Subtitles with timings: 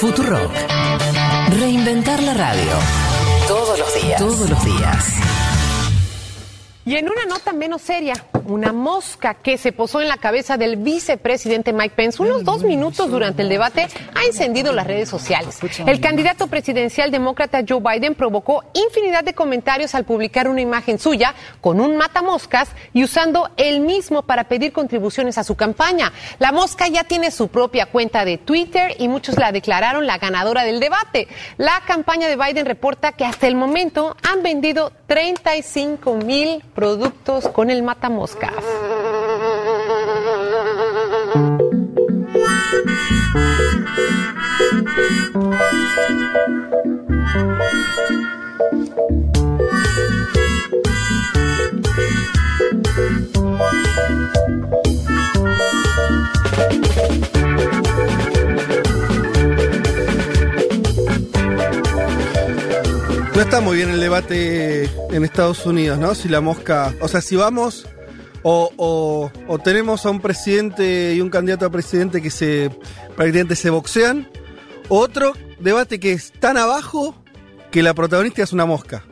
[0.00, 0.52] Futurock.
[1.58, 2.72] Reinventar la radio.
[3.48, 4.20] Todos los días.
[4.20, 5.14] Todos los días.
[6.86, 10.76] Y en una nota menos seria, una mosca que se posó en la cabeza del
[10.76, 15.58] vicepresidente Mike Pence unos dos minutos durante el debate ha encendido las redes sociales.
[15.84, 21.34] El candidato presidencial demócrata Joe Biden provocó infinidad de comentarios al publicar una imagen suya
[21.60, 26.12] con un matamoscas y usando el mismo para pedir contribuciones a su campaña.
[26.38, 30.62] La mosca ya tiene su propia cuenta de Twitter y muchos la declararon la ganadora
[30.62, 31.26] del debate.
[31.56, 37.70] La campaña de Biden reporta que hasta el momento han vendido 35 mil productos con
[37.70, 38.52] el matamoscas.
[63.36, 64.84] No está muy bien el debate
[65.14, 66.14] en Estados Unidos, ¿no?
[66.14, 66.94] Si la mosca.
[67.00, 67.86] O sea, si vamos.
[68.42, 72.70] O, o- o tenemos a un presidente y un candidato a presidente que se
[73.14, 74.28] prácticamente se boxean.
[74.88, 77.14] Otro debate que es tan abajo
[77.70, 79.02] que la protagonista es una mosca.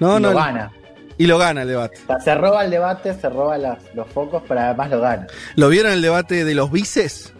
[0.00, 0.30] No, y no.
[0.32, 0.72] lo gana.
[1.18, 1.98] Y lo gana el debate.
[2.02, 5.26] O sea, se roba el debate, se roba las- los focos, pero además lo gana.
[5.54, 7.32] ¿Lo vieron el debate de los vices?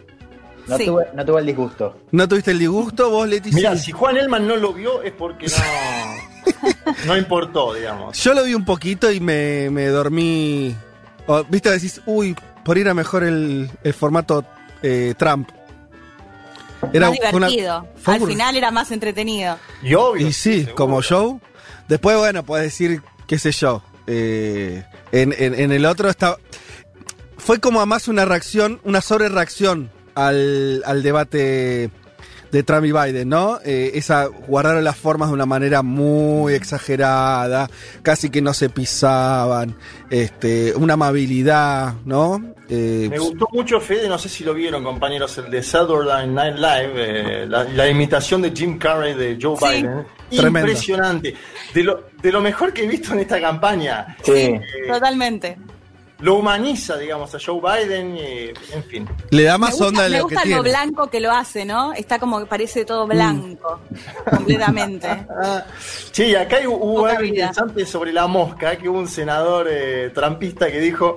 [0.66, 0.86] No, Sí.
[0.86, 1.96] tuve, no tuve el disgusto.
[2.12, 3.56] ¿No tuviste el disgusto vos, Leticia?
[3.56, 8.16] Mira, si Juan Elman no lo vio es porque no, no importó, digamos.
[8.22, 10.74] Yo lo vi un poquito y me, me dormí.
[11.26, 14.44] o, Viste, decís, uy, por ir a mejor el, el formato
[14.82, 15.48] eh, Trump.
[16.80, 17.88] más fue una- divertido.
[17.96, 19.58] fue Al un- final era más entretenido.
[19.82, 20.26] Y obvio.
[20.28, 20.74] Y sí, seguro.
[20.76, 21.40] como show.
[21.88, 23.82] Después, bueno, puedes decir, qué sé yo.
[24.06, 26.36] eh, en, en- en el otro está.
[27.36, 31.90] Fue como a más una reacción, una sobrereacción al, al debate
[32.50, 33.58] de Trump y Biden, ¿no?
[33.64, 37.70] Eh, esa guardaron las formas de una manera muy exagerada,
[38.02, 39.74] casi que no se pisaban,
[40.10, 42.52] este, una amabilidad, ¿no?
[42.68, 46.56] Eh, Me gustó mucho, Fede, no sé si lo vieron, compañeros, el de Saturday Night
[46.56, 49.64] Live, eh, la, la imitación de Jim Carrey de Joe Sí.
[49.76, 50.04] Biden.
[50.30, 50.68] Tremendo.
[50.68, 51.34] Impresionante.
[51.72, 54.14] De lo, de lo mejor que he visto en esta campaña.
[54.22, 54.32] Sí.
[54.32, 54.60] Eh,
[54.92, 55.56] Totalmente.
[56.22, 59.08] Lo humaniza, digamos, a Joe Biden, y, en fin.
[59.30, 60.70] le da Me más gusta, onda de me lo que gusta lo tiene.
[60.70, 61.92] blanco que lo hace, ¿no?
[61.92, 63.80] Está como que parece todo blanco.
[64.30, 65.08] completamente.
[65.08, 65.64] Ah,
[66.12, 67.34] sí, acá hubo Poca algo vida.
[67.46, 71.16] interesante sobre la mosca, que hubo un senador eh, trampista que dijo,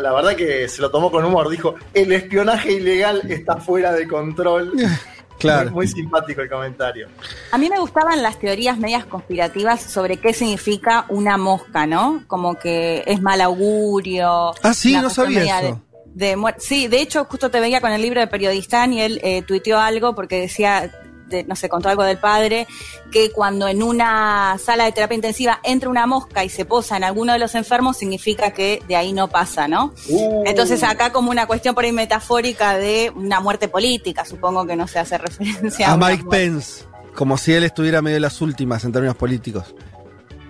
[0.00, 4.06] la verdad que se lo tomó con humor, dijo, el espionaje ilegal está fuera de
[4.06, 4.72] control.
[5.38, 5.70] Claro.
[5.70, 7.08] Muy, muy simpático el comentario.
[7.52, 12.22] A mí me gustaban las teorías medias conspirativas sobre qué significa una mosca, ¿no?
[12.26, 14.54] Como que es mal augurio.
[14.62, 15.80] Ah, sí, no sabía eso.
[16.14, 19.20] De, de sí, de hecho, justo te veía con el libro de Periodistán y él
[19.22, 20.90] eh, tuiteó algo porque decía,
[21.28, 22.66] de- no sé, contó algo del padre,
[23.10, 27.04] que cuando en una sala de terapia intensiva entra una mosca y se posa en
[27.04, 29.92] alguno de los enfermos, significa que de ahí no pasa, ¿no?
[30.08, 30.42] Uh.
[30.46, 34.86] Entonces acá como una cuestión por ahí metafórica de una muerte política, supongo que no
[34.86, 36.44] se hace referencia A una Mike muerte.
[36.46, 39.74] Pence, como si él estuviera medio de las últimas en términos políticos.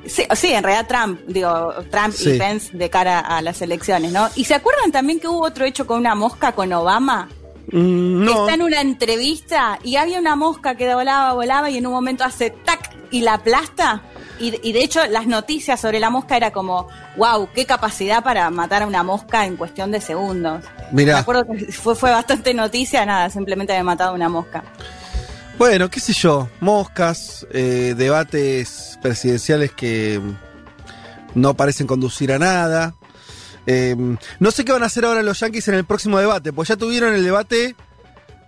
[0.06, 2.32] Sí, sí, en realidad Trump, digo, Trump Sí.
[2.32, 4.28] y Pence de cara a las elecciones, ¿no?
[4.34, 7.30] ¿Y se acuerdan también que hubo otro hecho con una mosca con Obama?
[7.72, 11.86] Mm, no, está en una entrevista y había una mosca que volaba, volaba y en
[11.86, 14.02] un momento hace tac y la aplasta.
[14.40, 18.50] Y, y de hecho las noticias sobre la mosca era como, wow, qué capacidad para
[18.50, 20.64] matar a una mosca en cuestión de segundos.
[20.90, 21.20] Me mirá.
[21.20, 24.64] acuerdo que fue, fue bastante noticia, nada, simplemente había matado a una mosca.
[25.56, 30.20] Bueno, qué sé yo, moscas, eh, debates presidenciales que
[31.34, 32.94] no parecen conducir a nada.
[33.66, 33.96] Eh,
[34.40, 36.76] no sé qué van a hacer ahora los Yankees en el próximo debate, pues ya
[36.76, 37.74] tuvieron el debate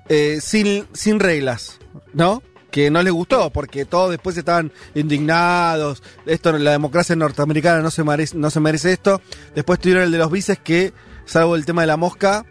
[0.08, 1.78] eh, sin, sin reglas,
[2.12, 2.42] ¿no?
[2.70, 6.02] Que no les gustó, porque todos después estaban indignados.
[6.26, 9.22] Esto, la democracia norteamericana no se merece, no se merece esto.
[9.54, 10.92] Después tuvieron el de los vices que,
[11.24, 12.44] salvo el tema de la mosca,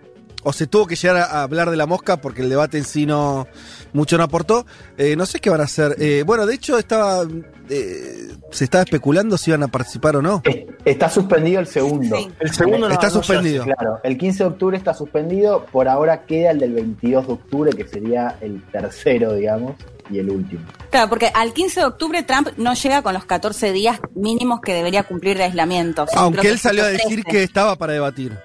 [0.48, 2.86] o se tuvo que llegar a, a hablar de la mosca porque el debate en
[2.86, 3.48] sí no
[3.94, 4.66] mucho no aportó.
[4.98, 5.96] Eh, no sé qué van a hacer.
[6.00, 7.24] Eh, bueno, de hecho estaba
[7.70, 10.42] eh, se estaba especulando si iban a participar o no.
[10.46, 12.16] Es- Está suspendido el segundo.
[12.16, 12.30] Sí.
[12.40, 13.64] El segundo no- Está no suspendido.
[13.64, 17.72] Claro, el 15 de octubre está suspendido, por ahora queda el del 22 de octubre,
[17.72, 19.74] que sería el tercero, digamos,
[20.12, 20.62] y el último.
[20.92, 24.76] Claro, porque al 15 de octubre Trump no llega con los 14 días mínimos que
[24.76, 26.06] debería cumplir de aislamiento.
[26.16, 27.32] Aunque que él salió a decir 13.
[27.32, 28.38] que estaba para debatir.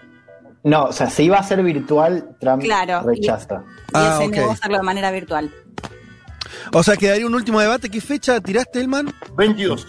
[0.62, 3.62] No, o sea, si iba a ser virtual, Trump Claro, rechaza.
[3.88, 4.34] Y Ah, él se ok.
[4.36, 5.50] negó a hacerlo de manera virtual.
[6.72, 7.88] O sea, quedaría un último debate.
[7.88, 9.12] ¿Qué fecha tiraste, Elman?
[9.36, 9.86] 22.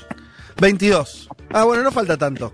[0.59, 1.29] 22.
[1.51, 2.53] Ah, bueno, no falta tanto.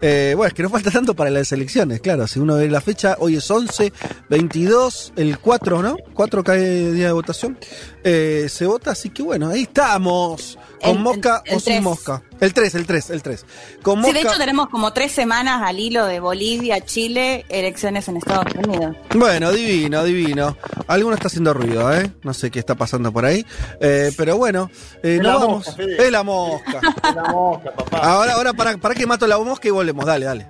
[0.00, 2.26] Eh, bueno, es que no falta tanto para las elecciones, claro.
[2.26, 3.90] Si uno ve la fecha, hoy es 11,
[4.28, 5.96] 22, el 4, ¿no?
[6.12, 7.58] 4 cae día de votación.
[8.02, 10.58] Eh, se vota, así que bueno, ahí estamos.
[10.84, 11.82] Con El- mosca el- el o sin tres.
[11.82, 12.22] mosca.
[12.40, 13.46] El 3, el 3, el 3.
[13.82, 14.12] Con Sí, mosca.
[14.12, 18.94] de hecho tenemos como tres semanas al hilo de Bolivia, Chile, elecciones en Estados Unidos.
[19.14, 20.56] Bueno, divino, divino.
[20.88, 22.10] Alguno está haciendo ruido, ¿eh?
[22.22, 23.46] No sé qué está pasando por ahí.
[23.80, 24.70] Eh, pero bueno,
[25.02, 25.66] eh, Es nos la vamos.
[25.66, 26.80] mosca, es la mosca.
[27.12, 27.98] Una mosca, papá.
[27.98, 30.04] ahora, ahora, para, para que mato la mosca y volvemos.
[30.04, 30.46] Dale, dale.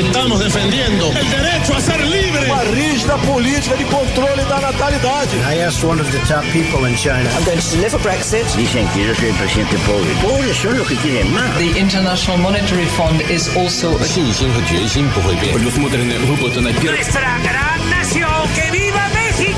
[0.00, 2.46] estamos defendiendo el derecho a ser libre.
[2.46, 5.36] Uma rígida política de controle da natalidade.
[5.48, 7.28] I asked one of the top people in China.
[7.36, 8.46] I'm going to deliver Brexit.
[8.56, 10.10] Dicen que yo soy el presidente pobre.
[10.22, 11.56] Pobres son los que quieren más.
[11.58, 15.52] The International Monetary Fund is also a 信心和决心不会变。
[15.52, 18.30] nuestra gran nación.
[18.54, 19.49] ¡Que viva México!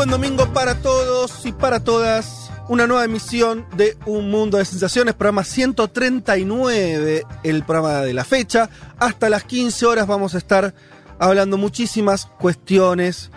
[0.00, 2.50] Buen domingo para todos y para todas.
[2.68, 8.70] Una nueva emisión de Un Mundo de Sensaciones, programa 139, el programa de la fecha.
[8.98, 10.72] Hasta las 15 horas vamos a estar
[11.18, 13.30] hablando muchísimas cuestiones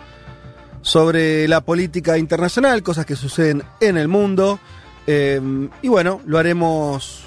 [0.80, 4.58] sobre la política internacional, cosas que suceden en el mundo.
[5.06, 7.24] Eh, y bueno, lo haremos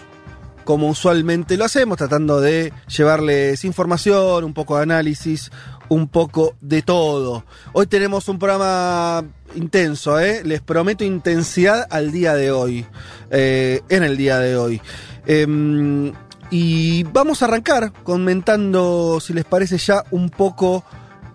[0.63, 5.49] como usualmente lo hacemos, tratando de llevarles información, un poco de análisis,
[5.89, 7.43] un poco de todo.
[7.73, 9.23] Hoy tenemos un programa
[9.55, 10.41] intenso, ¿eh?
[10.43, 12.85] les prometo intensidad al día de hoy,
[13.29, 14.81] eh, en el día de hoy.
[15.25, 16.13] Em,
[16.49, 20.83] y vamos a arrancar comentando, si les parece ya, un poco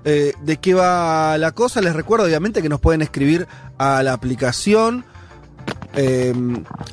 [0.04, 1.80] eh, de qué va la cosa.
[1.80, 3.46] Les recuerdo, obviamente, que nos pueden escribir
[3.78, 5.04] a la aplicación.
[5.94, 6.32] Eh,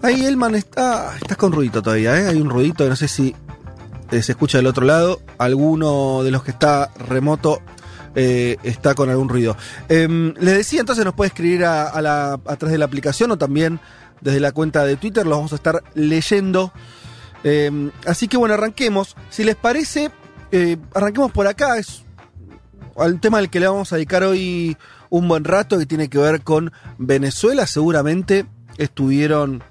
[0.01, 2.27] ahí Elman está, estás con ruidito todavía, ¿eh?
[2.27, 3.33] Hay un ruidito no sé si
[4.11, 5.21] eh, se escucha del otro lado.
[5.37, 7.61] Alguno de los que está remoto
[8.15, 9.55] eh, está con algún ruido.
[9.87, 13.37] Eh, les decía, entonces nos puede escribir a, la, a través de la aplicación o
[13.37, 13.79] también
[14.21, 15.25] desde la cuenta de Twitter.
[15.25, 16.73] Los vamos a estar leyendo.
[17.43, 19.15] Eh, así que bueno, arranquemos.
[19.29, 20.11] Si les parece,
[20.51, 21.77] eh, arranquemos por acá.
[21.77, 22.03] Es
[22.97, 24.77] al tema al que le vamos a dedicar hoy
[25.09, 27.65] un buen rato que tiene que ver con Venezuela.
[27.65, 28.45] Seguramente
[28.77, 29.63] estuvieron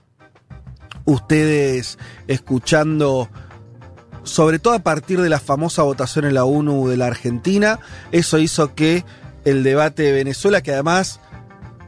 [1.04, 3.28] ustedes escuchando,
[4.28, 7.80] sobre todo a partir de la famosa votación en la ONU de la Argentina.
[8.12, 9.04] Eso hizo que
[9.44, 11.20] el debate de Venezuela, que además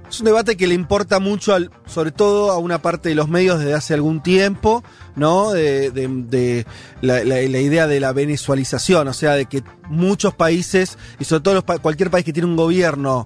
[0.09, 3.29] es un debate que le importa mucho, al, sobre todo a una parte de los
[3.29, 4.83] medios desde hace algún tiempo,
[5.15, 5.53] ¿no?
[5.53, 6.67] De, de- de
[7.01, 11.43] la, la- la idea de la venezualización, o sea, de que muchos países, y sobre
[11.43, 13.25] todo los cualquier país que tiene un gobierno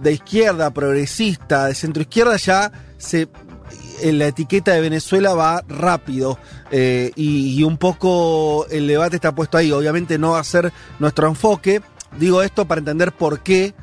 [0.00, 3.28] de izquierda, progresista, de centro izquierda, ya se
[4.04, 6.38] la etiqueta de Venezuela va rápido
[6.70, 9.72] eh, y, un poco el debate está puesto ahí.
[9.72, 11.82] Obviamente no va a ser nuestro enfoque.
[12.18, 13.74] Digo esto para entender por qué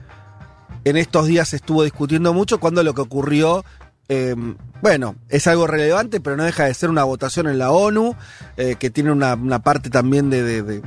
[0.85, 3.63] en estos días se estuvo discutiendo mucho cuando lo que ocurrió,
[4.09, 4.35] eh,
[4.81, 8.15] bueno, es algo relevante, pero no deja de ser una votación en la ONU,
[8.57, 10.81] eh, que tiene una, parte también de, de- de,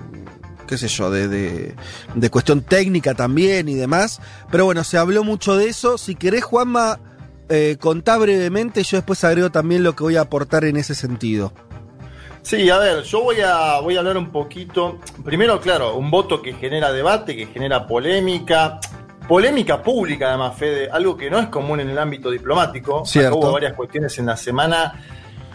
[0.66, 1.74] qué sé yo, de, de-
[2.14, 4.20] de cuestión técnica también y demás.
[4.50, 5.96] Pero bueno, se habló mucho de eso.
[5.96, 6.98] Si querés, Juanma,
[7.48, 11.52] eh, contá brevemente, yo después agrego también lo que voy a aportar en ese sentido.
[12.42, 14.98] Sí, a ver, yo voy a, voy a hablar un poquito.
[15.24, 18.78] Primero, claro, un voto que genera debate, que genera polémica.
[19.26, 23.04] Polémica pública, además, Fede, algo que no es común en el ámbito diplomático.
[23.04, 23.36] Cierto.
[23.38, 25.02] hubo varias cuestiones en la semana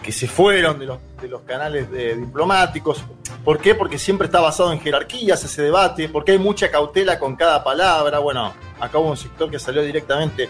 [0.03, 3.01] que se fueron de los, de los canales de- diplomáticos.
[3.45, 3.73] ¿Por qué?
[3.73, 8.19] Porque siempre está basado en jerarquías ese debate, porque hay mucha cautela con cada palabra.
[8.19, 8.51] Bueno,
[8.81, 10.49] acá hubo un sector que salió directamente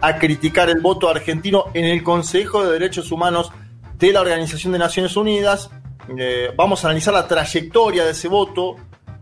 [0.00, 3.52] a criticar el voto argentino en el Consejo de Derechos Humanos
[3.98, 5.70] de la Organización de Naciones Unidas.
[6.16, 8.76] Eh, vamos a analizar la trayectoria de ese voto,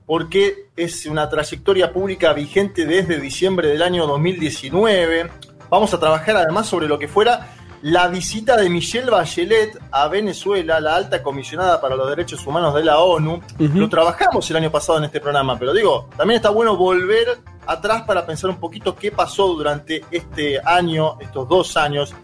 [0.07, 5.31] porque es una trayectoria pública vigente desde diciembre del año 2019.
[5.69, 10.81] Vamos a trabajar además sobre lo que fuera la visita de Michelle Bachelet a Venezuela,
[10.81, 13.41] la alta comisionada para los derechos humanos de la ONU.
[13.59, 18.03] Lo trabajamos el año pasado en este programa, pero digo, también está bueno volver atrás
[18.03, 22.15] para pensar un poquito qué pasó durante este año, estos dos años,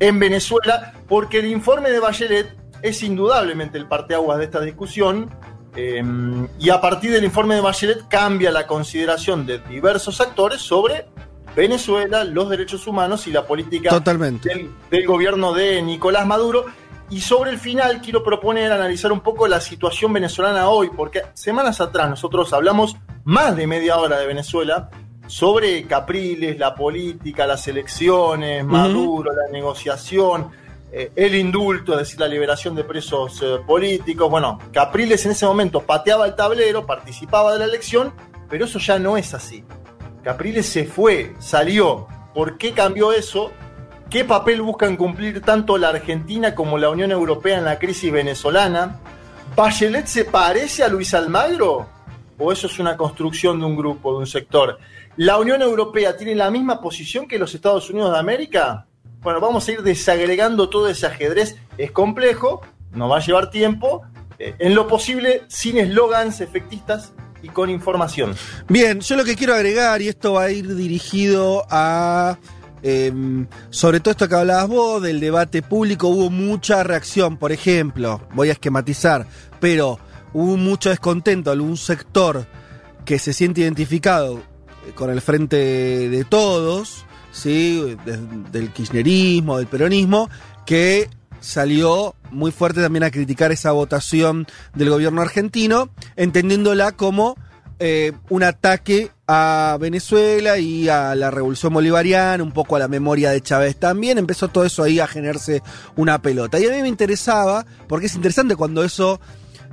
[0.00, 5.30] en Venezuela, porque el informe de Bachelet es indudablemente el parteaguas de esta discusión.
[5.76, 6.02] eh,
[6.58, 11.06] y a partir del informe de Bachelet cambia la consideración de diversos actores sobre
[11.54, 14.48] Venezuela, los derechos humanos y la política Totalmente.
[14.48, 16.66] del, del gobierno de Nicolás Maduro.
[17.10, 21.80] Y sobre el final quiero proponer analizar un poco la situación venezolana hoy, porque semanas
[21.80, 24.90] atrás nosotros hablamos más de media hora de Venezuela
[25.26, 30.50] sobre Capriles, la política, las elecciones, Maduro, la negociación.
[30.90, 34.30] eh, el indulto, es decir, la liberación de presos eh, políticos.
[34.30, 38.14] Bueno, Capriles en ese momento pateaba el tablero, participaba de la elección,
[38.48, 39.64] pero eso ya no es así.
[40.22, 42.06] Capriles se fue, salió.
[42.34, 43.50] ¿Por qué cambió eso?
[44.10, 49.00] ¿Qué papel buscan cumplir tanto la Argentina como la Unión Europea en la crisis venezolana?
[49.54, 51.86] ¿Bachelet se parece a Luis Almagro?
[52.38, 54.78] ¿O eso es una construcción de un grupo, de un sector?
[55.18, 58.86] ¿La Unión Europea tiene la misma posición que los Estados Unidos de América?
[59.20, 61.56] Bueno, vamos a ir desagregando todo ese ajedrez.
[61.76, 62.62] Es complejo,
[62.92, 64.04] nos va a llevar tiempo,
[64.38, 67.12] eh, en lo posible sin eslogans efectistas
[67.42, 68.34] y con información.
[68.70, 72.38] Bien, yo lo que quiero agregar, y esto va a ir dirigido a...
[72.82, 73.12] eh,
[73.70, 78.48] sobre todo esto que hablabas vos, del debate público, hubo mucha reacción, por ejemplo, voy
[78.50, 79.26] a esquematizar,
[79.60, 79.98] pero
[80.32, 82.46] hubo mucho descontento, algún sector
[83.04, 84.42] que se siente identificado
[84.94, 85.56] con el frente
[86.08, 87.96] de todos, ¿sí?
[88.04, 88.18] De-
[88.52, 90.28] del kirchnerismo, del peronismo,
[90.66, 91.08] que
[91.40, 97.36] salió muy fuerte también a criticar esa votación del gobierno argentino, entendiéndola como
[97.80, 103.30] eh, un ataque a Venezuela y a la revolución bolivariana, un poco a la memoria
[103.30, 105.62] de Chávez también, empezó todo eso ahí a generarse
[105.96, 106.58] una pelota.
[106.58, 109.20] Y a mí me interesaba, porque es interesante cuando eso,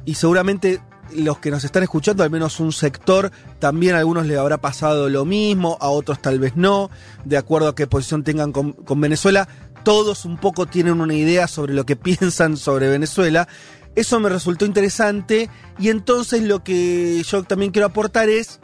[0.05, 0.81] y seguramente
[1.15, 5.09] los que nos están escuchando, al menos un sector, también a algunos le habrá pasado
[5.09, 6.89] lo mismo, a otros tal vez no,
[7.23, 9.47] de acuerdo a qué posición tengan con Venezuela,
[9.85, 13.47] todos un poco tienen una idea sobre lo que piensan sobre Venezuela.
[13.95, 15.49] Eso me resultó interesante
[15.79, 18.59] y entonces lo que yo también quiero aportar es,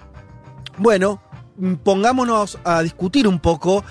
[0.77, 1.21] bueno,
[1.83, 3.83] pongámonos a discutir un poco,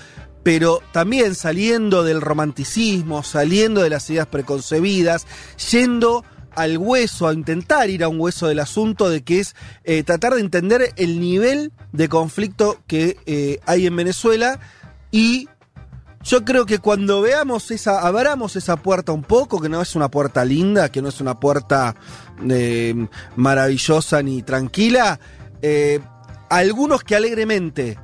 [0.43, 5.25] pero también saliendo del romanticismo, saliendo de las ideas preconcebidas,
[5.71, 10.03] yendo al hueso, a intentar ir a un hueso del asunto de que es eh,
[10.03, 14.59] tratar de entender el nivel de conflicto que eh, hay en Venezuela
[15.11, 15.47] y
[16.23, 20.09] yo creo que cuando veamos esa, abramos esa puerta un poco, que no es una
[20.09, 21.95] puerta linda, que no es una puerta
[22.47, 25.19] eh, maravillosa ni tranquila,
[25.61, 25.99] eh,
[26.49, 27.97] algunos que alegremente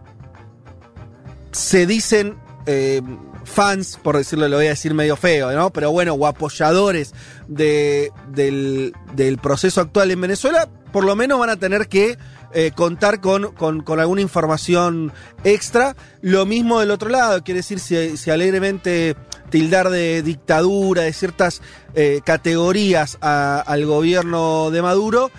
[1.51, 3.01] se dicen eh,
[3.43, 5.71] fans, por decirlo, lo voy a decir medio feo, ¿no?
[5.71, 7.13] Pero bueno, o apoyadores
[7.47, 12.17] de, del, del proceso actual en Venezuela, por lo menos van a tener que
[12.53, 15.11] eh, contar con, con, alguna información
[15.43, 15.95] extra.
[16.21, 19.15] Lo mismo del otro lado, quiere decir, si, alegremente
[19.49, 21.61] tildar de dictadura, de ciertas
[21.93, 25.31] eh, categorías al gobierno de Maduro,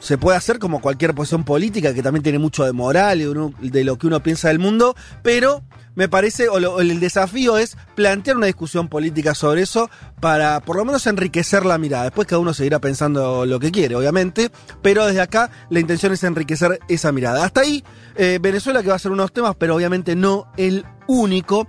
[0.00, 3.20] se puede hacer como cualquier posición política que también tiene mucho de moral
[3.60, 5.62] y de lo que uno piensa del mundo, pero
[5.98, 9.90] me parece, o, el desafío es plantear una discusión política sobre eso
[10.20, 12.04] para por lo menos enriquecer la mirada.
[12.04, 16.22] Después cada uno seguirá pensando lo que quiere, obviamente, pero desde acá la intención es
[16.22, 17.44] enriquecer esa mirada.
[17.44, 17.82] Hasta ahí,
[18.14, 21.66] eh, Venezuela que va a ser unos temas, pero obviamente no el único.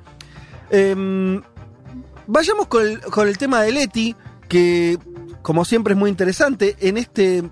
[0.70, 1.42] Em,
[2.28, 4.16] vayamos con el, con el tema de Leti,
[4.48, 5.00] que
[5.42, 6.76] como siempre es muy interesante.
[6.82, 7.50] En este,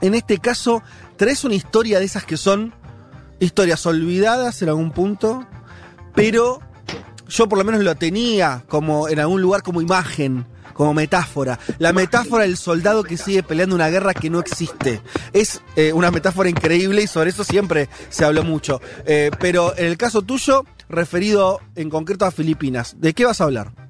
[0.00, 0.82] en este caso,
[1.14, 2.74] traes una historia de esas que son
[3.38, 5.46] historias olvidadas en algún punto,
[6.14, 6.60] pero
[7.28, 10.46] yo por lo menos lo tenía como en algún lugar como imagen.
[10.72, 11.60] Como metáfora.
[11.78, 15.00] La metáfora del soldado que sigue peleando una guerra que no existe.
[15.32, 18.80] Es eh, una metáfora increíble y sobre eso siempre se habló mucho.
[19.06, 23.44] Eh, pero en el caso tuyo, referido en concreto a Filipinas, ¿de qué vas a
[23.44, 23.83] hablar?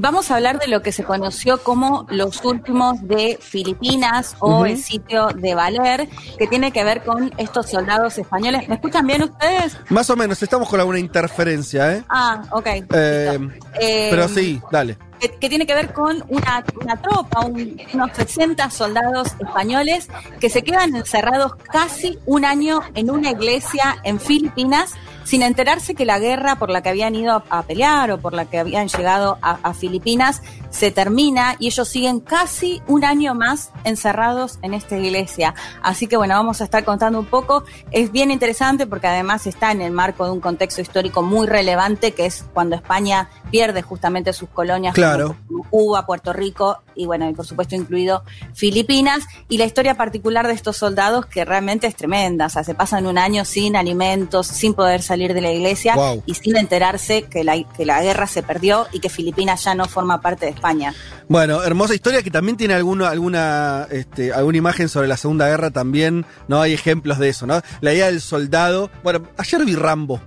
[0.00, 4.76] Vamos a hablar de lo que se conoció como los últimos de Filipinas o el
[4.80, 8.68] sitio de Valer, que tiene que ver con estos soldados españoles.
[8.68, 9.76] ¿Me escuchan bien ustedes?
[9.90, 12.04] Más o menos, estamos con alguna interferencia, ¿eh?
[12.08, 12.66] Ah, ok.
[12.94, 13.38] Eh,
[13.80, 14.96] Eh, pero sí, dale.
[15.18, 20.06] que, que tiene que ver con una, una tropa, un- unos 60 soldados españoles
[20.38, 24.92] que se quedan encerrados casi un año en una iglesia en Filipinas
[25.28, 28.32] sin enterarse que la guerra por la que habían ido a, a pelear o por
[28.32, 33.34] la que habían llegado a, a Filipinas se termina y ellos siguen casi un año
[33.34, 35.54] más encerrados en esta iglesia.
[35.82, 37.64] Así que bueno, vamos a estar contando un poco.
[37.90, 42.12] Es bien interesante porque además está en el marco de un contexto histórico muy relevante
[42.12, 45.36] que es cuando España pierde justamente sus colonias Claro.
[45.46, 48.24] como Cuba, Puerto Rico y bueno, y por supuesto incluido
[48.54, 49.24] Filipinas.
[49.48, 52.46] Y la historia particular de estos soldados que realmente es tremenda.
[52.46, 56.24] O sea, se pasan un año sin alimentos, sin poder salir de la iglesia Wow.
[56.26, 59.84] y sin enterarse que la, que la guerra se perdió y que Filipinas ya no
[59.86, 60.92] forma parte de España.
[61.28, 65.70] Bueno, hermosa historia que también tiene alguna, alguna, este, alguna imagen sobre la Segunda Guerra
[65.70, 66.60] también, ¿no?
[66.60, 67.60] Hay ejemplos de eso, ¿no?
[67.80, 68.90] La idea del soldado.
[69.04, 70.20] Bueno, ayer vi Rambo,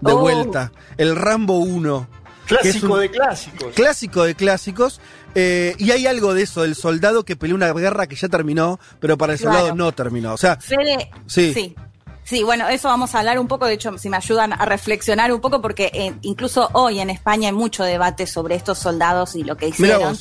[0.00, 0.18] de Oh.
[0.18, 0.72] vuelta.
[0.98, 2.06] El Rambo 1.
[2.46, 3.74] que es Clásico un de clásicos.
[3.74, 5.00] Clásico de clásicos.
[5.38, 8.80] Eh, y hay algo de eso, del soldado que peleó una guerra que ya terminó,
[8.98, 9.56] pero para el Claro.
[9.58, 10.32] soldado no terminó.
[10.32, 11.52] O sea, Fede, Sí.
[11.52, 11.74] sí.
[12.28, 15.32] Sí, bueno, eso vamos a hablar un poco, de hecho, si me ayudan a reflexionar
[15.32, 19.44] un poco, porque eh, incluso hoy en España hay mucho debate sobre estos soldados y
[19.44, 20.18] lo que hicieron.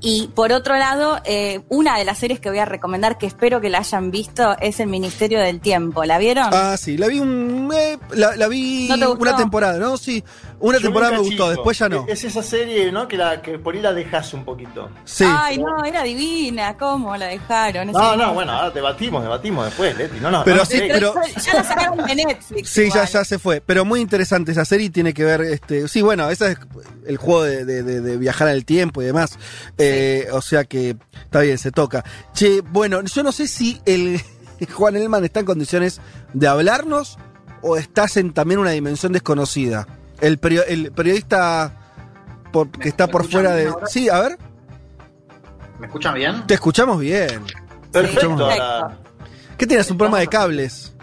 [0.00, 3.60] Y por otro lado, eh, una de las series que voy a recomendar, que espero
[3.60, 6.04] que la hayan visto, es El Ministerio del Tiempo.
[6.04, 6.48] ¿La vieron?
[6.52, 9.22] Ah, sí, la vi un, eh, la, la vi ¿No te gustó?
[9.22, 9.96] una temporada, ¿no?
[9.96, 10.22] Sí,
[10.58, 12.04] una Yo temporada me gustó, después ya no.
[12.08, 13.06] Es esa serie, ¿no?
[13.08, 14.90] Que, la, que por ahí la dejas un poquito.
[15.04, 15.24] Sí.
[15.26, 16.76] Ay, no, era divina.
[16.76, 17.92] ¿Cómo la dejaron?
[17.92, 20.18] No, no, bueno, ahora debatimos, debatimos después, Leti.
[20.20, 22.68] No, no, Pero no, sí, pero- Ya la sacaron de Netflix.
[22.70, 23.08] Sí, ya, igual.
[23.08, 23.60] ya se fue.
[23.60, 26.58] Pero muy interesante esa serie tiene que ver, este, sí, bueno, ese es
[27.06, 29.38] el juego de, de- de- de viajar el tiempo y demás.
[29.78, 32.04] Eh, o sea que está bien, se toca.
[32.32, 34.20] Che, bueno, yo no sé si el
[34.72, 36.00] Juan Elman está en condiciones
[36.32, 37.18] de hablarnos
[37.62, 39.86] o estás en también una dimensión desconocida.
[40.20, 41.72] El, perio- el periodista
[42.52, 43.70] por- que está por fuera bien de.
[43.72, 43.86] ahora?
[43.88, 44.38] Sí, a ver,
[45.80, 46.46] ¿Me escuchan bien?
[46.46, 47.42] te escuchamos bien.
[47.90, 48.20] perfecto.
[48.20, 48.98] Escuchamos- ahora-
[49.58, 49.90] ¿Qué tienes?
[49.90, 50.93] ¿Un programa de cables?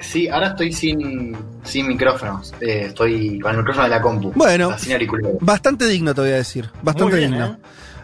[0.00, 2.52] Sí, ahora estoy sin, sin micrófonos.
[2.60, 4.32] Eh, estoy con el micrófono de la compu.
[4.34, 4.68] Bueno.
[4.68, 5.36] O sea, sin auriculares.
[5.40, 6.70] Bastante digno, te voy a decir.
[6.82, 7.58] Bastante Muy bien, digno.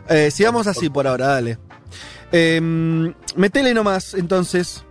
[0.09, 1.59] Eh, sigamos así por ahora, dale.
[2.33, 2.61] Eh,
[3.37, 4.85] metele nomás, entonces.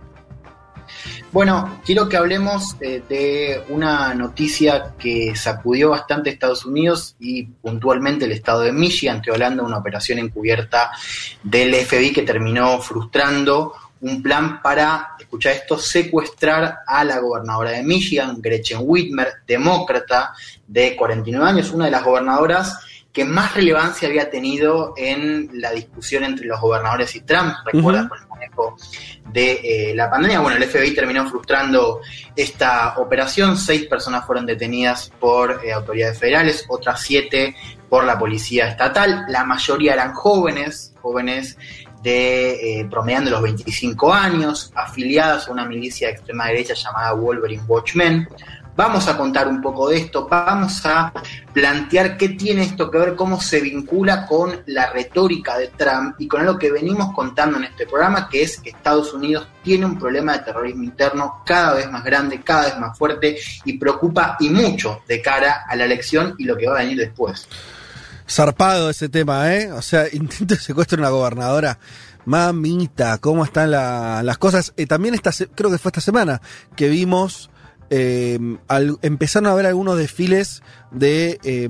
[1.32, 8.26] Bueno, quiero que hablemos eh, de una noticia que sacudió bastante Estados Unidos y puntualmente
[8.26, 9.16] el estado de Michigan.
[9.16, 10.90] Estoy hablando de una operación encubierta
[11.42, 17.82] del FBI que terminó frustrando un plan para, escucha esto, secuestrar a la gobernadora de
[17.82, 20.34] Michigan, Gretchen Whitmer, demócrata
[20.66, 22.78] de 49 años, una de las gobernadoras
[23.12, 28.08] que más relevancia había tenido en la discusión entre los gobernadores y Trump, recuerda Ujú.
[28.08, 28.76] con el manejo
[29.32, 30.40] de eh, la pandemia.
[30.40, 32.00] Bueno, el FBI terminó frustrando
[32.34, 33.58] esta operación.
[33.58, 37.54] Seis personas fueron detenidas por eh, autoridades federales, otras siete
[37.90, 39.26] por la policía estatal.
[39.28, 41.58] La mayoría eran jóvenes, jóvenes
[42.02, 47.62] de eh, promediando los 25 años, afiliadas a una milicia de extrema derecha llamada Wolverine
[47.66, 48.28] Watchmen.
[48.74, 51.12] Vamos a contar un poco de esto, vamos a
[51.52, 56.26] plantear qué tiene esto que ver, cómo se vincula con la retórica de Trump y
[56.26, 59.98] con algo que venimos contando en este programa, que es que Estados Unidos tiene un
[59.98, 64.48] problema de terrorismo interno cada vez más grande, cada vez más fuerte y preocupa y
[64.48, 67.46] mucho de cara a la elección y lo que va a venir después.
[68.32, 69.70] Zarpado ese tema, ¿eh?
[69.72, 71.78] O sea, intento de secuestro de una gobernadora.
[72.24, 74.72] Mamita, ¿cómo están la- las cosas?
[74.76, 76.40] Eh, también esta, creo que fue esta semana
[76.76, 77.50] que vimos,
[78.68, 81.68] al- empezaron a ver algunos desfiles de, eh,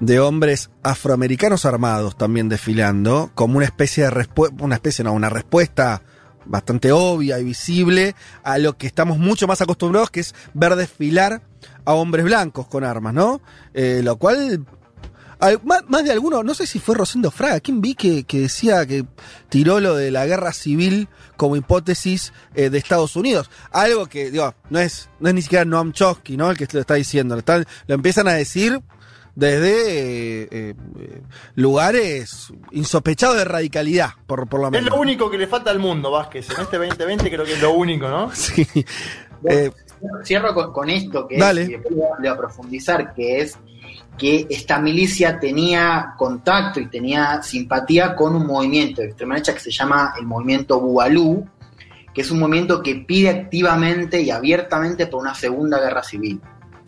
[0.00, 5.28] de hombres afroamericanos armados también desfilando, como una especie de respuesta, una especie, no, una
[5.28, 6.02] respuesta
[6.44, 11.42] bastante obvia y visible a lo que estamos mucho más acostumbrados, que es ver desfilar
[11.84, 13.40] a hombres blancos con armas, ¿no?
[13.74, 14.64] Eh, lo cual
[15.42, 18.40] al- más, más de alguno, no sé si fue Rosendo Fraga, ¿quién vi que, que
[18.40, 19.04] decía que
[19.48, 23.50] tiró lo de la guerra civil como hipótesis eh, de Estados Unidos?
[23.70, 26.50] Algo que, digo, no es, no es ni siquiera Noam Chomsky, ¿no?
[26.50, 28.80] El que lo está diciendo, lo, están- lo empiezan a decir
[29.34, 30.74] desde eh, eh,
[31.54, 34.90] lugares insospechados de radicalidad, por, por lo Es menos.
[34.90, 36.48] lo único que le falta al mundo, Vázquez.
[36.50, 38.30] En este 2020 creo que es lo único, ¿no?
[38.34, 38.66] Sí.
[39.48, 39.70] Eh,
[40.24, 41.62] Cierro con, con esto que Dale.
[41.62, 43.56] es, y después voy a profundizar, que es
[44.18, 49.60] que esta milicia tenía contacto y tenía simpatía con un movimiento de extrema derecha que
[49.60, 51.48] se llama el movimiento Bugalú,
[52.14, 56.40] que es un movimiento que pide activamente y abiertamente por una segunda guerra civil.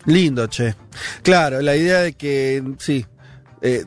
[0.05, 0.75] Lindo, che.
[1.23, 3.05] Claro, la idea de que, sí.
[3.61, 3.83] Eh,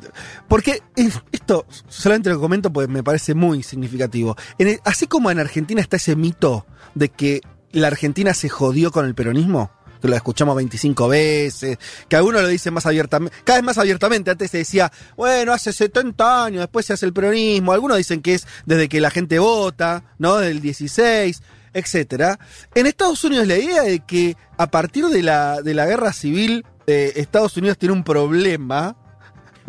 [0.48, 0.82] porque
[1.30, 4.36] esto, solamente lo comento porque me parece muy significativo.
[4.84, 9.14] Así como en Argentina está ese mito de que la Argentina se jodió con el
[9.14, 9.70] peronismo,
[10.00, 14.30] que lo escuchamos 25 veces, que algunos lo dicen más abiertamente, cada vez más abiertamente,
[14.30, 18.34] antes se decía, bueno, hace 70 años, después se hace el peronismo, algunos dicen que
[18.34, 20.36] es desde que la gente vota, ¿no?
[20.36, 22.38] Del 16, etcétera.
[22.74, 26.64] En Estados Unidos la idea de que a partir de la, de la guerra civil
[26.86, 28.96] eh, Estados Unidos tiene un problema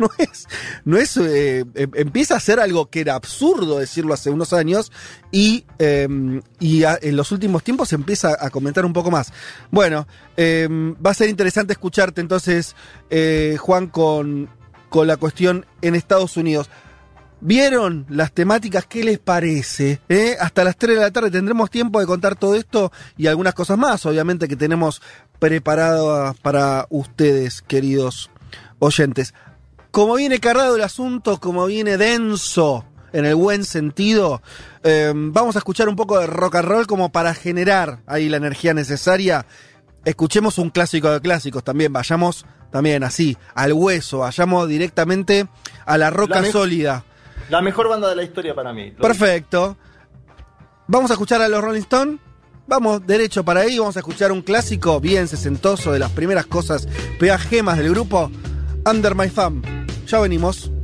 [0.00, 0.48] no es,
[0.84, 4.90] no es, eh, em- empieza a ser algo que era absurdo decirlo hace unos años
[5.30, 6.08] y, eh,
[6.58, 9.32] y en los últimos tiempos se empieza a comentar un poco más.
[9.70, 10.68] Bueno, eh,
[11.04, 12.74] va a ser interesante escucharte entonces,
[13.10, 14.48] eh, Juan, con,
[14.88, 16.68] con la cuestión en Estados Unidos.
[17.42, 18.84] ¿Vieron las temáticas?
[18.84, 19.98] ¿Qué les parece?
[20.10, 20.36] ¿Eh?
[20.38, 23.78] Hasta las 3 de la tarde tendremos tiempo de contar todo esto y algunas cosas
[23.78, 25.00] más, obviamente, que tenemos
[25.38, 28.30] preparadas para ustedes, queridos
[28.78, 29.32] oyentes.
[29.90, 34.40] Como viene cargado el asunto, como viene denso en el buen sentido,
[34.84, 38.36] eh, vamos a escuchar un poco de rock and roll como para generar ahí la
[38.36, 39.46] energía necesaria.
[40.04, 45.48] Escuchemos un clásico de clásicos también, vayamos también así, al hueso, vayamos directamente
[45.84, 47.04] a la roca La sólida.
[47.48, 48.92] La mejor banda de la historia para mí.
[48.92, 49.76] Perfecto.
[50.86, 52.20] Vamos a escuchar a los Rolling Stones
[52.70, 56.86] vamos derecho para ahí, vamos a escuchar un clásico bien sesentoso de las primeras cosas,
[57.18, 58.30] pegas gemas del grupo,
[58.88, 59.79] Under My Thumb.
[60.10, 60.79] Ya venimos.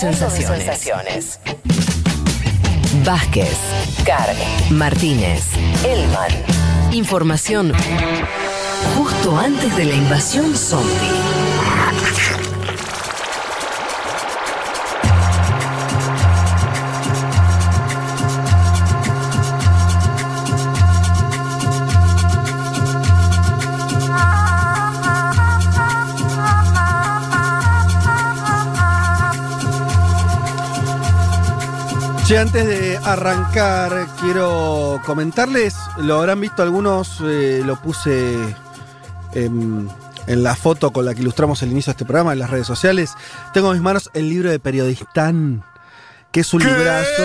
[0.00, 1.38] Sensaciones.
[3.04, 3.58] Vázquez,
[4.04, 4.36] Carg,
[4.70, 5.44] Martínez,
[5.84, 6.30] Elman.
[6.92, 7.72] Información
[8.96, 11.39] justo antes de la invasión zombie.
[32.30, 38.36] Che, antes de arrancar, quiero comentarles, lo habrán visto algunos, eh, lo puse
[39.34, 39.88] en
[40.28, 43.14] la foto con la que ilustramos el inicio de este programa en las redes sociales.
[43.52, 45.64] Tengo en mis manos el libro de Periodistán,
[46.30, 47.24] que es un librazo.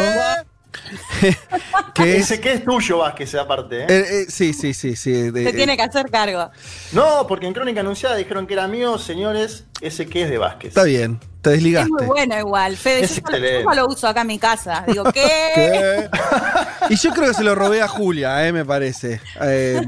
[1.94, 3.82] que es, Ese que es tuyo, Vázquez, aparte.
[3.82, 3.86] ¿eh?
[3.88, 5.30] eh, eh, sí, sí, sí, sí.
[5.30, 6.50] de- Se tiene que hacer cargo.
[6.94, 9.66] No, porque en Crónica Anunciada dijeron que era mío, señores.
[9.82, 10.70] Ese que es de Vázquez.
[10.70, 11.92] Está bien, te Es desligaste.
[11.92, 12.78] muy bueno igual.
[12.78, 13.64] Fede, Es yo, solo- excelente.
[13.64, 14.84] yo lo uso acá en mi casa.
[14.88, 15.28] Digo, ¿qué?
[15.56, 16.10] ¿Qué?
[16.90, 19.20] Y yo creo que se lo robé a Julia, eh, me parece.
[19.42, 19.82] Eh,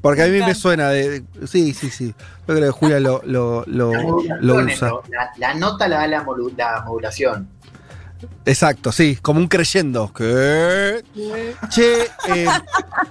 [0.00, 1.20] porque a mí me suena de.
[1.20, 2.14] de- sí, sí, sí.
[2.48, 3.92] Yo creo que Julia lo, lo, lo,
[4.40, 4.92] lo usa.
[5.10, 7.48] La, la nota la da la, modulación.
[8.44, 10.12] Exacto, sí, como un creyendo.
[10.12, 11.02] ¿Qué?
[11.70, 12.02] Che,
[12.34, 12.46] eh,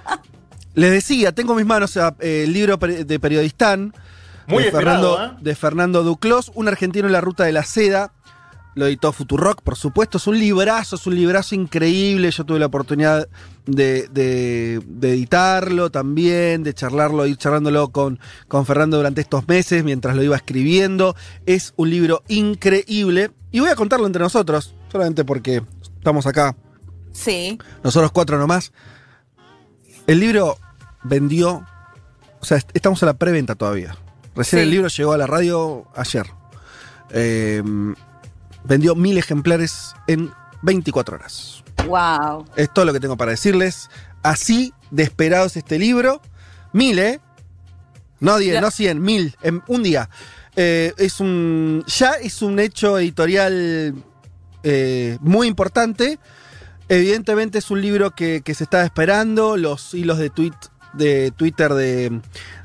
[0.74, 3.92] les decía, tengo en mis manos eh, el libro de Periodistán
[4.50, 5.30] Muy de, Fernando, ¿eh?
[5.40, 8.12] de Fernando Duclos, un argentino en la ruta de la seda.
[8.76, 10.18] Lo editó Futurock, por supuesto.
[10.18, 12.30] Es un librazo, es un librazo increíble.
[12.30, 13.28] Yo tuve la oportunidad
[13.66, 19.82] de, de- de editarlo también, de charlarlo, ir charlándolo con, con Fernando durante estos meses
[19.82, 21.16] mientras lo iba escribiendo.
[21.46, 23.32] Es un libro increíble.
[23.50, 25.62] Y voy a contarlo entre nosotros, solamente porque
[25.98, 26.54] estamos acá,
[27.10, 27.58] Sí.
[27.82, 28.72] nosotros cuatro nomás.
[30.06, 30.56] El libro
[31.02, 31.64] vendió.
[32.40, 33.96] O sea, est- estamos a la preventa todavía.
[34.40, 34.62] Recién Sí.
[34.64, 36.26] el libro llegó a la radio ayer.
[37.10, 37.62] Eh,
[38.64, 40.30] vendió mil ejemplares en
[40.62, 41.62] 24 horas.
[41.86, 42.44] Wow.
[42.56, 43.88] Es todo lo que tengo para decirles.
[44.22, 46.20] Así de esperado es este libro.
[46.72, 47.20] Mil, ¿eh?
[48.20, 48.60] No 10, Ya.
[48.60, 50.08] no 100, mil, en un día.
[50.56, 51.84] Eh, es un.
[51.86, 53.94] Ya es un hecho editorial
[54.62, 56.18] eh, muy importante.
[56.88, 59.56] Evidentemente es un libro que, que se estaba esperando.
[59.56, 60.52] Los hilos de, tweet,
[60.92, 62.20] de Twitter de,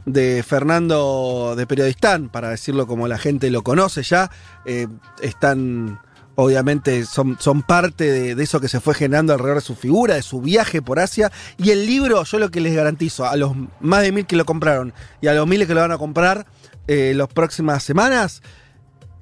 [0.05, 4.31] de Fernando de Periodistán, para decirlo como la gente lo conoce ya,
[4.65, 4.87] eh,
[5.21, 5.99] están.
[6.37, 10.21] Obviamente son, son parte de, eso que se fue generando alrededor de su figura, de
[10.21, 11.31] su viaje por Asia.
[11.57, 14.43] Y el libro, yo lo que les garantizo, a los más de mil que lo
[14.43, 16.45] compraron y a los miles que lo van a comprar
[16.87, 18.41] eh, las próximas semanas,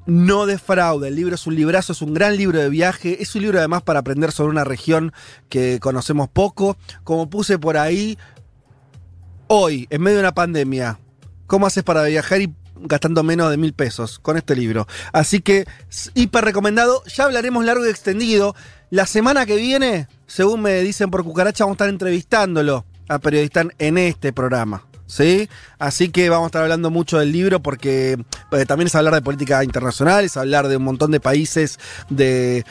[0.05, 1.07] no defrauda.
[1.07, 3.21] El libro es un librazo, es un gran libro de viaje.
[3.21, 5.13] Es un libro además para aprender sobre una región
[5.49, 6.77] que conocemos poco.
[7.03, 8.17] Como puse por ahí,
[9.47, 10.99] hoy, en medio de una pandemia,
[11.47, 12.53] ¿cómo haces para viajar y
[12.85, 14.87] gastando menos de mil pesos con este libro?
[15.11, 15.65] Así que,
[16.15, 17.03] hiper recomendado.
[17.05, 18.55] Ya hablaremos largo y extendido.
[18.89, 23.71] La semana que viene, según me dicen por cucaracha, vamos a estar entrevistándolo a Periodistán
[23.79, 24.85] en este programa.
[25.05, 25.47] ¿Sí?
[25.77, 28.17] Así que vamos a estar hablando mucho del libro porque,
[28.49, 31.77] porque también es hablar de política internacional, es hablar de un montón de países
[32.09, 32.65] de,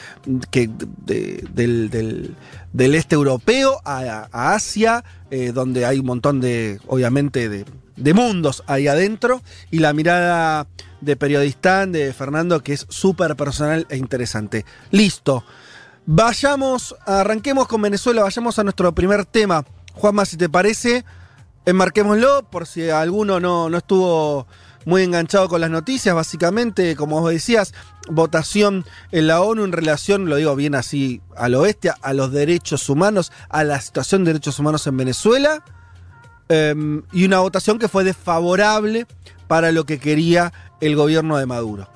[0.51, 0.69] que,
[1.05, 2.35] de- del, del-
[2.73, 8.13] del este europeo a, a Asia, eh, donde hay un montón de, obviamente, de, de
[8.13, 10.67] mundos ahí adentro, y la mirada
[11.01, 14.65] de periodistán de Fernando que es súper personal e interesante.
[14.91, 15.43] Listo.
[16.05, 19.63] Vayamos, arranquemos con Venezuela, vayamos a nuestro primer tema.
[19.93, 21.05] Juanma, si te parece,
[21.65, 24.47] enmarquémoslo por si alguno no, no estuvo
[24.85, 26.15] muy enganchado con las noticias.
[26.15, 27.73] Básicamente, como vos decías,
[28.09, 32.89] votación en la ONU en relación, lo digo bien así, al oeste, a los derechos
[32.89, 35.63] humanos, a la situación de derechos humanos en Venezuela.
[36.49, 39.07] em, y una votación que fue desfavorable
[39.47, 41.87] para lo que quería el gobierno de Maduro.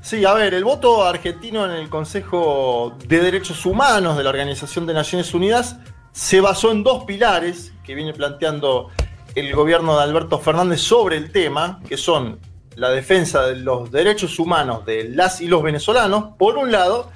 [0.00, 4.86] Sí, a ver, el voto argentino en el Consejo de Derechos Humanos de la Organización
[4.86, 5.76] de Naciones Unidas
[6.12, 8.90] se basó en dos pilares que viene planteando
[9.38, 12.40] el gobierno de Alberto Fernández sobre el tema, que son
[12.74, 17.10] la defensa de los derechos humanos de las y los venezolanos, por un lado,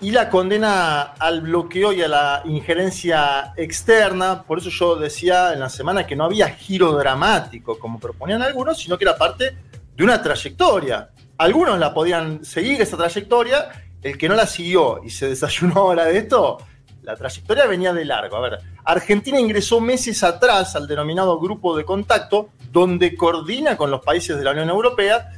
[0.00, 4.42] y la condena al bloqueo y a la injerencia externa.
[4.42, 8.78] Por eso yo decía en la semana que no había giro dramático, como proponían algunos,
[8.78, 9.56] sino que era parte
[9.96, 11.10] de una trayectoria.
[11.38, 13.68] Algunos la podían seguir, esa trayectoria.
[14.02, 16.58] El que no la siguió y se desayunó ahora de esto,
[17.04, 18.36] la trayectoria venía de largo.
[18.36, 24.02] A ver, Argentina ingresó meses atrás al denominado grupo de contacto, donde coordina con los
[24.02, 25.30] países de la Unión Europea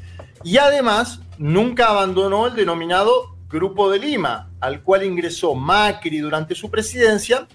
[0.44, 6.70] y además nunca abandonó el denominado Grupo de Lima, al cual ingresó Macri durante su
[6.70, 7.46] presidencia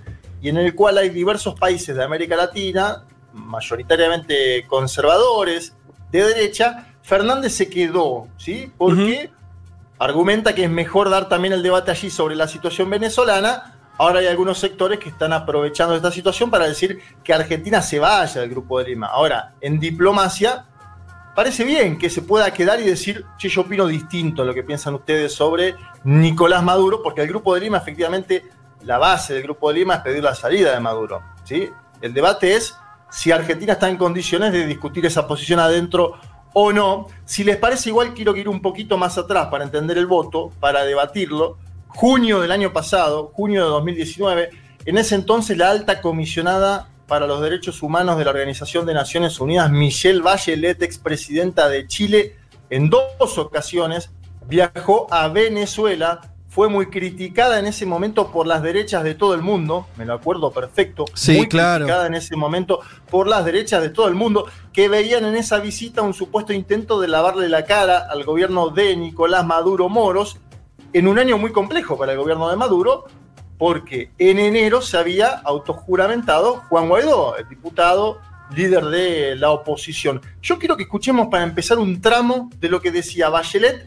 [0.42, 5.74] y en el cual hay diversos países de América Latina, mayoritariamente conservadores,
[6.12, 6.96] de derecha.
[7.02, 8.72] Fernández se quedó, ¿sí?
[8.78, 9.32] Porque
[10.00, 13.81] argumenta que es mejor dar también el debate allí sobre la situación venezolana.
[14.02, 18.42] Ahora hay algunos sectores que están aprovechando esta situación para decir que Argentina se vaya
[18.42, 19.06] del Grupo de Lima.
[19.06, 20.66] Ahora, en diplomacia,
[21.36, 24.64] parece bien que se pueda quedar y decir, che, yo opino distinto a lo que
[24.64, 28.44] piensan ustedes sobre Nicolás Maduro, porque el Grupo de Lima, efectivamente,
[28.86, 31.22] la base del Grupo de Lima es pedir la salida de Maduro.
[31.44, 31.70] ¿sí?
[32.02, 32.76] El debate es
[33.12, 36.16] si Argentina está en condiciones de discutir esa posición adentro
[36.54, 37.06] o no.
[37.26, 40.86] Si les parece igual, quiero ir un poquito más atrás para entender el voto, para
[40.86, 41.60] debatirlo.
[41.96, 44.50] Junio del año pasado, junio de 2019,
[44.86, 49.40] en ese entonces la alta comisionada para los Derechos Humanos de la Organización de Naciones
[49.40, 52.38] Unidas, Michelle Bachelet, expresidenta de Chile,
[52.70, 54.10] en dos ocasiones
[54.48, 59.42] viajó a Venezuela, fue muy criticada en ese momento por las derechas de todo el
[59.42, 61.86] mundo, me lo acuerdo perfecto, Sí, muy claro.
[61.86, 65.60] criticada en ese momento por las derechas de todo el mundo, que veían en esa
[65.60, 70.38] visita un supuesto intento de lavarle la cara al gobierno de Nicolás Maduro Moros,
[70.94, 73.06] en un año muy complejo para el gobierno de Maduro,
[73.58, 75.30] porque en enero se había
[75.86, 78.20] autojuramentado Juan Guaidó, el diputado
[78.56, 80.22] líder de la oposición.
[80.42, 83.86] Yo quiero que escuchemos para empezar un tramo de lo que decía Bachelet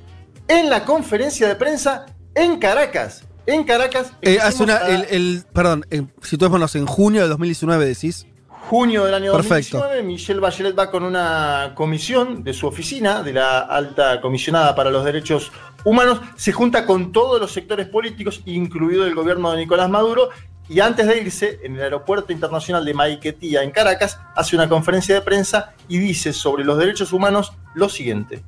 [0.49, 3.25] en la conferencia de prensa en Caracas.
[3.47, 4.12] En Caracas.
[4.23, 8.27] Eh, hace una, a- el, el- perdón, eh, situémonos en junio de 2019, decís.
[8.68, 9.79] Junio del año Perfecto.
[9.79, 14.90] 2019, Michelle Bachelet va con una comisión de su oficina, de la alta comisionada para
[14.90, 15.53] los derechos
[15.85, 20.31] humanos, se junta con todos los sectores políticos, incluido el gobierno de Nicolás Maduro,
[20.68, 25.14] y antes de irse, en el aeropuerto internacional de Maiquetía, en Caracas, hace una conferencia
[25.14, 28.42] de prensa y dice sobre los derechos humanos lo siguiente.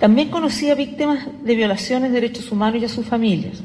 [0.00, 3.62] También conocí a víctimas de violaciones de derechos humanos y a sus familias.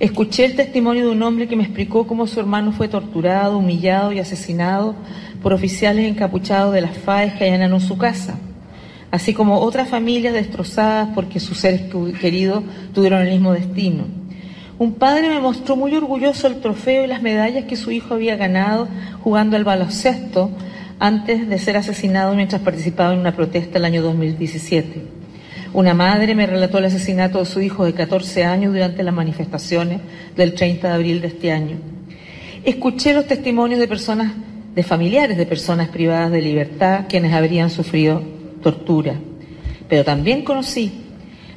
[0.00, 4.12] Escuché el testimonio de un hombre que me explicó cómo su hermano fue torturado, humillado
[4.12, 4.94] y asesinado
[5.42, 8.38] por oficiales encapuchados de las FAES que allanaron su casa,
[9.10, 11.82] así como otras familias destrozadas porque sus seres
[12.18, 14.04] queridos tuvieron el mismo destino.
[14.78, 18.36] Un padre me mostró muy orgulloso el trofeo y las medallas que su hijo había
[18.36, 18.88] ganado
[19.22, 20.50] jugando al baloncesto
[20.98, 25.19] antes de ser asesinado mientras participaba en una protesta el año 2017.
[25.72, 30.00] Una madre me relató el asesinato de su hijo de 14 años durante las manifestaciones
[30.34, 31.76] del 30 de abril de este año.
[32.64, 34.32] Escuché los testimonios de personas,
[34.74, 38.20] de familiares de personas privadas de libertad quienes habrían sufrido
[38.64, 39.14] tortura.
[39.88, 40.90] Pero también conocí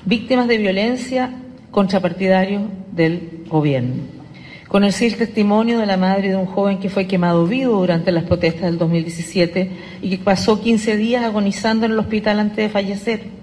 [0.05, 1.31] víctimas de violencia
[1.71, 3.95] contra partidarios del gobierno.
[4.67, 8.25] Conocí el testimonio de la madre de un joven que fue quemado vivo durante las
[8.25, 9.71] protestas del 2017
[10.03, 13.42] y que pasó 15 días agonizando en el hospital antes de fallecer.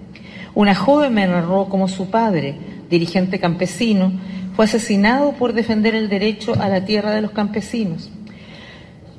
[0.53, 2.57] Una joven me narró cómo su padre,
[2.89, 4.11] dirigente campesino,
[4.55, 8.09] fue asesinado por defender el derecho a la tierra de los campesinos.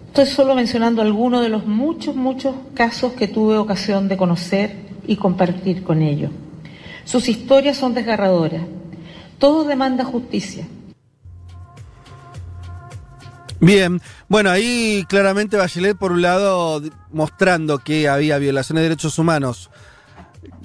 [0.09, 5.17] Estoy solo mencionando algunos de los muchos, muchos casos que tuve ocasión de conocer y
[5.17, 6.31] compartir con ellos.
[7.05, 8.63] Sus historias son desgarradoras.
[9.39, 10.67] Todos demandan justicia.
[13.59, 19.71] Bien, bueno, ahí claramente Bachelet, por un lado, mostrando que había violaciones de derechos humanos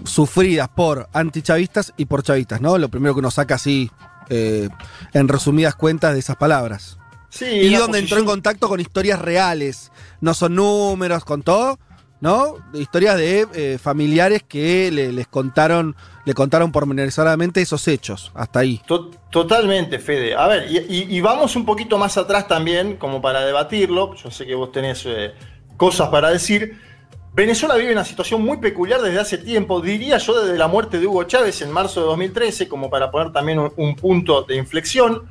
[0.06, 2.78] sufridas por antichavistas y por chavistas, ¿no?
[2.78, 3.90] Lo primero que uno saca así,
[4.30, 4.70] eh,
[5.14, 6.98] en resumidas cuentas, de esas palabras.
[7.30, 11.78] Sí, y donde entró en contacto con historias reales, no son números, con todo,
[12.20, 12.56] ¿no?
[12.74, 18.82] Historias de eh, familiares que le- les contaron, le contaron pormenorizadamente esos hechos, hasta ahí.
[18.88, 20.34] To- Totalmente, Fede.
[20.36, 24.16] A ver, y, y- y vamos un poquito más atrás también, como para debatirlo.
[24.16, 25.34] Yo sé que vos tenés eh,
[25.76, 26.80] cosas para decir.
[27.38, 31.06] Venezuela vive una situación muy peculiar desde hace tiempo, diría yo desde la muerte de
[31.06, 35.30] Hugo Chávez en marzo de 2013, como para poner también un, un punto de inflexión.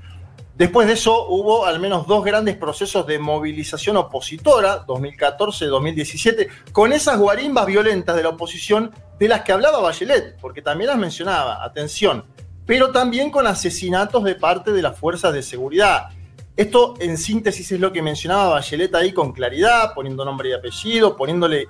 [0.54, 7.18] Después de eso hubo al menos dos grandes procesos de movilización opositora, 2014-2017, con esas
[7.18, 12.24] guarimbas violentas de la oposición de las que hablaba Bachelet, porque también las mencionaba, atención,
[12.66, 16.10] pero también con asesinatos de parte de las fuerzas de seguridad.
[16.56, 21.16] Esto en síntesis es lo que mencionaba Bachelet ahí con claridad, poniendo nombre y apellido,
[21.16, 21.66] poniéndole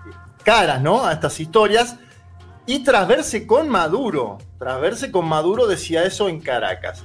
[0.46, 1.04] caras ¿no?
[1.04, 1.96] a estas historias.
[2.66, 7.02] y tras verse con Maduro, tras verse con Maduro decía eso en Caracas.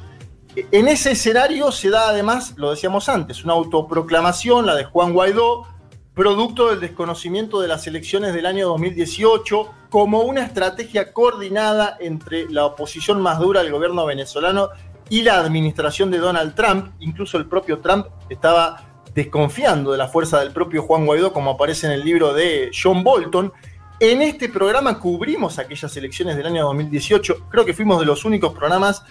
[0.55, 5.65] En ese escenario se da además, lo decíamos antes, una autoproclamación, la de Juan Guaidó,
[6.13, 12.65] producto del desconocimiento de las elecciones del año 2018, como una estrategia coordinada entre la
[12.65, 14.69] oposición más dura del gobierno venezolano
[15.09, 16.93] y la administración de Donald Trump.
[16.99, 21.87] Incluso el propio Trump estaba desconfiando de la fuerza del propio Juan Guaidó, como aparece
[21.87, 23.51] en el libro de John Bolton.
[23.99, 27.47] En este programa cubrimos aquellas elecciones del año 2018.
[27.49, 29.03] Creo que fuimos de los únicos programas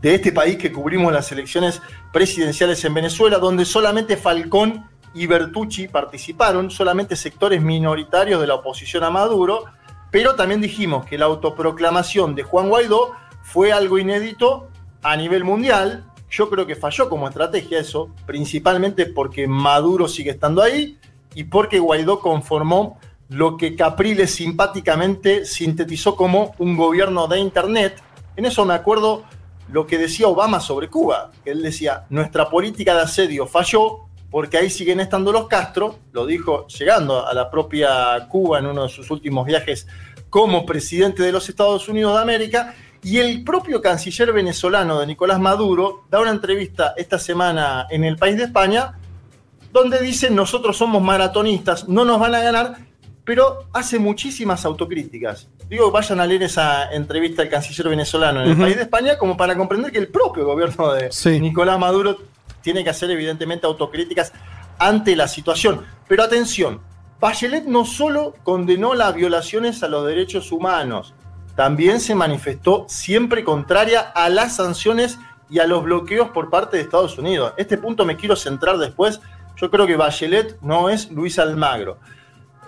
[0.00, 1.80] de este país que cubrimos las elecciones
[2.12, 9.04] presidenciales en Venezuela, donde solamente Falcón y Bertucci participaron, solamente sectores minoritarios de la oposición
[9.04, 9.64] a Maduro,
[10.10, 14.68] pero también dijimos que la autoproclamación de Juan Guaidó fue algo inédito
[15.02, 16.04] a nivel mundial.
[16.36, 20.98] Yo creo que falló como estrategia eso, principalmente porque Maduro sigue estando ahí
[21.34, 28.02] y porque Guaidó conformó lo que Capriles simpáticamente sintetizó como un gobierno de Internet.
[28.36, 29.24] En eso me acuerdo
[29.70, 34.58] lo que decía Obama sobre Cuba, que él decía, nuestra política de asedio falló porque
[34.58, 38.88] ahí siguen estando los Castro, lo dijo llegando a la propia Cuba en uno de
[38.90, 39.86] sus últimos viajes
[40.28, 45.38] como presidente de los Estados Unidos de América, y el propio canciller venezolano de Nicolás
[45.40, 48.98] Maduro da una entrevista esta semana en el país de España,
[49.72, 52.76] donde dice, nosotros somos maratonistas, no nos van a ganar,
[53.24, 55.48] pero hace muchísimas autocríticas.
[55.68, 59.36] Digo, vayan a leer esa entrevista del canciller venezolano en el país de España como
[59.36, 61.40] para comprender que el propio gobierno de Sí.
[61.40, 62.18] Nicolás Maduro
[62.62, 64.32] tiene que hacer evidentemente autocríticas
[64.78, 65.84] ante la situación.
[66.08, 66.80] Pero atención,
[67.20, 71.14] Bachelet no solo condenó las violaciones a los derechos humanos,
[71.56, 76.82] también se manifestó siempre contraria a las sanciones y a los bloqueos por parte de
[76.82, 77.54] Estados Unidos.
[77.56, 79.20] Este punto me quiero centrar después.
[79.56, 81.98] Yo creo que Bachelet no es Luis Almagro.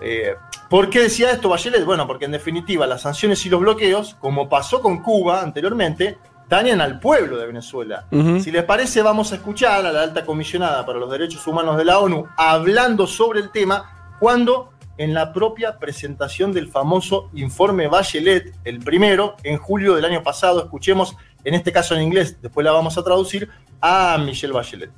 [0.01, 0.33] Eh,
[0.69, 1.85] ¿Por qué decía esto Bachelet?
[1.85, 6.81] Bueno, porque en definitiva las sanciones y los bloqueos, como pasó con Cuba anteriormente, dañan
[6.81, 8.07] al pueblo de Venezuela.
[8.41, 11.85] Si les parece, vamos a escuchar a la alta comisionada para los derechos humanos de
[11.85, 18.53] la ONU hablando sobre el tema cuando en la propia presentación del famoso informe Bachelet,
[18.65, 22.73] el primero, en julio del año pasado, escuchemos, en este caso en inglés, después la
[22.73, 23.49] vamos a traducir,
[23.81, 24.91] a Michelle Bachelet.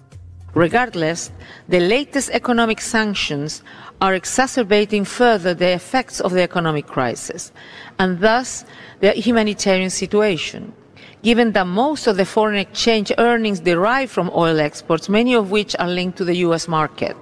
[0.56, 1.32] Regardless,
[1.70, 3.64] the latest economic sanctions
[4.00, 7.54] are exacerbating further the effects of the economic crisis
[8.00, 8.66] and thus
[9.02, 10.74] the humanitarian situation.
[11.22, 15.76] Given that most of the foreign exchange earnings derive from oil exports, many of which
[15.78, 17.16] are linked to the US market.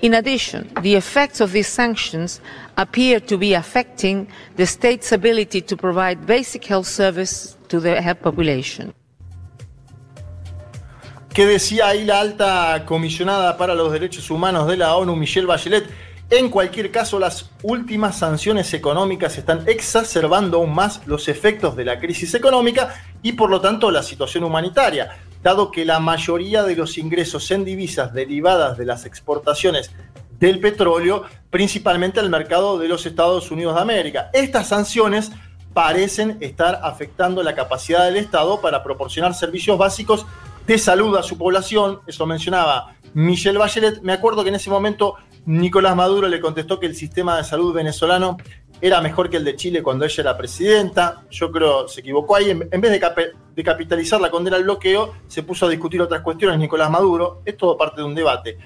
[0.00, 2.40] In addition, the effects of these sanctions
[2.76, 8.20] appear to be affecting the state's ability to provide basic health service to the health
[8.22, 8.94] population.
[11.34, 15.84] ¿Qué decía ahí la alta comisionada para los derechos humanos de la ONU, Michelle Bachelet?
[16.30, 21.98] En cualquier caso, las últimas sanciones económicas están exacerbando aún más los efectos de la
[21.98, 26.98] crisis económica y por lo tanto la situación humanitaria, dado que la mayoría de los
[26.98, 29.90] ingresos en divisas derivadas de las exportaciones
[30.38, 34.30] del petróleo, principalmente al mercado de los Estados Unidos de América.
[34.32, 35.32] Estas sanciones
[35.74, 40.26] parecen estar afectando la capacidad del Estado para proporcionar servicios básicos
[40.66, 42.00] de salud a su población.
[42.06, 44.02] Eso mencionaba Michelle Bachelet.
[44.02, 47.72] Me acuerdo que en ese momento Nicolás Maduro le contestó que el sistema de salud
[47.72, 48.36] venezolano
[48.80, 51.22] era mejor que el de Chile cuando ella era presidenta.
[51.30, 52.50] Yo creo se equivocó ahí.
[52.50, 56.00] En en vez de, cape- de capitalizar la condena al bloqueo, se puso a discutir
[56.00, 57.42] otras cuestiones Nicolás Maduro.
[57.44, 58.58] Es todo parte de un debate.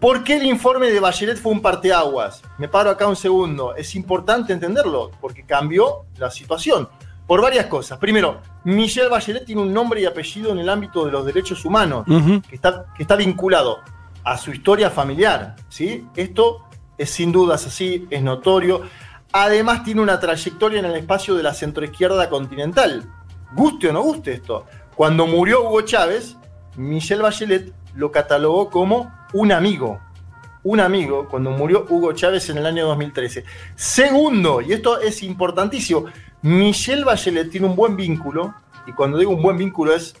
[0.00, 2.42] ¿Por qué el informe de Bachelet fue un parteaguas?
[2.58, 3.74] Me paro acá un segundo.
[3.76, 6.88] Es importante entenderlo, porque cambió la situación.
[7.24, 7.98] Por varias cosas.
[7.98, 12.04] Primero, Michelle Bachelet tiene un nombre y apellido en el ámbito de los derechos humanos,
[12.48, 13.78] que, está, que está vinculado
[14.24, 15.54] a su historia familiar.
[15.68, 16.04] ¿sí?
[16.16, 16.64] Esto
[16.98, 18.82] es sin dudas así, es notorio.
[19.32, 23.08] Además, tiene una trayectoria en el espacio de la centroizquierda continental.
[23.54, 24.66] Guste o no guste esto.
[24.94, 26.36] Cuando murió Hugo Chávez,
[26.76, 30.00] Michelle Bachelet lo catalogó como un amigo.
[30.64, 33.44] Un amigo cuando murió Hugo Chávez en el año 2013.
[33.74, 36.04] Segundo, y esto es importantísimo,
[36.42, 38.54] Michelle Bachelet tiene un buen vínculo,
[38.86, 40.14] y cuando digo un buen vínculo es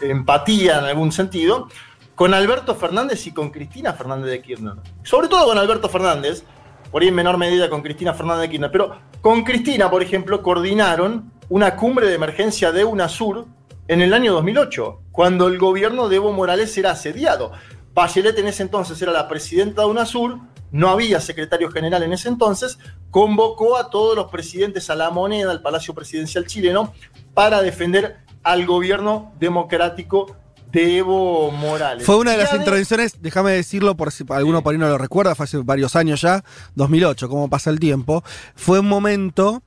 [0.00, 1.68] empatía en algún sentido,
[2.14, 4.74] con Alberto Fernández y con Cristina Fernández de Kirchner.
[5.02, 6.44] Sobre todo con Alberto Fernández,
[6.92, 10.42] por ahí en menor medida con Cristina Fernández de Kirchner, pero con Cristina, por ejemplo,
[10.42, 13.46] coordinaron una cumbre de emergencia de UNASUR
[13.88, 17.52] en el año 2008, cuando el gobierno de Evo Morales era asediado.
[17.94, 20.38] Bachelet en ese entonces era la presidenta de UNASUR,
[20.70, 22.78] no había secretario general en ese entonces,
[23.10, 26.92] convocó a todos los presidentes a la moneda, al Palacio Presidencial chileno,
[27.32, 30.36] para defender al gobierno democrático
[30.72, 32.04] de Evo Morales.
[32.04, 34.98] Fue una de Y las intervenciones, déjame decirlo por si alguno por ahí no lo
[34.98, 36.42] recuerda, fue hace varios años ya,
[36.74, 38.24] 2008, cómo pasa el tiempo.
[38.54, 39.62] Fue un momento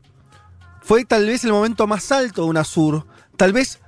[0.85, 3.07] fue tal vez el momento más alto de UNASUR.
[3.37, 3.79] Tal vez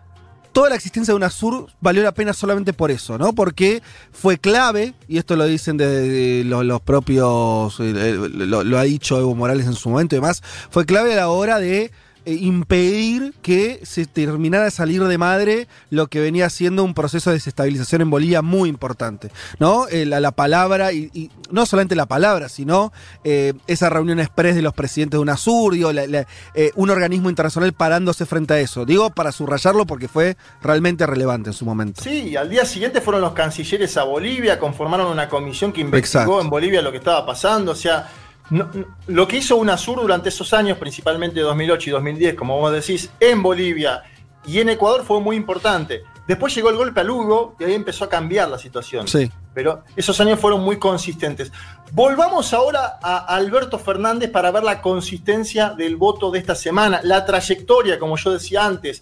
[0.51, 3.33] toda la existencia de UNASUR valió la pena solamente por eso, ¿no?
[3.33, 8.79] Porque fue clave, y esto lo dicen de, los, los propios, eh, eh, lo, lo
[8.79, 10.41] ha dicho Evo Morales en su momento y demás,
[10.71, 11.91] fue clave a la hora de
[12.33, 17.35] impedir que se terminara de salir de madre lo que venía siendo un proceso de
[17.35, 19.87] desestabilización en Bolivia muy importante, ¿no?
[19.89, 22.91] Eh, la, la palabra, y, y no solamente la palabra, sino
[23.23, 27.29] eh, esa reunión express de los presidentes de UNASUR, digo, la- la- eh, un organismo
[27.29, 28.85] internacional parándose frente a eso.
[28.85, 32.01] Digo, para subrayarlo porque fue realmente relevante en su momento.
[32.03, 36.21] Sí, y al día siguiente fueron los cancilleres a Bolivia, conformaron una comisión que investigó
[36.23, 36.41] Exacto.
[36.41, 37.71] en Bolivia lo que estaba pasando.
[37.71, 38.09] O sea,
[38.49, 42.71] no- no- lo que hizo UNASUR durante esos años, principalmente 2008 y 2010, como vos
[42.71, 44.03] decís, en Bolivia
[44.45, 46.03] y en Ecuador fue muy importante.
[46.27, 49.07] Después llegó el golpe a Lugo y ahí empezó a cambiar la situación.
[49.07, 49.31] Sí.
[49.53, 51.51] Pero esos años fueron muy consistentes.
[51.93, 57.25] Volvamos ahora a Alberto Fernández para ver la consistencia del voto de esta semana, la
[57.25, 59.01] trayectoria, como yo decía antes.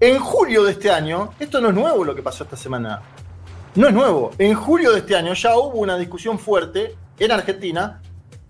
[0.00, 3.02] En julio de este año, esto no es nuevo lo que pasó esta semana.
[3.74, 4.30] No es nuevo.
[4.38, 8.00] En julio de este año ya hubo una discusión fuerte en Argentina,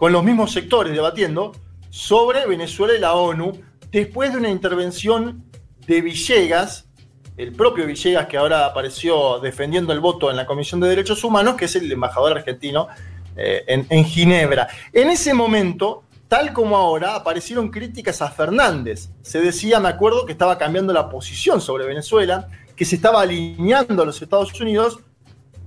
[0.03, 1.53] con los mismos sectores debatiendo,
[1.89, 3.53] sobre Venezuela y la ONU,
[3.93, 5.45] después de una intervención
[5.87, 6.89] de Villegas,
[7.37, 11.55] el propio Villegas que ahora apareció defendiendo el voto en la Comisión de Derechos Humanos,
[11.55, 12.89] que es el embajador argentino
[13.37, 14.67] eh, en, en Ginebra.
[14.93, 19.11] En ese momento, tal como ahora, aparecieron críticas a Fernández.
[19.23, 24.03] Se decía, me acuerdo, que estaba cambiando la posición sobre Venezuela, que se estaba alineando
[24.03, 24.99] a los Estados Unidos,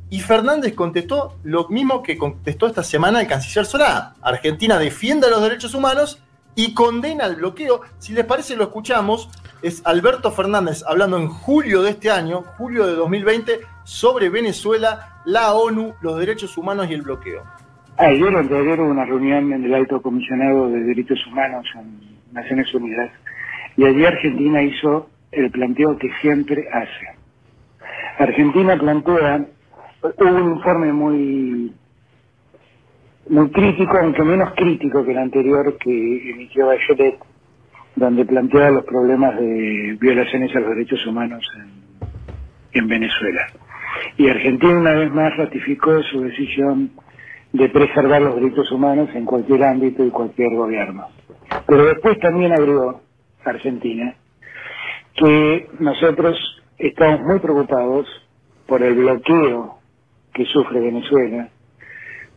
[0.10, 4.14] y Fernández contestó lo mismo que contestó esta semana el canciller Solá.
[4.22, 6.22] Argentina defiende los derechos humanos
[6.56, 7.82] y condena el bloqueo.
[7.98, 9.30] Si les parece, lo escuchamos.
[9.62, 15.54] Es Alberto Fernández hablando en julio de este año, julio de 2020, sobre Venezuela, la
[15.54, 17.44] ONU, los derechos humanos y el bloqueo.
[17.98, 22.00] Ayer anteayer hubo una reunión en el Alto Comisionado de Derechos Humanos en
[22.34, 23.10] Naciones Unidas
[23.78, 27.16] y allí Argentina hizo el planteo que siempre hace.
[28.20, 29.46] Argentina plantea
[30.02, 31.74] hubo un informe muy
[33.28, 37.18] muy crítico, aunque menos crítico que el anterior que emitió Bachelet,
[37.96, 43.48] donde planteaba los problemas de violaciones a los derechos humanos en, en Venezuela.
[44.18, 46.92] Y Argentina una vez más ratificó su decisión
[47.54, 51.08] de preservar los derechos humanos en cualquier ámbito y cualquier gobierno.
[51.66, 53.02] Pero después también agregó
[53.44, 54.16] Argentina
[55.16, 56.38] que nosotros
[56.78, 58.08] estamos muy preocupados
[58.68, 59.75] por el bloqueo
[60.36, 61.48] que sufre Venezuela,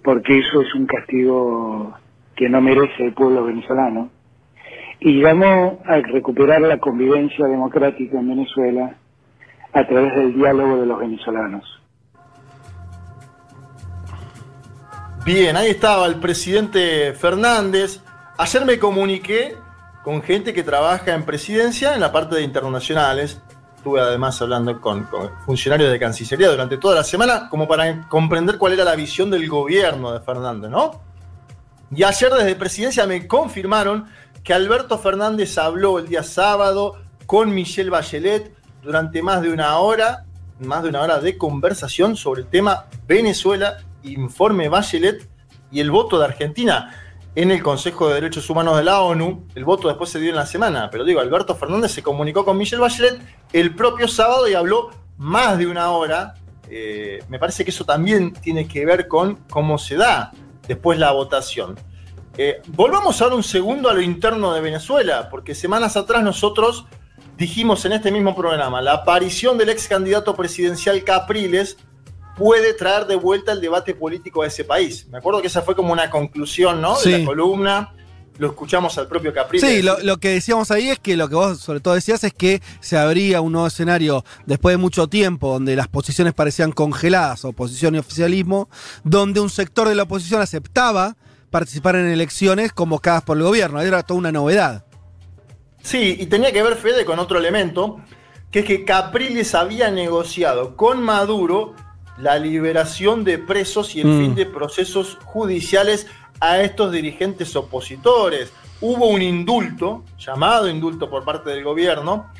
[0.02, 1.94] porque eso es un castigo
[2.36, 4.08] que no merece el pueblo venezolano,
[5.00, 8.94] y llamó a recuperar la convivencia democrática en Venezuela
[9.72, 11.64] a través del diálogo de los venezolanos.
[15.24, 18.02] Bien, ahí estaba el presidente Fernández.
[18.38, 19.56] Ayer me comuniqué
[20.02, 23.42] con gente que trabaja en presidencia en la parte de internacionales.
[23.78, 25.08] Estuve además hablando con,
[25.46, 29.48] funcionarios de Cancillería durante toda la semana, como para comprender cuál era la visión del
[29.48, 31.00] gobierno de Fernández, ¿no?
[31.94, 34.06] Y ayer desde presidencia me confirmaron
[34.42, 38.52] que Alberto Fernández habló el día sábado con Michelle Bachelet
[38.82, 40.24] durante más de una hora,
[40.58, 45.28] más de una hora de conversación sobre el tema Venezuela, informe Bachelet
[45.70, 47.07] y el voto de Argentina
[47.38, 49.46] en el Consejo de Derechos Humanos de la ONU.
[49.54, 52.58] El voto después se dio en la semana, pero digo, Alberto Fernández se comunicó con
[52.58, 53.20] Michelle Bachelet
[53.52, 56.34] el propio sábado y habló más de una hora.
[56.68, 60.32] Eh, me parece que eso también tiene que ver con cómo se da
[60.66, 61.76] después la votación.
[62.36, 66.86] Eh, volvamos ahora un segundo a lo interno de Venezuela, porque semanas atrás nosotros
[67.36, 71.76] dijimos en este mismo programa, la aparición del ex candidato presidencial Capriles
[72.38, 75.06] puede traer de vuelta el debate político a ese país.
[75.10, 76.98] Me acuerdo que esa fue como una conclusión, ¿no?
[76.98, 77.92] De la columna.
[78.38, 79.68] Lo escuchamos al propio Capriles.
[79.68, 82.32] Sí, lo, lo que decíamos ahí es que lo que vos sobre todo decías es
[82.32, 87.44] que se abría un nuevo escenario después de mucho tiempo donde las posiciones parecían congeladas,
[87.44, 88.68] oposición y oficialismo,
[89.02, 91.16] donde un sector de la oposición aceptaba
[91.50, 93.80] participar en elecciones convocadas por el gobierno.
[93.80, 94.84] Era toda una novedad.
[95.82, 98.00] Sí, y tenía que ver, Fede, con otro elemento,
[98.52, 101.74] que es que Capriles había negociado con Maduro
[102.18, 104.20] la liberación de presos y el Mm.
[104.20, 106.06] fin de procesos judiciales
[106.40, 108.52] a estos dirigentes opositores.
[108.80, 112.30] Hubo un indulto, llamado indulto por parte del gobierno,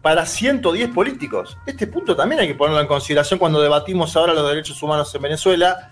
[0.00, 1.56] para 110 políticos.
[1.66, 5.22] Este punto también hay que ponerlo en consideración cuando debatimos ahora los derechos humanos en
[5.22, 5.90] Venezuela.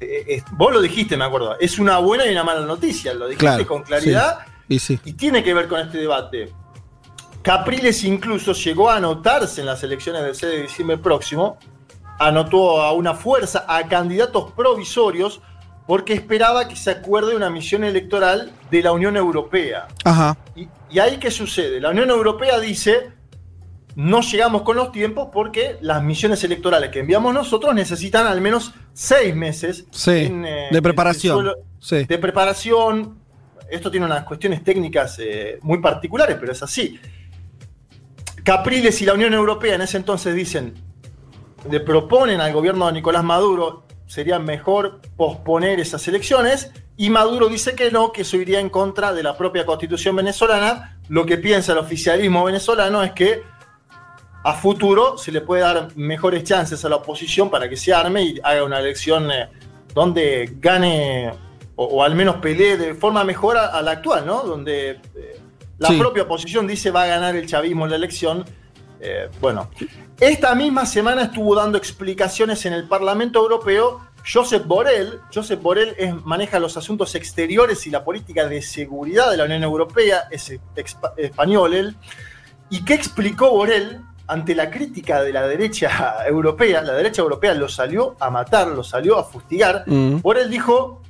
[0.00, 1.58] Eh, eh, vos lo dijiste, me acuerdo.
[1.58, 3.12] Es una buena y una mala noticia.
[3.12, 4.38] Lo dijiste Claro, con claridad
[4.68, 4.74] sí.
[4.74, 5.00] Y sí.
[5.04, 6.52] y tiene que ver con este debate.
[7.42, 11.58] Capriles incluso llegó a anotarse en las elecciones del 6 de diciembre próximo,
[12.18, 15.40] anotó a una fuerza, a candidatos provisorios,
[15.86, 19.88] porque esperaba que se acuerde una misión electoral de la Unión Europea.
[20.04, 20.36] Ajá.
[20.54, 21.80] Y, y ahí qué sucede?
[21.80, 23.10] La Unión Europea dice,
[23.94, 28.74] no llegamos con los tiempos porque las misiones electorales que enviamos nosotros necesitan al menos
[28.92, 31.36] seis meses Sí, en, eh, de preparación.
[31.38, 32.04] suelo- Sí.
[32.04, 33.18] de preparación.
[33.70, 36.98] Esto tiene unas cuestiones técnicas eh, muy particulares, pero es así.
[38.44, 40.74] Capriles y la Unión Europea en ese entonces dicen,
[41.70, 47.74] le proponen al gobierno de Nicolás Maduro, sería mejor posponer esas elecciones, y Maduro dice
[47.74, 50.98] que no, que eso iría en contra de la propia constitución venezolana.
[51.08, 53.42] Lo que piensa el oficialismo venezolano es que
[54.44, 58.22] a futuro se le puede dar mejores chances a la oposición para que se arme
[58.22, 59.48] y haga una elección eh,
[59.94, 61.30] donde gane
[61.76, 64.42] o, o al menos pelee de forma mejor a, a la actual, ¿no?
[64.42, 65.40] Donde eh,
[65.78, 65.98] la Sí.
[65.98, 68.44] propia oposición dice va a ganar el chavismo en la elección.
[69.00, 69.70] Eh, bueno,
[70.18, 75.20] esta misma semana estuvo dando explicaciones en el Parlamento Europeo Josep Borrell.
[75.32, 79.62] Josep Borrell es- maneja los asuntos exteriores y la política de seguridad de la Unión
[79.62, 80.52] Europea, es
[81.16, 81.96] español él.
[82.70, 85.88] ¿Y qué explicó Borrell ante la crítica de la derecha
[86.26, 86.82] europea?
[86.82, 89.84] La derecha europea lo salió a matar, lo salió a fustigar.
[89.86, 90.20] Mm.
[90.20, 91.00] Borrell dijo,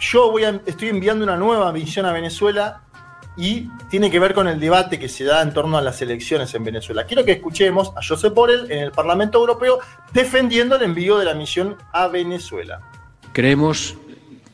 [0.00, 2.82] yo voy a- estoy enviando una nueva misión a Venezuela
[3.38, 6.52] y tiene que ver con el debate que se da en torno a las elecciones
[6.54, 7.06] en Venezuela.
[7.06, 9.78] Quiero que escuchemos a Josep Borrell en el Parlamento Europeo
[10.12, 12.80] defendiendo el envío de la misión a Venezuela.
[13.32, 13.94] Creemos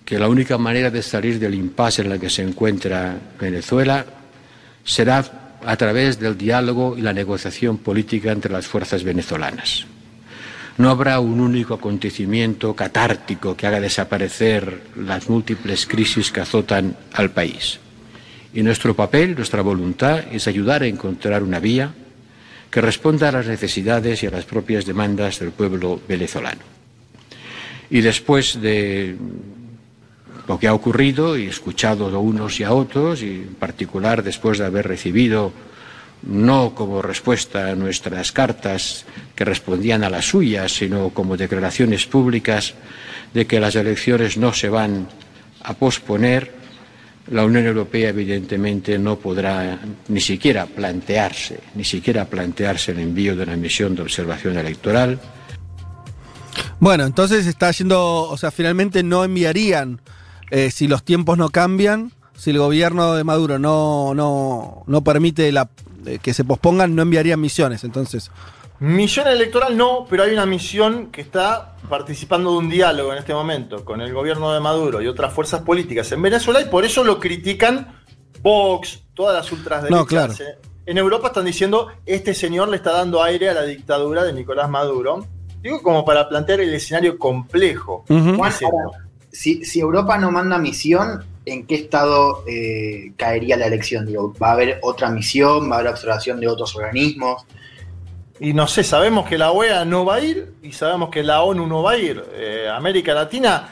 [0.05, 4.05] que la única manera de salir del impasse en el que se encuentra Venezuela
[4.85, 5.25] será
[5.65, 9.87] a través del diálogo y la negociación política entre las fuerzas venezolanas.
[10.77, 17.31] No habrá un único acontecimiento catártico que haga desaparecer las múltiples crisis que azotan al
[17.31, 17.81] país.
[18.55, 21.93] Y nuestro papel, nuestra voluntad es ayudar a encontrar una vía
[22.71, 26.63] que responda a las necesidades y a las propias demandas del pueblo venezolano.
[27.91, 29.17] Y después de
[30.47, 34.59] lo que ha ocurrido y escuchado a unos y a otros, y en particular después
[34.59, 35.53] de haber recibido,
[36.23, 42.75] no como respuesta a nuestras cartas que respondían a las suyas, sino como declaraciones públicas
[43.35, 45.09] de que las elecciones no se van
[45.63, 46.64] a posponer,
[47.29, 53.45] la Unión Europea evidentemente no podrá ni siquiera plantearse, ni siquiera plantearse el envío de
[53.45, 55.19] una misión de observación electoral,
[56.79, 60.01] Bueno, entonces está yendo, o sea, finalmente no enviarían,
[60.51, 65.49] eh, si los tiempos no cambian, si el gobierno de Maduro no, no, no permite
[65.49, 67.85] eh, que se pospongan, no enviarían misiones.
[67.85, 68.31] Entonces,
[68.81, 73.33] Misión electoral no, pero hay una misión que está participando de un diálogo en este
[73.33, 77.05] momento con el gobierno de Maduro y otras fuerzas políticas en Venezuela y por eso
[77.05, 78.01] lo critican
[78.43, 79.99] Vox, todas las ultraderechas.
[79.99, 80.33] No, claro.
[80.35, 84.33] Eh, En Europa están diciendo, este señor le está dando aire a la dictadura de
[84.33, 85.27] Nicolás Maduro.
[85.63, 88.05] Digo como para plantear el escenario complejo.
[89.33, 94.05] Si, si Europa no manda misión, ¿en qué estado eh, caería la elección?
[94.05, 95.71] Digo, ¿Va a haber otra misión?
[95.71, 97.47] ¿Va a haber observación de otros organismos?
[98.41, 101.43] Y no sé, sabemos que la OEA no va a ir y sabemos que la
[101.43, 102.25] ONU no va a ir.
[102.33, 103.69] Eh, América Latina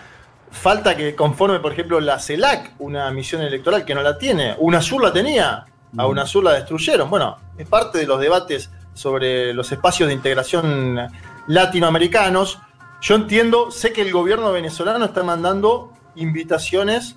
[0.51, 4.55] falta que conforme, por ejemplo, la CELAC, una misión electoral que no la tiene.
[4.59, 7.11] UNASUR la tenía, a UNASUR la destruyeron.
[7.11, 11.11] Bueno, es parte de los debates sobre los espacios de integración
[11.49, 12.61] latinoamericanos.
[13.01, 17.17] Yo entiendo, sé que el gobierno venezolano está mandando invitaciones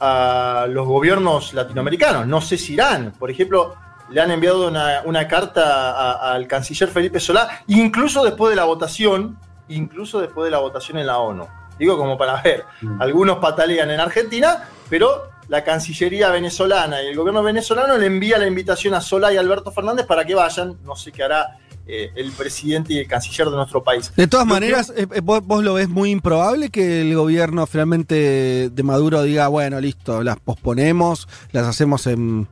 [0.00, 2.26] a los gobiernos latinoamericanos.
[2.26, 3.12] No sé si irán.
[3.18, 3.74] Por ejemplo,
[4.10, 9.38] le han enviado una, una carta al canciller Felipe Solá, incluso después de la votación,
[9.68, 11.46] incluso después de la votación en la ONU.
[11.78, 12.64] Digo como para ver,
[13.00, 18.46] algunos patalean en Argentina, pero la Cancillería venezolana y el gobierno venezolano le envía la
[18.46, 20.76] invitación a Solá y Alberto Fernández para que vayan.
[20.84, 24.12] No sé qué hará eh, el presidente y el canciller de nuestro país.
[24.16, 27.64] de todas Lo maneras, eh, eh, vos, vos lo ves muy improbable que el gobierno
[27.66, 32.48] finalmente de Maduro diga, bueno, listo, las posponemos, las hacemos en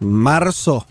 [0.00, 0.86] marzo.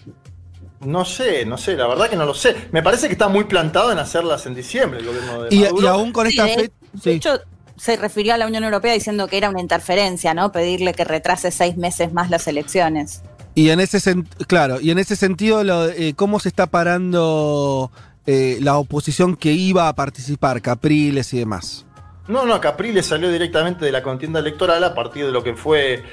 [0.82, 2.56] No sé, no sé, la verdad que no lo sé.
[2.72, 5.82] Me parece que está muy plantado en hacerlas en diciembre el gobierno de Y, Maduro.
[5.82, 6.74] y aún con esta fecha...
[6.92, 7.40] de hecho,
[7.78, 10.52] se refirió a la Unión Europea diciendo que era una interferencia, ¿no?
[10.52, 13.24] Pedirle que retrase seis meses más las elecciones.
[13.56, 14.02] Y en ese
[14.48, 17.92] claro, y en ese sentido, lo, eh, ¿cómo se está parando
[18.26, 21.86] eh, la oposición que iba a participar, Capriles y demás?
[22.28, 26.04] No, no, Capriles salió directamente de la contienda electoral a partir de lo que fue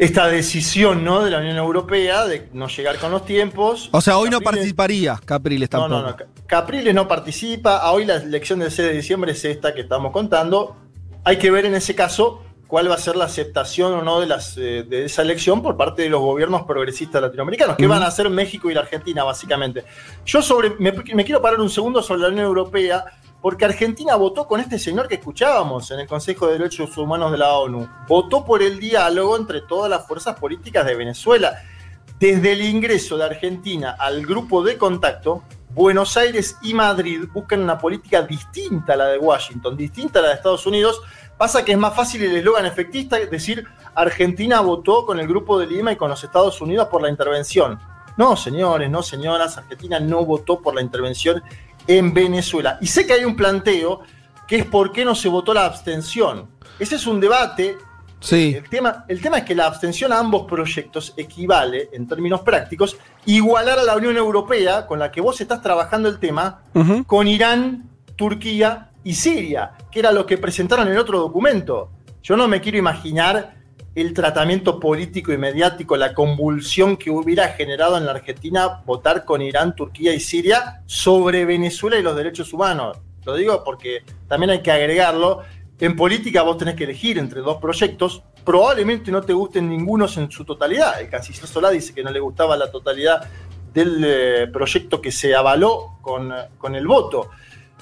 [0.00, 1.22] esta decisión ¿no?
[1.22, 3.90] de la Unión Europea de no llegar con los tiempos.
[3.92, 6.00] O sea, hoy no participaría Capriles No, tampoco.
[6.02, 6.16] no, no.
[6.16, 7.90] Ca- Capriles no participa.
[7.92, 10.74] Hoy la elección del 6 de diciembre es esta que estamos contando.
[11.22, 14.26] Hay que ver en ese caso cuál va a ser la aceptación o no de,
[14.26, 18.06] las, eh, de esa elección por parte de los gobiernos progresistas latinoamericanos, que van a
[18.06, 19.84] hacer México y la Argentina, básicamente.
[20.24, 23.04] Yo sobre, me, me quiero parar un segundo sobre la Unión Europea.
[23.40, 27.38] Porque Argentina votó con este señor que escuchábamos en el Consejo de Derechos Humanos de
[27.38, 27.88] la ONU.
[28.06, 31.62] Votó por el diálogo entre todas las fuerzas políticas de Venezuela.
[32.18, 37.78] Desde el ingreso de Argentina al grupo de contacto, Buenos Aires y Madrid buscan una
[37.78, 41.00] política distinta a la de Washington, distinta a la de Estados Unidos.
[41.38, 43.64] Pasa que es más fácil el eslogan efectista decir
[43.94, 47.78] Argentina votó con el grupo de Lima y con los Estados Unidos por la intervención.
[48.16, 51.42] No, señores, no, señoras, Argentina no votó por la intervención
[51.86, 52.78] en Venezuela.
[52.80, 54.00] Y sé que hay un planteo
[54.46, 56.48] que es por qué no se votó la abstención.
[56.78, 57.76] Ese es un debate.
[58.18, 58.54] Sí.
[58.56, 62.96] El tema, el tema es que la abstención a ambos proyectos equivale, en términos prácticos,
[63.26, 66.62] igualar a la Unión Europea, con la que vos estás trabajando el tema,
[67.06, 71.90] con Irán, Turquía y Siria, que era lo que presentaron en otro documento.
[72.22, 73.59] Yo no me quiero imaginar
[73.94, 79.42] el tratamiento político y mediático, la convulsión que hubiera generado en la Argentina votar con
[79.42, 82.98] Irán, Turquía y Siria sobre Venezuela y los derechos humanos.
[83.24, 85.40] Lo digo porque también hay que agregarlo.
[85.78, 88.22] En política vos tenés que elegir entre dos proyectos.
[88.44, 91.00] Probablemente no te gusten ningunos en su totalidad.
[91.00, 93.28] El canciller Solá dice que no le gustaba la totalidad
[93.72, 97.30] del eh, proyecto que se avaló con, con el voto.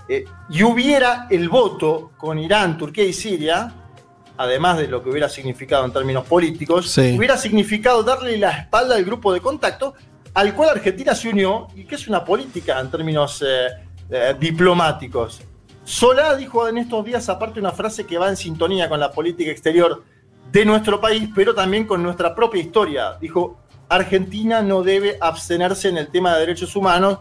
[0.09, 3.88] Eh, y hubiera el voto con Irán, Turquía y Siria,
[4.39, 7.17] además de lo que hubiera significado en términos políticos, Sí.
[7.19, 9.95] hubiera significado darle la espalda al grupo de contacto
[10.35, 13.67] al cual Argentina se unió y que es una política en términos eh,
[14.11, 15.41] eh, diplomáticos.
[15.85, 19.51] Solá dijo en estos días aparte una frase que va en sintonía con la política
[19.51, 20.05] exterior
[20.53, 23.17] de nuestro país, pero también con nuestra propia historia.
[23.21, 23.59] Dijo,
[23.89, 27.19] Argentina no debe abstenerse en el tema de derechos humanos.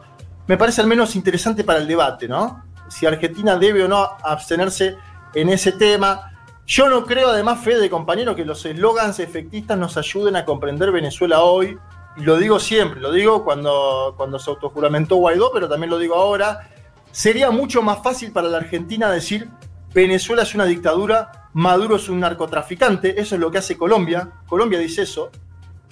[0.48, 2.64] Me parece al menos interesante para el debate, ¿no?
[2.90, 4.96] Si Argentina debe o no abstenerse
[5.34, 6.34] en ese tema.
[6.68, 11.42] Yo no creo, además, Fede, compañero, que los eslogans efectistas nos ayuden a comprender Venezuela
[11.42, 11.78] hoy.
[12.18, 16.16] Y lo digo siempre, lo digo cuando, cuando se autojuramentó Guaidó, pero también lo digo
[16.16, 16.70] ahora.
[17.12, 19.50] Sería mucho más fácil para la Argentina decir
[19.94, 24.30] Venezuela es una dictadura, Maduro es un narcotraficante, eso es lo que hace Colombia.
[24.48, 25.32] Colombia dice eso,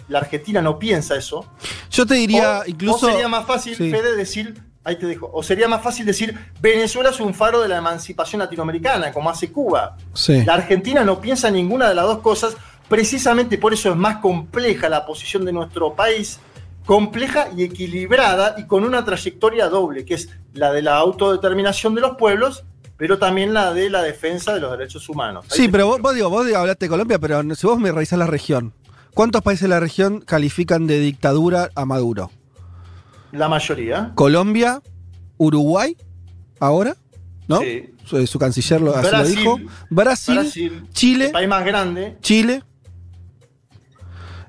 [0.10, 1.46] la Argentina no piensa eso.
[1.90, 3.08] Yo te diría, O- incluso.
[3.08, 3.90] O sería más fácil, Sí.
[3.90, 7.68] Fede, decir, ahí te dejo, o sería más fácil decir, Venezuela es un faro de
[7.68, 9.98] la emancipación latinoamericana, como hace Cuba.
[10.14, 10.46] Sí.
[10.46, 12.56] La Argentina no piensa ninguna de las dos cosas,
[12.88, 16.40] precisamente por eso es más compleja la posición de nuestro país,
[16.86, 22.02] compleja y equilibrada y con una trayectoria doble, que es la de la autodeterminación de
[22.02, 22.64] los pueblos,
[22.96, 25.46] pero también la de la defensa de los derechos humanos.
[25.50, 28.20] Ahí Sí, pero vos, vos digo, vos hablaste de Colombia, pero si vos me revisás
[28.20, 28.72] la región,
[29.16, 32.30] ¿cuántos países de la región califican de dictadura a Maduro?
[33.36, 34.12] La mayoría.
[34.16, 34.82] Colombia,
[35.38, 35.96] Uruguay,
[36.60, 36.96] ahora,
[37.48, 37.60] ¿no?
[37.60, 37.92] Sí.
[38.06, 39.60] Su, su canciller lo, así lo dijo.
[39.90, 42.18] Brasil, Brasil, Chile, el país más grande.
[42.22, 42.64] Chile.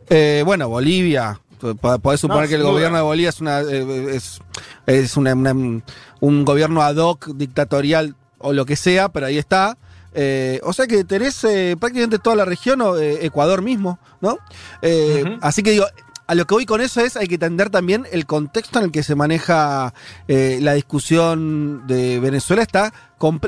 [0.08, 1.40] Eh, bueno, Bolivia.
[1.58, 2.72] Po- Podés suponer No, que el duda.
[2.72, 4.40] gobierno de Bolivia es, una, eh, es,
[4.86, 5.82] es una- una-
[6.20, 9.78] un gobierno ad hoc, dictatorial o lo que sea, pero ahí está.
[10.18, 14.38] Eh, o sea que tenés eh, prácticamente toda la región, o eh, Ecuador mismo, ¿no?
[14.82, 15.38] Eh.
[15.40, 15.86] Así que digo,
[16.26, 18.92] a lo que voy con eso es, hay que entender también el contexto en el
[18.92, 19.94] que se maneja
[20.26, 22.62] eh, la discusión de Venezuela.
[22.62, 22.92] Está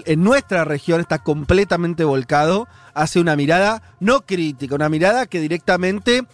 [0.05, 6.25] en nuestra región está completamente volcado hacia una mirada no crítica, una mirada que directamente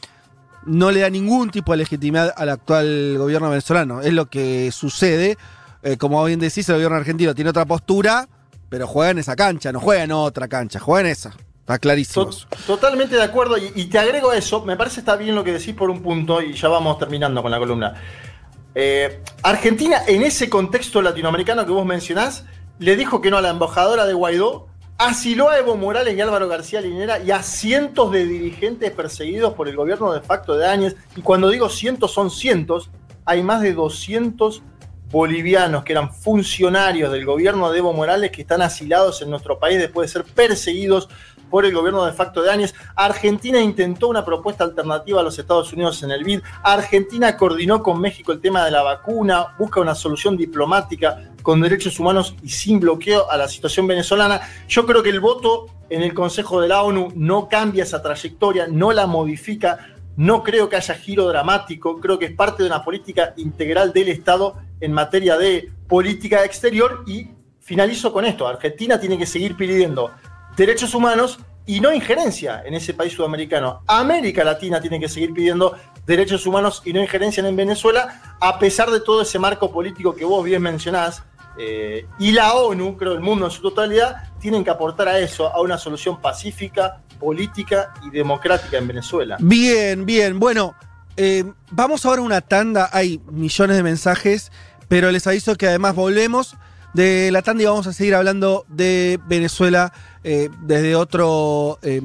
[0.67, 4.03] no le da ningún tipo de legitimidad al actual gobierno venezolano.
[4.03, 5.39] Es lo que sucede.
[5.83, 8.29] Eh, como bien decís, el gobierno argentino tiene otra postura,
[8.69, 11.35] pero juega en esa cancha, no juega en otra cancha, juega en esa.
[11.65, 12.27] Está clarísimo.
[12.27, 12.37] To-
[12.67, 15.75] Totalmente de acuerdo, y, y te agrego eso, me parece está bien lo que decís
[15.75, 17.95] por un punto, y ya vamos terminando con la columna.
[18.75, 22.45] Eh, Argentina, en ese contexto latinoamericano que vos mencionás,
[22.79, 24.67] le dijo que no a la embajadora de Guaidó,
[24.99, 29.67] asiló a Evo Morales y Álvaro García Linera y a cientos de dirigentes perseguidos por
[29.69, 32.91] el gobierno de facto de Áñez, y cuando digo cientos son cientos,
[33.25, 34.63] hay más de 200
[35.11, 39.79] bolivianos que eran funcionarios del gobierno de Evo Morales que están asilados en nuestro país
[39.79, 41.09] después de ser perseguidos
[41.55, 42.75] por el gobierno de facto de Áñez.
[42.97, 46.41] Argentina intentó una propuesta alternativa a los Estados Unidos en el BID.
[46.65, 52.01] Argentina coordinó con México el tema de la vacuna, busca una solución diplomática con derechos
[52.01, 54.41] humanos y sin bloqueo a la situación venezolana.
[54.67, 58.67] Yo creo que el voto en el Consejo de la ONU no cambia esa trayectoria,
[58.67, 59.95] no la modifica.
[60.17, 64.09] No creo que haya giro dramático, creo que es parte de una política integral del
[64.09, 67.29] Estado en materia de política exterior y
[67.61, 70.11] finalizo con esto, Argentina tiene que seguir pidiendo
[70.57, 73.83] derechos humanos y no injerencia en ese país sudamericano.
[73.87, 75.77] América Latina tiene que seguir pidiendo
[76.07, 80.25] derechos humanos y no injerencia en Venezuela, a pesar de todo ese marco político que
[80.25, 81.23] vos bien mencionás.
[81.57, 85.47] eh, y la ONU, creo el mundo en su totalidad, tienen que aportar a eso,
[85.47, 89.37] a una solución pacífica, política y democrática en Venezuela.
[89.39, 90.41] Bien, bien.
[90.41, 90.75] Bueno,
[91.17, 92.91] eh, vamos ahora a una tanda.
[92.93, 94.51] Hay millones de mensajes,
[94.89, 96.57] pero les aviso que además volvemos
[96.95, 99.93] de la tanda y vamos a seguir hablando de Venezuela
[100.23, 102.01] eh, desde otro eh,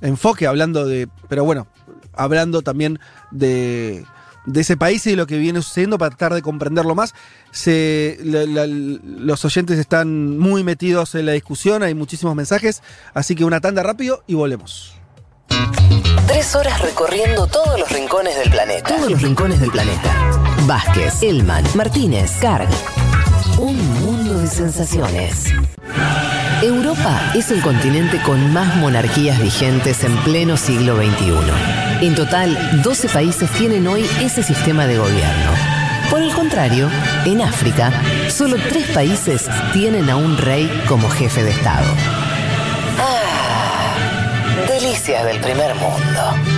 [0.00, 1.66] enfoque, hablando de, pero bueno,
[2.12, 3.00] hablando también
[3.32, 4.04] de,
[4.46, 7.14] de ese país y de lo que viene sucediendo para tratar de comprenderlo más.
[7.50, 12.82] Se, la- la- los oyentes están muy metidos en la discusión, hay muchísimos mensajes,
[13.14, 14.94] así que una tanda rápido y volvemos.
[16.26, 18.96] Tres horas recorriendo todos los rincones del planeta.
[18.96, 20.30] Todos los rincones del planeta.
[20.66, 22.68] Vázquez, Elman, Martínez, Carg.
[23.58, 23.76] Un
[24.50, 25.52] sensaciones.
[26.62, 32.06] Europa es el continente con más monarquías vigentes en pleno siglo XXI.
[32.06, 35.50] En total, 12 países tienen hoy ese sistema de gobierno.
[36.10, 36.88] Por el contrario,
[37.24, 37.92] en África,
[38.28, 41.86] solo tres países tienen a un rey como jefe de Estado.
[42.98, 43.94] Ah,
[44.68, 46.53] delicias del primer mundo.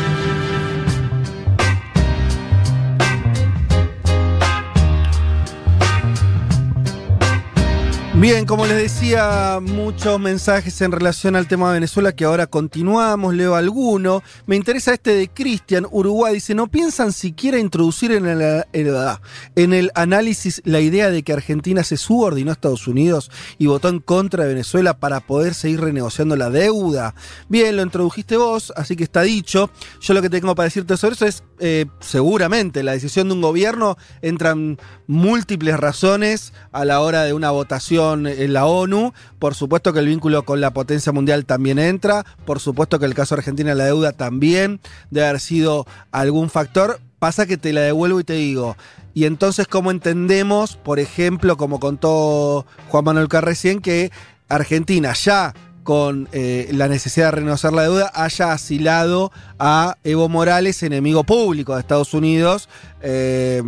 [8.19, 13.35] Bien, como les decía, muchos mensajes en relación al tema de Venezuela que ahora continuamos,
[13.35, 14.23] leo alguno.
[14.47, 19.91] Me interesa este de Cristian, Uruguay, dice, ¿no piensan siquiera introducir en el, en el
[19.95, 24.45] análisis la idea de que Argentina se subordinó a Estados Unidos y votó en contra
[24.45, 27.15] de Venezuela para poder seguir renegociando la deuda?
[27.51, 29.69] Bien, lo introdujiste vos, así que está dicho.
[30.01, 33.43] Yo lo que tengo para decirte sobre eso es, eh, seguramente, la decisión de un
[33.43, 39.13] gobierno entran múltiples razones a la hora de una votación en la ONU.
[39.39, 42.25] Por supuesto que el vínculo con la potencia mundial también entra.
[42.45, 44.81] Por supuesto que el caso Argentina la deuda también
[45.11, 47.01] debe haber sido algún factor.
[47.19, 48.77] Pasa que te la devuelvo y te digo.
[49.15, 54.13] Y entonces, ¿cómo entendemos, por ejemplo, como contó Juan Manuel Carr recién, que
[54.49, 55.55] Argentina ya
[55.87, 61.75] con eh, la necesidad de renegociar la deuda, haya asilado a Evo Morales, enemigo público
[61.75, 62.69] de Estados Unidos.
[63.01, 63.63] Eh,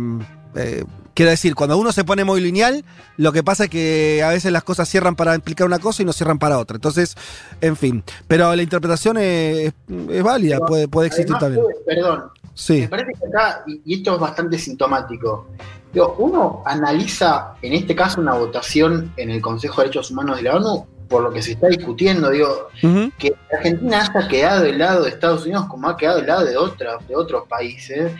[0.55, 0.83] eh,
[1.19, 2.85] quiero decir, cuando uno se pone muy lineal,
[3.17, 6.05] lo que pasa es que a veces las cosas cierran para implicar una cosa y
[6.05, 6.75] no cierran para otra.
[6.75, 7.17] Entonces,
[7.59, 8.05] en fin.
[8.29, 9.73] Pero la interpretación es,
[10.11, 11.65] es válida, Pero, puede, puede existir también.
[11.85, 12.83] Perdón, Sí.
[12.83, 15.47] me parece que acá, y, esto es bastante sintomático,
[15.91, 20.43] digo, uno analiza en este caso una votación en el Consejo de Derechos Humanos de
[20.43, 22.69] la ONU por lo que se está discutiendo, digo,
[23.17, 26.55] que Argentina haya quedado del lado de Estados Unidos como ha quedado del lado de,
[26.55, 28.13] otras de otros países,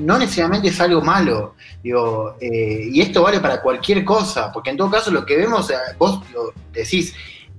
[0.00, 1.54] no necesariamente es algo malo.
[1.82, 5.70] Digo, eh, y esto vale para cualquier cosa, porque en todo caso lo que vemos,
[5.70, 7.14] eh, vos lo decís,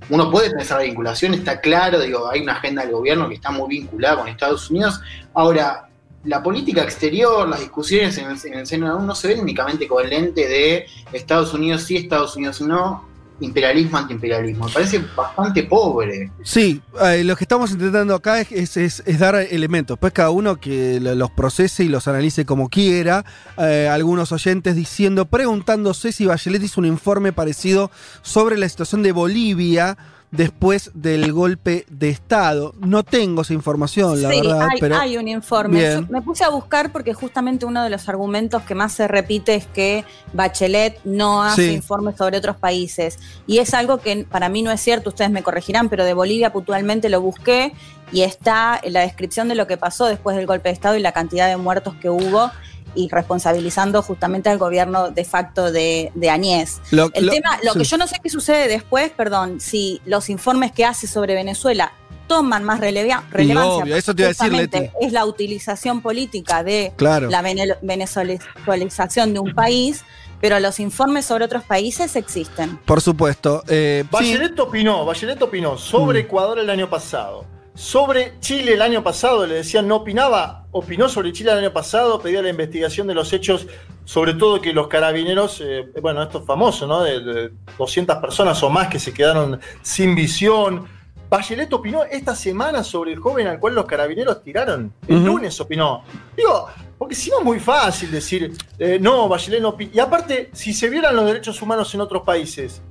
[0.09, 3.51] uno puede pensar la vinculación, está claro, digo, hay una agenda del gobierno que está
[3.51, 4.99] muy vinculada con Estados Unidos.
[5.33, 5.87] Ahora,
[6.23, 9.39] la política exterior, las discusiones en el, en el seno de la no se ven
[9.39, 13.10] únicamente con el lente de Estados Unidos sí, Estados Unidos no,
[13.41, 14.65] imperialismo, antiimperialismo.
[14.67, 16.31] Me parece bastante pobre.
[16.43, 19.97] Sí, eh, lo que estamos intentando acá es, dar elementos.
[19.99, 23.25] Pues cada uno que lo- los procese y los analice como quiera.
[23.57, 29.11] Eh, algunos oyentes diciendo, preguntándose si Bachelet hizo un informe parecido sobre la situación de
[29.11, 29.97] Bolivia
[30.31, 32.73] después del golpe de Estado.
[32.79, 35.79] No tengo esa información, la sí, verdad, hay, pero hay un informe.
[35.79, 36.01] Bien.
[36.05, 39.55] Yo me puse a buscar porque justamente uno de los argumentos que más se repite
[39.55, 41.73] es que Bachelet no hace Sí.
[41.73, 43.19] informes sobre otros países.
[43.45, 46.53] Y es algo que para mí no es cierto, ustedes me corregirán, pero de Bolivia
[46.53, 47.73] puntualmente lo busqué
[48.13, 51.01] y está en la descripción de lo que pasó después del golpe de Estado y
[51.01, 52.51] la cantidad de muertos que hubo
[52.95, 56.79] y responsabilizando justamente al gobierno de facto de, de Añez.
[56.91, 57.79] Lo- El lo- tema, lo sí.
[57.79, 61.93] que yo no sé qué sucede después, perdón, si los informes que hace sobre Venezuela
[62.27, 63.83] toman más releva- relevancia.
[63.83, 64.89] obvio, eso te iba a decir, Leti.
[65.01, 67.29] Es la utilización política de Claro.
[67.29, 70.03] la vene- venezuelización de un país,
[70.39, 72.77] pero los informes sobre otros países existen.
[72.85, 73.63] por supuesto.
[73.67, 76.25] eh, sí, Bachelet opinó, Bachelet opinó sobre Mm.
[76.25, 81.31] Ecuador el año pasado, sobre Chile el año pasado, le decían no opinaba, opinó sobre
[81.31, 83.67] Chile el año pasado, pedía la investigación de los hechos,
[84.05, 87.01] sobre todo que los carabineros, eh, bueno, esto es famoso, ¿no?
[87.01, 90.87] De, de 200 personas o más que se quedaron sin visión.
[91.29, 94.93] Bachelet opinó esta semana sobre el joven al cual los carabineros tiraron.
[95.07, 96.03] El lunes opinó.
[96.35, 96.67] Digo,
[96.97, 99.91] porque si no es muy fácil decir, eh, no, Bachelet no opinó.
[99.93, 102.81] Y aparte, si se vieran los derechos humanos en otros países,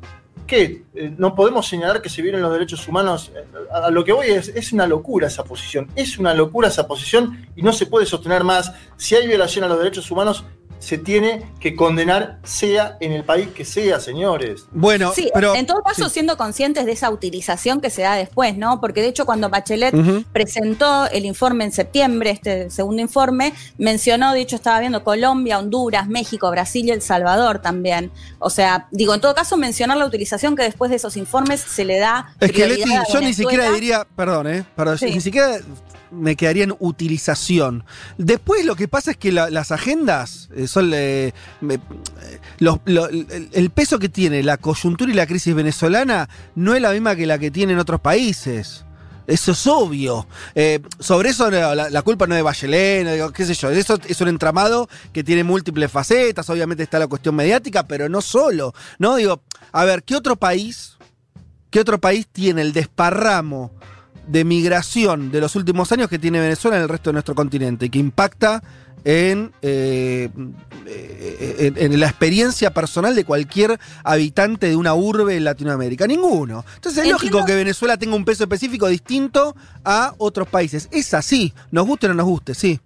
[0.51, 0.83] ¿qué?
[0.95, 3.31] Eh, no podemos señalar que se vieron los derechos humanos.
[3.73, 5.89] A, a lo que voy es, es una locura esa posición.
[5.95, 8.73] Es una locura esa posición y no se puede sostener más.
[8.97, 10.45] Si hay violación a los derechos humanos,
[10.81, 14.65] se tiene que condenar, sea en el país que sea, señores.
[14.73, 15.55] bueno, Sí, pero.
[15.55, 16.15] en todo caso, sí.
[16.15, 18.81] siendo conscientes de esa utilización que se da después, ¿no?
[18.81, 19.95] Porque de hecho, cuando Bachelet
[20.33, 26.09] presentó el informe en septiembre, este segundo informe, mencionó, de hecho, estaba viendo Colombia, Honduras,
[26.09, 28.11] México, Brasil y El Salvador también.
[28.39, 31.85] O sea, digo, en todo caso, mencionar la utilización que después de esos informes se
[31.85, 32.35] le da.
[32.41, 34.65] Es que Leti, yo ni siquiera diría, perdón, ¿eh?
[34.75, 35.07] Perdón, Sí.
[35.13, 35.59] ni siquiera
[36.11, 37.85] me quedaría en utilización.
[38.19, 41.33] Después lo que pasa es que la- las agendas eh, son eh,
[41.69, 41.79] eh,
[43.53, 47.27] el, peso que tiene la coyuntura y la crisis venezolana no es la misma que
[47.27, 48.85] la que tienen otros países.
[49.27, 50.27] Eso es obvio.
[50.99, 53.71] Sobre eso la culpa no es de Bachelet, no digo, qué sé yo.
[53.71, 56.51] Eso es un entramado que tiene múltiples facetas.
[56.51, 58.75] Obviamente está la cuestión mediática, pero no solo.
[58.99, 59.41] No digo,
[59.71, 60.97] a ver, ¿qué otro país,
[61.71, 63.73] qué otro país tiene el desparramo
[64.27, 67.87] de migración de los últimos años que tiene Venezuela en el resto de nuestro continente
[67.87, 68.63] y que impacta
[69.05, 70.29] en, eh,
[70.87, 76.07] en, en la experiencia personal de cualquier habitante de una urbe en Latinoamérica.
[76.07, 76.65] Ninguno.
[76.75, 80.89] Entonces es lógico que Venezuela tenga un peso específico distinto a otros países.
[80.91, 82.81] Es así, nos guste o no nos guste, sí.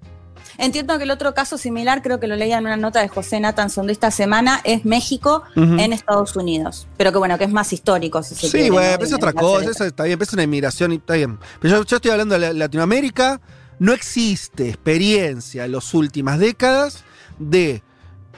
[0.59, 3.41] Entiendo que el otro caso similar, creo que lo leía en una nota de José
[3.41, 6.87] Nathanson de esta semana, es México en Estados Unidos.
[6.97, 9.85] Pero que bueno, que es más histórico, si se Sí, bueno, es otra cosa, eso
[9.85, 11.39] está bien, es una inmigración y está bien.
[11.61, 13.41] Pero yo, yo estoy hablando de la- Latinoamérica,
[13.79, 17.05] no existe experiencia en las últimas décadas
[17.39, 17.83] de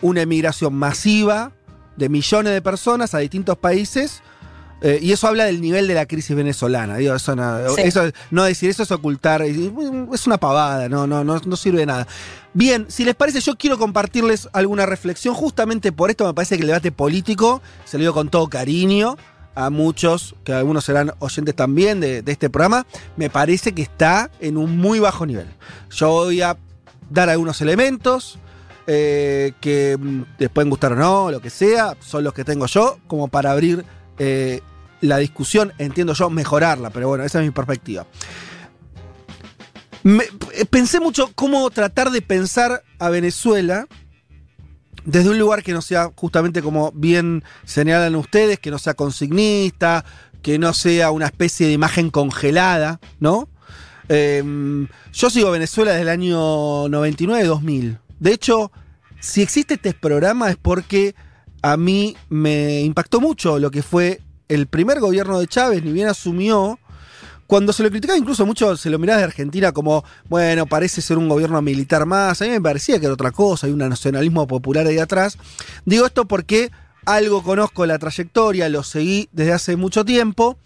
[0.01, 1.53] una emigración masiva
[1.97, 4.23] de millones de personas a distintos países.
[4.83, 6.97] Eh, y eso habla del nivel de la crisis venezolana.
[6.97, 7.83] Digo, eso, no, Sí.
[7.85, 9.43] eso- no decir eso es ocultar.
[9.43, 12.07] Es una pavada, no, no, no, no sirve de nada.
[12.53, 15.35] Bien, si les parece, yo quiero compartirles alguna reflexión.
[15.35, 19.17] Justamente por esto me parece que el debate político, se lo digo con todo cariño
[19.55, 24.31] a muchos, que algunos serán oyentes también de, de este programa, me parece que está
[24.41, 25.47] en un muy bajo nivel.
[25.91, 26.59] Yo voy a
[27.09, 28.39] dar algunos elementos
[28.87, 32.67] eh, que mm, les pueden gustar o no, lo que sea, son los que tengo
[32.67, 33.85] yo, como para abrir
[34.19, 34.61] eh,
[35.01, 38.07] la discusión, entiendo yo, mejorarla, pero bueno, esa es mi perspectiva.
[40.05, 43.87] Eh, pensé mucho cómo tratar de pensar a Venezuela
[45.05, 50.05] desde un lugar que no sea justamente como bien señalan ustedes, que no sea consignista,
[50.43, 53.49] que no sea una especie de imagen congelada, ¿no?
[54.09, 54.43] Eh,
[55.13, 57.99] yo sigo Venezuela desde el año 99-2000.
[58.21, 58.71] De hecho,
[59.21, 61.15] si existe este programa es porque
[61.73, 66.07] a mí me impactó mucho lo que fue el primer gobierno de Chávez, ni bien
[66.07, 66.79] asumió,
[67.49, 71.19] cuando se lo criticaba incluso mucho, se lo miraba de Argentina como, bueno, parece ser
[71.19, 74.47] un gobierno militar más, a mí me parecía que era otra cosa, hay un nacionalismo
[74.47, 75.39] popular ahí atrás.
[75.85, 76.71] Digo esto porque
[77.05, 80.59] algo conozco la trayectoria, lo seguí desde hace mucho tiempo.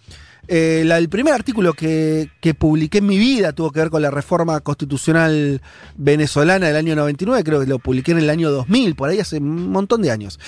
[0.53, 4.11] Eh, el primer artículo que, que publiqué en mi vida tuvo que ver con la
[4.11, 5.61] reforma constitucional
[5.95, 9.37] venezolana del año 99, creo que lo publiqué en el año 2000, por ahí hace
[9.37, 10.41] un montón de años.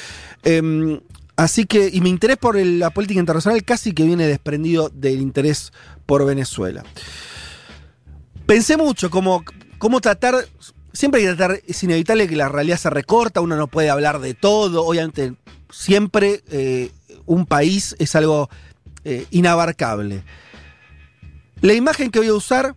[0.44, 1.00] Em,
[1.38, 5.72] así que, y mi interés por la política internacional casi que viene desprendido del interés
[6.06, 6.84] por Venezuela.
[8.46, 9.46] Pensé mucho cómo,
[9.78, 10.36] cómo tratar,
[10.92, 14.20] siempre hay que tratar, es inevitable que la realidad se recorta, uno no puede hablar
[14.20, 15.36] de todo, obviamente
[15.72, 16.92] siempre eh,
[17.26, 18.50] un país es algo
[19.04, 20.24] eh, inabarcable.
[21.62, 22.76] La imagen que voy a usar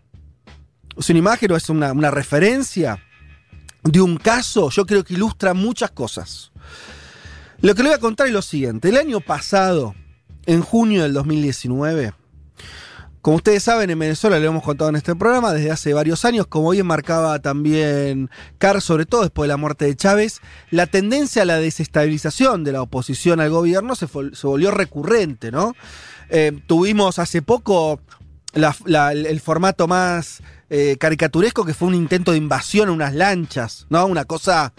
[0.97, 3.03] es una imagen o es una, referencia
[3.83, 6.53] de un caso, yo creo que ilustra muchas cosas.
[7.61, 8.89] Lo que le voy a contar es lo siguiente.
[8.89, 9.95] El año pasado,
[10.47, 12.12] en junio del 2019,
[13.27, 16.47] como ustedes saben, en Venezuela lo hemos contado en este programa desde hace varios años,
[16.47, 21.43] como bien marcaba también Carr, sobre todo después de la muerte de Chávez, la tendencia
[21.43, 25.74] a la desestabilización de la oposición al gobierno se, se volvió recurrente, ¿no?
[26.31, 28.01] Eh, tuvimos hace poco
[28.53, 34.07] el formato más eh, caricaturesco que fue un intento de invasión a unas lanchas, ¿no?
[34.07, 34.72] Una cosa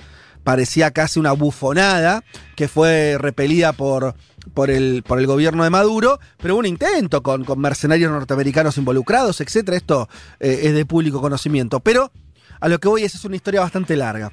[0.44, 2.24] parecía casi una bufonada
[2.56, 4.16] que fue repelida por,
[4.54, 9.42] por, el, por el gobierno de Maduro, pero un intento con, con mercenarios norteamericanos involucrados,
[9.42, 9.70] etc.
[9.74, 11.80] Esto eh, es de público conocimiento.
[11.82, 12.12] Pero
[12.60, 14.32] a lo que voy es, es una historia bastante larga.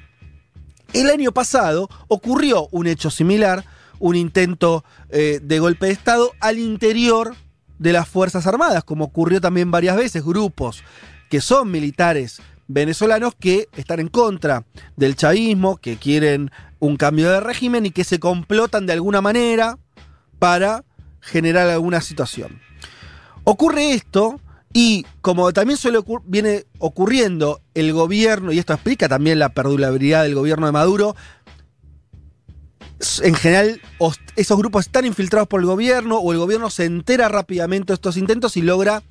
[0.93, 3.65] El año pasado ocurrió un hecho similar,
[3.99, 7.35] un intento eh, de golpe de Estado al interior
[7.79, 10.83] de las Fuerzas Armadas, como ocurrió también varias veces, grupos
[11.29, 14.63] que son militares venezolanos que están en contra
[14.95, 19.77] del chavismo, que quieren un cambio de régimen y que se complotan de alguna manera
[20.39, 20.83] para
[21.19, 22.59] generar alguna situación.
[23.43, 24.39] Ocurre esto
[24.73, 30.23] y como también suele ocur- viene ocurriendo el gobierno, y esto explica también la perdurabilidad
[30.23, 31.15] del gobierno de Maduro,
[33.23, 37.27] en general os- esos grupos están infiltrados por el gobierno o el gobierno se entera
[37.27, 39.03] rápidamente de estos intentos y logra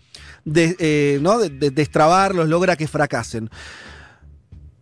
[0.46, 1.38] eh, ¿no?
[1.38, 3.50] de- de- destrabarlos, logra que fracasen.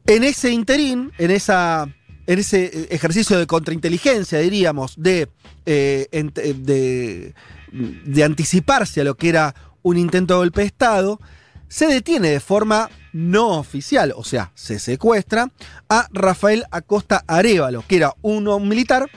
[0.06, 1.88] En ese interín, en, esa,
[2.26, 5.28] en ese ejercicio de contrainteligencia, diríamos, de,
[5.66, 7.32] eh, eh,
[7.72, 11.20] de anticiparse a lo que era un intento de golpe de Estado,
[11.72, 15.50] se detiene de forma no oficial, o sea, se secuestra
[15.88, 19.08] a Rafael Acosta Arevalo, que era un, militar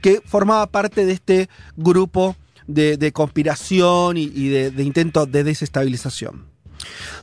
[0.00, 2.36] que formaba parte de este grupo
[2.68, 6.46] de, conspiración y, de, de intento de desestabilización.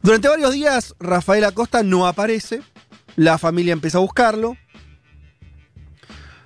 [0.04, 2.62] Durante varios días, Rafael Acosta no aparece.
[3.16, 4.58] La familia empieza a buscarlo.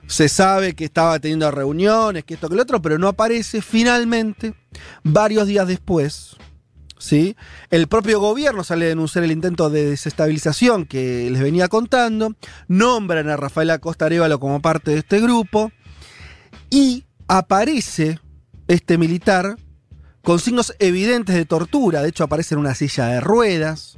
[0.06, 3.64] Se sabe que estaba teniendo reuniones, que esto, que lo otro, pero no aparece.
[3.64, 4.54] Finalmente,
[5.04, 6.38] varios días después,
[6.98, 7.36] ¿sí?
[7.70, 12.36] el propio gobierno sale a denunciar el intento de desestabilización que les venía contando.
[12.68, 15.72] Nombran a Rafael Acosta Arevalo como parte de este grupo.
[16.70, 18.20] Y aparece
[18.68, 19.56] este militar
[20.24, 22.02] con signos evidentes de tortura.
[22.02, 23.98] De hecho, aparece en una silla de ruedas.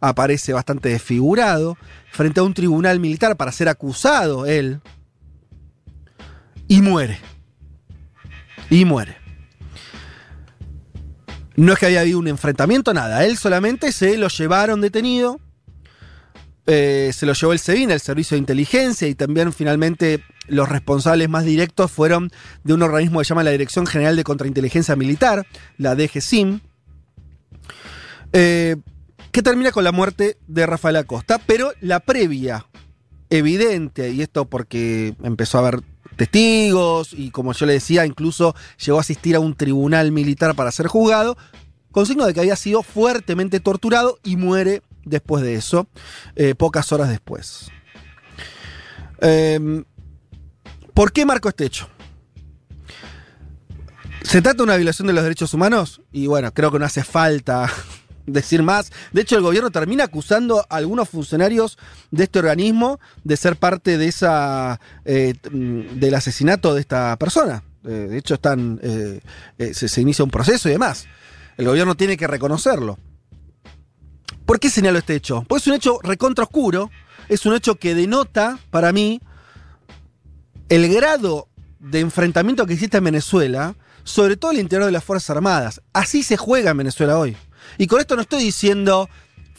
[0.00, 1.76] Aparece bastante desfigurado.
[2.12, 4.80] Frente a un tribunal militar para ser acusado él.
[6.68, 7.18] Y muere.
[8.70, 9.23] Y muere.
[11.56, 13.24] No es que había habido un enfrentamiento, nada.
[13.24, 15.40] Él solamente se lo llevaron detenido.
[16.66, 21.28] Eh, se lo llevó el SEBIN, el Servicio de Inteligencia, y también finalmente los responsables
[21.28, 22.30] más directos fueron
[22.62, 25.46] de un organismo que se llama la Dirección General de Contrainteligencia Militar,
[25.76, 26.60] la DGSIM,
[28.32, 28.76] eh,
[29.30, 32.66] que termina con la muerte de Rafael Acosta, pero la previa,
[33.28, 35.82] evidente, y esto porque empezó a haber
[36.16, 38.54] testigos, y como yo le decía, incluso
[38.84, 41.36] llegó a asistir a un tribunal militar para ser juzgado,
[41.90, 45.86] con signo de que había sido fuertemente torturado y muere después de eso,
[46.36, 47.70] eh, pocas horas después.
[49.20, 49.84] Eh,
[50.92, 51.88] ¿Por qué marco este hecho?
[54.22, 56.00] ¿Se trata de una violación de los derechos humanos?
[56.10, 57.70] Y bueno, creo que no hace falta
[58.26, 58.90] decir más.
[59.12, 61.78] De hecho, el gobierno termina acusando a algunos funcionarios
[62.10, 67.62] de este organismo de ser parte de esa eh, del asesinato de esta persona.
[67.84, 69.20] Eh, de hecho, están eh,
[69.72, 71.06] se, se inicia un proceso y demás.
[71.56, 72.98] El gobierno tiene que reconocerlo.
[74.46, 75.44] ¿Por qué señalo este hecho?
[75.48, 76.90] Porque es un hecho recontra oscuro,
[77.28, 79.20] es un hecho que denota, para mí,
[80.68, 81.48] el grado
[81.78, 85.80] de enfrentamiento que existe en Venezuela, sobre todo el interior de las Fuerzas Armadas.
[85.92, 87.36] Así se juega en Venezuela hoy.
[87.78, 89.08] Y con esto no estoy diciendo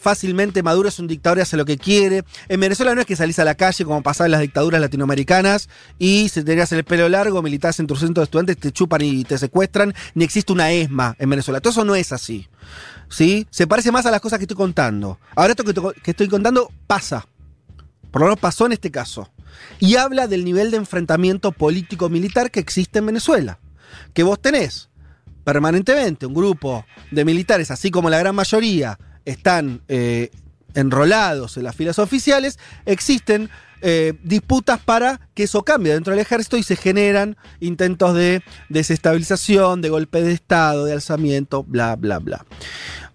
[0.06, 2.24] fácilmente Maduro es un dictador y hace lo que quiere.
[2.48, 5.68] En Venezuela no es que salís a la calle como pasaba en las dictaduras latinoamericanas
[5.98, 9.24] y se tenías el pelo largo, militás en tu centro de estudiantes, te chupan y
[9.24, 11.60] te secuestran, ni existe una ESMA en Venezuela.
[11.60, 12.48] Todo eso no es así.
[13.10, 13.48] ¿Sí?
[13.50, 15.18] Se parece más a las cosas que estoy contando.
[15.36, 17.28] Ahora esto que, que estoy contando pasa.
[18.12, 19.32] Por lo menos pasó en este caso.
[19.80, 23.58] Y habla del nivel de enfrentamiento político-militar que existe en Venezuela.
[24.14, 24.90] Que vos tenés
[25.46, 30.32] permanentemente un grupo de militares, así como la gran mayoría están eh,
[30.74, 33.50] enrolados en las filas oficiales, existen
[33.82, 39.82] eh, disputas para que eso cambie dentro del ejército y se generan intentos de desestabilización,
[39.82, 42.46] de golpe de Estado, de alzamiento, bla, bla, bla.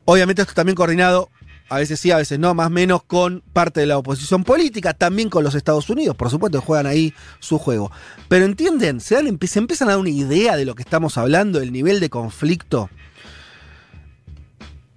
[0.05, 1.29] Obviamente esto también coordinado,
[1.71, 4.93] a veces sí, a veces no, más o menos con parte de la oposición política,
[4.93, 7.93] también con los Estados Unidos, por supuesto, juegan ahí su juego.
[8.29, 12.01] Pero entienden, se, empiezan a dar una idea de lo que estamos hablando, del nivel
[12.01, 12.91] de conflicto.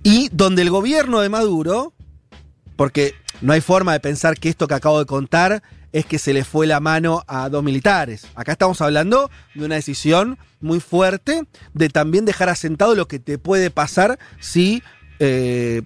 [0.01, 1.93] Y donde el gobierno de Maduro,
[2.75, 5.61] porque no hay forma de pensar que esto que acabo de contar
[5.91, 8.25] es que se le fue la mano a dos militares.
[8.33, 11.43] Acá estamos hablando de una decisión muy fuerte
[11.75, 14.81] de también dejar asentado lo que te puede pasar si
[15.19, 15.83] eh,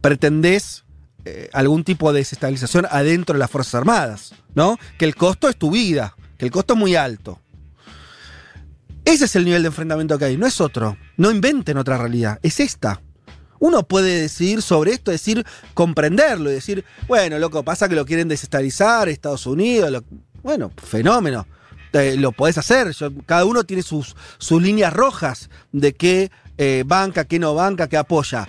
[0.00, 0.84] pretendés
[1.24, 4.78] eh, algún tipo de desestabilización adentro de las Fuerzas Armadas, ¿no?
[4.98, 7.40] Que el costo es tu vida, que el costo es muy alto.
[9.04, 10.96] Ese es el nivel de enfrentamiento que hay, no es otro.
[11.16, 13.02] No inventen otra realidad, es esta.
[13.58, 18.28] Uno puede decidir sobre esto, decir, comprenderlo, y decir, bueno, loco, pasa que lo quieren
[18.28, 20.02] desestabilizar, Estados Unidos,
[20.42, 21.46] bueno, fenómeno.
[21.92, 22.94] Eh, lo podés hacer,
[23.26, 27.96] cada uno tiene sus, sus líneas rojas de qué eh, banca, qué no banca, qué
[27.96, 28.48] apoya.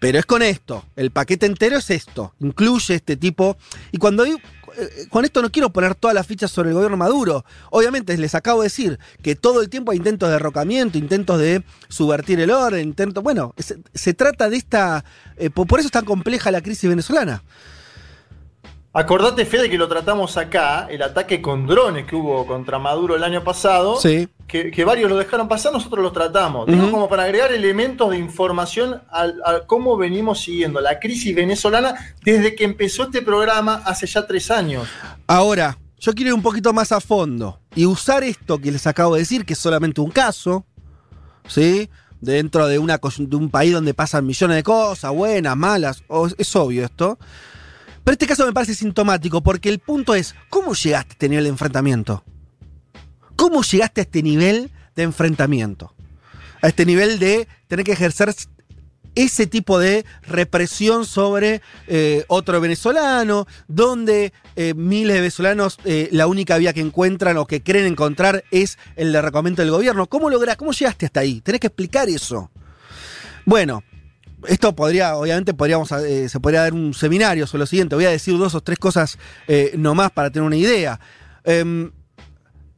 [0.00, 3.58] Pero es con esto, el paquete entero es esto, incluye este tipo.
[3.92, 4.38] Y cuando digo,
[4.78, 7.44] eh, con esto no quiero poner todas las fichas sobre el gobierno Maduro.
[7.70, 11.62] Obviamente les acabo de decir que todo el tiempo hay intentos de derrocamiento, intentos de
[11.88, 13.22] subvertir el orden, intentos.
[13.22, 15.04] Bueno, se, se trata de esta.
[15.36, 17.42] eh, por por eso es tan compleja la crisis venezolana.
[18.92, 23.22] Acordate, Fede, que lo tratamos acá, el ataque con drones que hubo contra Maduro el
[23.22, 23.96] año pasado.
[24.00, 24.28] Sí.
[24.48, 26.66] Que, que varios lo dejaron pasar, nosotros los tratamos.
[26.66, 26.90] Digo, Ujú.
[26.90, 32.64] como para agregar elementos de información a, cómo venimos siguiendo la crisis venezolana desde que
[32.64, 34.88] empezó este programa hace ya tres años.
[35.28, 39.14] Ahora, yo quiero ir un poquito más a fondo y usar esto que les acabo
[39.14, 40.66] de decir, que es solamente un caso,
[41.46, 41.88] ¿sí?
[42.20, 46.02] Dentro de, una, cos- de un país donde pasan millones de cosas, buenas, malas,
[46.38, 47.20] es obvio esto.
[48.04, 51.44] Pero este caso me parece sintomático porque el punto es, ¿cómo llegaste a este nivel
[51.44, 52.24] de enfrentamiento?
[53.36, 55.94] ¿Cómo llegaste a este nivel de enfrentamiento?
[56.62, 58.34] A este nivel de tener que ejercer
[59.14, 66.26] ese tipo de represión sobre eh, otro venezolano, donde eh, miles de venezolanos eh, la
[66.26, 70.06] única vía que encuentran o que creen encontrar es el de del gobierno.
[70.06, 70.56] ¿Cómo lográs?
[70.56, 71.40] ¿Cómo llegaste hasta ahí?
[71.40, 72.50] Tenés que explicar eso.
[73.44, 73.82] Bueno,
[74.48, 77.94] esto podría, obviamente, podríamos, eh, se podría dar un seminario sobre lo siguiente.
[77.94, 79.18] Voy a decir dos o tres cosas
[79.48, 80.98] eh, nomás para tener una idea.
[81.44, 81.90] Em,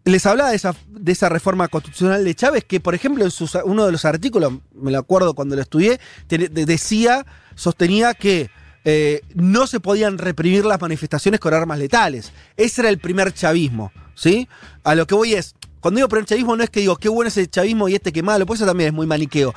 [0.04, 3.56] les hablaba de esa, de esa reforma constitucional de Chávez, que, por ejemplo, en sus-
[3.64, 8.50] uno de los artículos, me lo acuerdo cuando lo estudié, decía, sostenía que
[8.84, 12.32] eh, no se podían reprimir las manifestaciones con armas letales.
[12.56, 14.48] Ese era el primer chavismo, ¿sí?
[14.82, 17.28] A lo que voy es, cuando digo primer chavismo no es que digo, qué bueno
[17.28, 19.54] es el chavismo y este qué malo, pues eso también es muy maniqueo.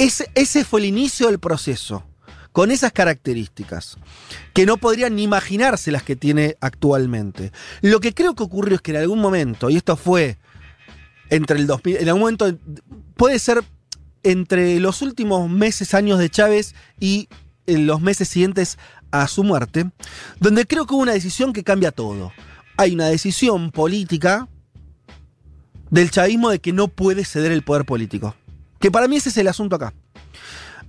[0.00, 2.06] Ese, fue el inicio del proceso,
[2.52, 3.98] con esas características,
[4.54, 7.52] que no podrían ni imaginarse las que tiene actualmente.
[7.82, 10.38] Lo que creo que ocurrió es que en algún momento, y esto fue
[11.28, 12.58] entre el 2000, en algún momento,
[13.14, 13.62] puede ser
[14.22, 17.28] entre los últimos meses, años de Chávez y
[17.66, 18.78] en los meses siguientes
[19.10, 19.90] a su muerte,
[20.38, 22.32] donde creo que hubo una decisión que cambia todo.
[22.78, 24.48] Hay una decisión política
[25.90, 28.34] del chavismo de que no puede ceder el poder político.
[28.80, 29.92] Que para mí ese es el asunto acá.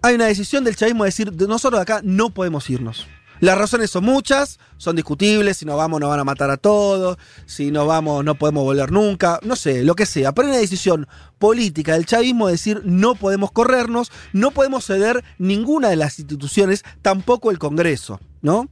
[0.02, 3.06] Hay una decisión del chavismo de decir, de nosotros de acá no podemos irnos.
[3.42, 7.18] Las razones son muchas, son discutibles, si nos vamos nos van a matar a todos,
[7.48, 10.32] si nos vamos no podemos volver nunca, no sé, lo que sea.
[10.32, 11.08] Pero hay una decisión
[11.40, 16.84] política del chavismo de decir no podemos corrernos, no podemos ceder ninguna de las instituciones,
[17.02, 18.70] tampoco el Congreso, ¿no?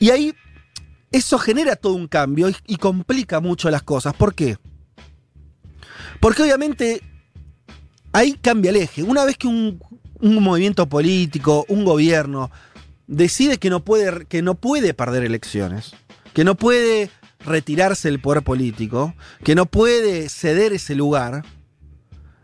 [0.00, 0.34] Y ahí
[1.12, 4.12] eso genera todo un cambio y, y complica mucho las cosas.
[4.14, 4.58] ¿Por qué?
[6.18, 7.00] Porque obviamente
[8.14, 9.02] ahí cambia el eje.
[9.02, 9.80] Una vez que un,
[10.20, 12.50] movimiento político, un gobierno,
[13.06, 15.92] decide que no, puede, que no puede perder elecciones,
[16.32, 17.10] que no puede
[17.44, 21.44] retirarse del poder político, que no puede ceder ese lugar,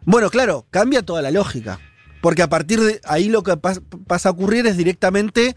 [0.04, 1.78] bueno, claro, cambia toda la lógica.
[2.20, 5.56] Porque a partir de ahí lo que pas- pasa a ocurrir es directamente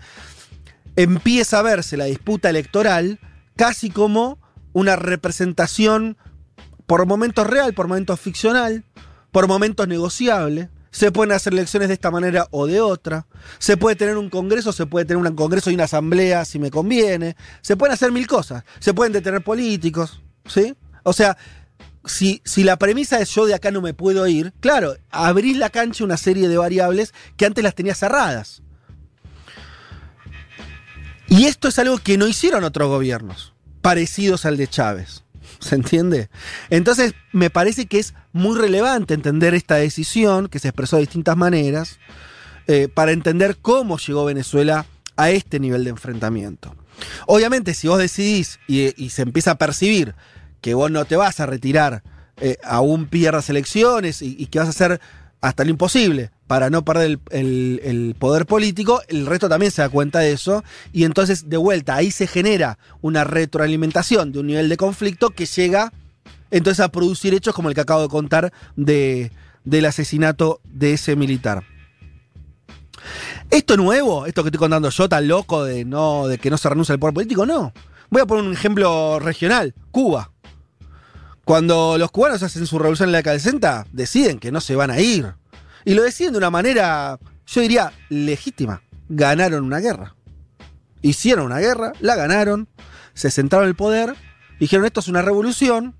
[0.96, 3.20] empieza a verse la disputa electoral
[3.56, 4.40] casi como
[4.72, 6.18] una representación
[6.86, 8.86] por momentos real, por momentos ficcional,
[9.34, 10.70] por momentos negociable.
[10.92, 13.26] Se pueden hacer elecciones de esta manera o de otra.
[13.58, 16.70] Se puede tener un congreso, se puede tener un congreso y una asamblea si me
[16.70, 17.36] conviene.
[17.62, 18.64] Se pueden hacer mil cosas.
[18.80, 20.76] Se pueden detener políticos, ¿sí?
[21.02, 21.36] O sea,
[22.06, 25.72] si, si la premisa es yo de acá no me puedo ir, claro, abrís la
[25.72, 28.62] cancha una serie de variables que antes las tenía cerradas.
[31.28, 35.23] Y esto es algo que no hicieron otros gobiernos, parecidos al de Chávez.
[35.68, 36.30] ¿Se entiende?
[36.70, 41.38] Entonces, me parece que es muy relevante entender esta decisión, que se expresó de distintas
[41.38, 42.00] maneras,
[42.68, 44.86] eh, para entender cómo llegó Venezuela
[45.16, 46.76] a este nivel de enfrentamiento.
[47.28, 50.16] Obviamente, si vos decidís y, se empieza a percibir
[50.62, 52.04] que vos no te vas a retirar,
[52.38, 55.02] eh, aún pierdas elecciones y, y que vas a hacer
[55.44, 60.20] hasta lo imposible para no perder el, poder político, el resto también se da cuenta
[60.20, 60.64] de eso.
[60.94, 65.46] Y entonces, de vuelta, ahí se genera una retroalimentación de un nivel de conflicto que
[65.46, 65.92] llega
[66.50, 69.34] entonces a producir hechos como el que acabo de contar de,
[69.66, 71.66] del asesinato de ese militar.
[73.50, 76.70] Esto nuevo, esto que estoy contando yo, tan loco de, no, de que no se
[76.70, 77.74] renuncia al poder político, no.
[78.10, 80.33] Voy a poner un ejemplo regional, Cuba.
[81.46, 85.00] Cuando los cubanos hacen su revolución en la 60, deciden que no se van a
[85.00, 85.34] ir.
[85.84, 88.82] Y lo deciden de una manera, yo diría, legítima.
[89.10, 90.16] Ganaron una guerra.
[91.02, 92.70] Hicieron una guerra, la ganaron,
[93.14, 94.16] se sentaron en el poder,
[94.60, 95.96] dijeron esto es una revolución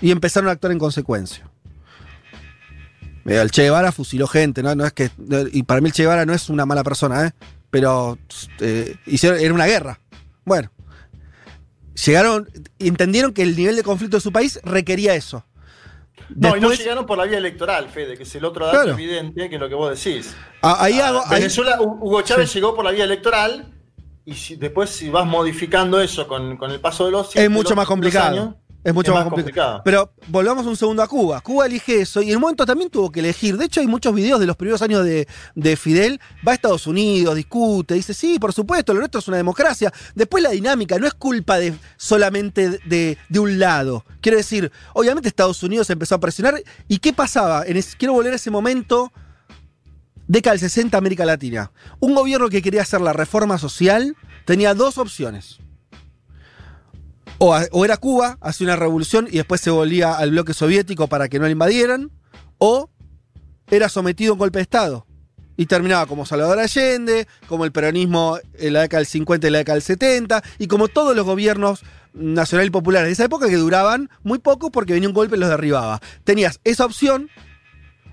[0.00, 1.50] y empezaron a actuar en consecuencia.
[3.26, 4.72] Eh, El Che Guevara fusiló gente, ¿no?
[4.86, 5.10] Es que,
[5.52, 7.32] y para mí el Che Guevara no es una mala persona, ¿eh?
[7.70, 8.18] Pero
[8.60, 10.00] eh, hicieron, era una guerra.
[10.46, 10.70] Bueno,
[12.04, 15.44] llegaron, entendieron que el nivel de conflicto de su país requería eso.
[16.34, 18.92] No, y no llegaron por la vía electoral, Fede, que es el otro dato Claro.
[18.98, 20.34] evidente que es lo que vos decís.
[20.62, 23.72] Ah, ahí hago- Venezuela, Hu- Hugo Chávez llegó por la vía electoral
[24.24, 27.70] y si- después si vas modificando eso con, con el paso de los es mucho
[27.70, 28.28] los- más complicado.
[28.32, 28.54] años,
[28.86, 29.82] es mucho más, complicado.
[29.84, 31.40] Pero volvamos un segundo a Cuba.
[31.40, 33.56] Cuba elige eso y en un momento también tuvo que elegir.
[33.56, 35.26] De hecho, hay muchos videos de los primeros años de,
[35.56, 36.20] de Fidel.
[36.46, 39.92] Va a Estados Unidos, discute, dice, sí, por supuesto, lo nuestro es una democracia.
[40.14, 44.04] Después la dinámica no es culpa de solamente de, de un lado.
[44.20, 46.62] Quiero decir, obviamente Estados Unidos empezó a presionar.
[46.86, 47.64] ¿Y qué pasaba?
[47.66, 49.12] En quiero volver a ese momento
[50.28, 51.72] década del 60 América Latina.
[51.98, 55.58] Un gobierno que quería hacer la reforma social tenía dos opciones.
[57.38, 61.38] O, era Cuba, hacía una revolución y después se volvía al bloque soviético para que
[61.38, 62.10] no le invadieran,
[62.58, 62.90] o
[63.70, 65.06] era sometido a un golpe de Estado.
[65.58, 69.58] Y terminaba como Salvador Allende, como el peronismo en la década del 50 y la
[69.58, 71.82] década del 70, y como todos los gobiernos
[72.14, 75.38] nacional y populares de esa época que duraban muy poco porque venía un golpe y
[75.38, 76.00] los derribaba.
[76.24, 77.28] Tenías esa opción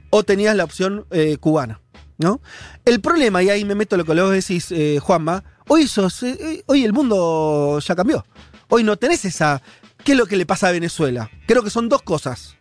[0.09, 1.79] o tenías la opción eh, cubana.
[2.17, 2.41] ¿no?
[2.85, 6.63] El problema, y ahí me meto lo que vos decís, eh, Juanma, hoy, sos, eh,
[6.67, 8.25] hoy el mundo ya cambió.
[8.75, 9.61] Hoy no tenés esa...
[10.03, 11.29] ¿Qué es lo que le pasa a Venezuela?
[11.45, 12.57] Creo que son dos cosas.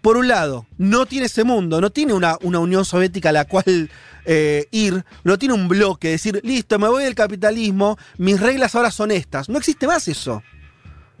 [0.00, 3.44] por un lado, no tiene ese mundo, no tiene una, una Unión Soviética a la
[3.46, 3.90] cual
[4.24, 8.92] eh, ir, no tiene un bloque, decir, listo, me voy del capitalismo, mis reglas ahora
[8.92, 9.48] son estas.
[9.48, 10.44] No existe más eso.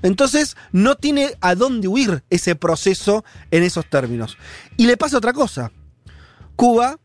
[0.02, 4.38] Entonces, no tiene a dónde huir ese proceso en esos términos.
[4.76, 5.72] Y le pasa otra cosa.
[6.54, 6.96] Cuba,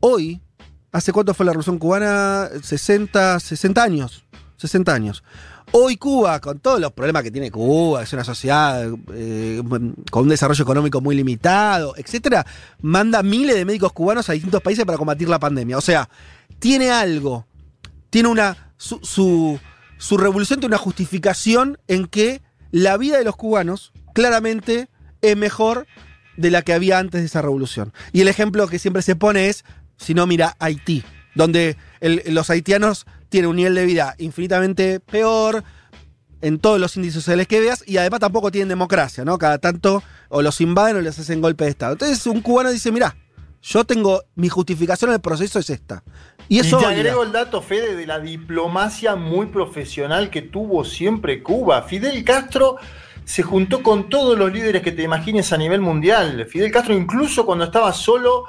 [0.00, 0.42] hoy,
[0.90, 2.48] ¿hace cuánto fue la revolución cubana?
[2.60, 4.24] 60, 60 años.
[4.56, 5.22] 60 años.
[5.76, 9.60] Hoy Cuba, con todos los problemas que tiene Cuba, es una sociedad eh,
[10.08, 12.46] con un desarrollo económico muy limitado, etcétera,
[12.80, 15.76] manda miles de médicos cubanos a distintos países para combatir la pandemia.
[15.76, 16.08] O sea,
[16.60, 17.48] tiene algo,
[18.08, 18.72] tiene una.
[18.76, 19.00] su,
[19.98, 22.40] su, revolución tiene una justificación en que
[22.70, 24.88] la vida de los cubanos claramente
[25.22, 25.88] es mejor
[26.36, 27.92] de la que había antes de esa revolución.
[28.12, 29.64] Y el ejemplo que siempre se pone es,
[29.96, 31.02] si no, mira Haití,
[31.34, 35.64] donde los haitianos tienen un nivel de vida infinitamente peor
[36.40, 39.38] en todos los índices sociales que veas y además tampoco tienen democracia, ¿no?
[39.38, 41.94] Cada tanto o los invaden o les hacen golpe de Estado.
[41.94, 43.16] Entonces un cubano dice, mira,
[43.60, 46.04] yo tengo mi justificación en el proceso es esta.
[46.48, 46.78] Y Y, eso...
[46.78, 51.82] te mira, agrego el dato, Fede, de la diplomacia muy profesional que tuvo siempre Cuba.
[51.82, 52.76] Fidel Castro
[53.24, 56.46] se juntó con todos los líderes que te imagines a nivel mundial.
[56.48, 58.44] Fidel Castro, incluso cuando estaba solo,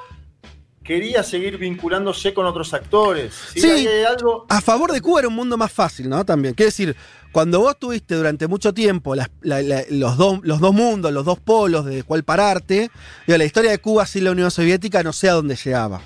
[0.86, 3.34] quería seguir vinculándose con otros actores.
[3.54, 3.60] ¿sí?
[3.62, 3.70] Sí.
[3.70, 4.46] Hay algo.
[4.50, 6.24] a favor de Cuba era un mundo más fácil, ¿no?
[6.24, 6.54] También.
[6.54, 6.96] Quiero decir,
[7.32, 11.26] cuando vos tuviste durante mucho tiempo las- la- la- los, dos, los dos mundos, los
[11.26, 12.90] dos polos de cuál pararte,
[13.28, 16.02] digo, la historia de Cuba sin la Unión Soviética no sé a dónde llegaba.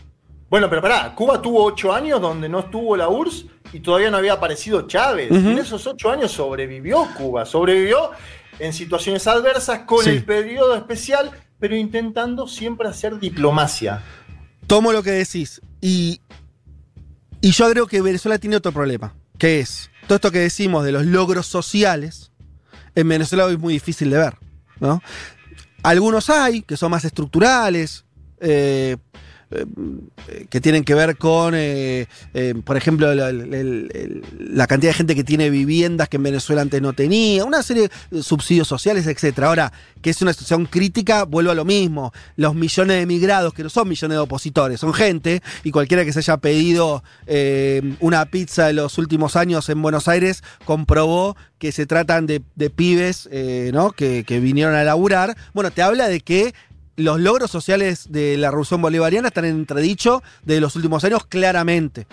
[0.50, 4.18] Bueno, pero pará, Cuba tuvo ocho años donde no estuvo la URSS y todavía no
[4.18, 5.30] había aparecido Chávez.
[5.30, 8.10] En esos ocho años sobrevivió Cuba, sobrevivió
[8.58, 10.10] en situaciones adversas con Sí.
[10.10, 11.30] el periodo especial,
[11.60, 14.02] pero intentando siempre hacer diplomacia.
[14.70, 15.62] Tomo lo que decís.
[15.82, 16.22] Y,
[17.42, 20.92] y yo creo que Venezuela tiene otro problema, que es todo esto que decimos de
[20.92, 22.32] los logros sociales,
[22.94, 24.38] en Venezuela hoy es muy difícil de ver.
[24.80, 25.02] ¿no?
[25.82, 28.06] Algunos hay, que son más estructurales,
[28.42, 28.98] eh,
[30.50, 35.50] que tienen que ver con, eh, eh, por ejemplo, la, cantidad de gente que tiene
[35.50, 39.40] viviendas que en Venezuela antes no tenía, una serie de subsidios sociales, etc.
[39.40, 42.14] Ahora, que es una situación crítica, vuelvo a lo mismo.
[42.36, 46.14] Los millones de emigrados, que no son millones de opositores, son gente, y cualquiera que
[46.14, 51.72] se haya pedido eh, una pizza en los últimos años en Buenos Aires comprobó que
[51.72, 53.28] se tratan de, de pibes
[53.74, 53.92] ¿no?
[53.92, 55.36] que, que vinieron a laburar.
[55.54, 56.54] Bueno, te habla de que
[57.00, 62.08] los logros sociales de la revolución bolivariana están en entredicho de los últimos años claramente.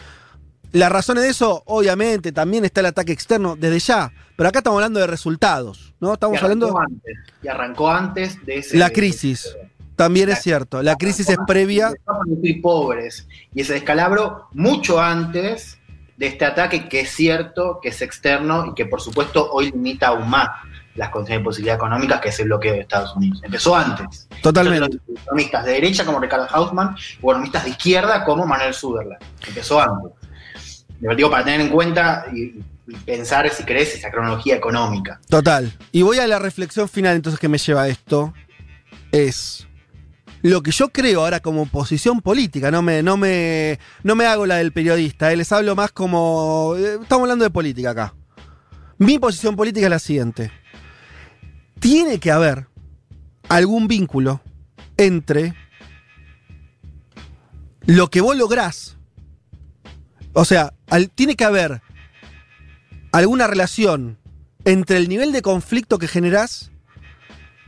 [0.72, 4.78] La razón de eso, obviamente, también está el ataque externo desde ya, pero acá estamos
[4.78, 6.14] hablando de resultados, ¿no?
[6.14, 9.56] Estamos y hablando antes, y arrancó antes de ese la crisis.
[9.96, 11.88] También es cierto, la crisis es previa.
[11.88, 15.78] Estamos muy pobres y ese descalabro mucho antes
[16.16, 20.08] de este ataque que es cierto, que es externo y que por supuesto hoy limita
[20.08, 20.50] aún más
[20.96, 23.40] las condiciones de posibilidad económica que es el bloqueo de Estados Unidos.
[23.44, 24.28] Empezó antes.
[24.42, 24.98] Totalmente.
[25.22, 29.22] Economistas de derecha como Ricardo Hausmann o economistas de izquierda como Manuel Sutherland.
[29.46, 30.86] Empezó antes.
[31.00, 35.20] Lo digo para tener en cuenta y, y pensar, si querés, esa cronología económica.
[35.28, 35.70] Total.
[35.92, 38.32] Y voy a la reflexión final entonces que me lleva a esto.
[39.12, 39.66] Es
[40.42, 42.70] lo que yo creo ahora como posición política.
[42.70, 45.32] No me, no me, no me hago la del periodista.
[45.32, 46.74] eh, Les hablo más como...
[46.76, 48.14] eh, Estamos hablando de política acá.
[48.98, 50.50] Mi posición política es la siguiente.
[51.80, 52.66] Tiene que haber
[53.48, 54.40] algún vínculo
[54.96, 55.54] entre
[57.86, 58.96] lo que vos lográs.
[60.32, 60.74] O sea,
[61.14, 61.82] tiene que haber
[63.12, 64.18] alguna relación
[64.64, 66.70] entre el nivel de conflicto que generás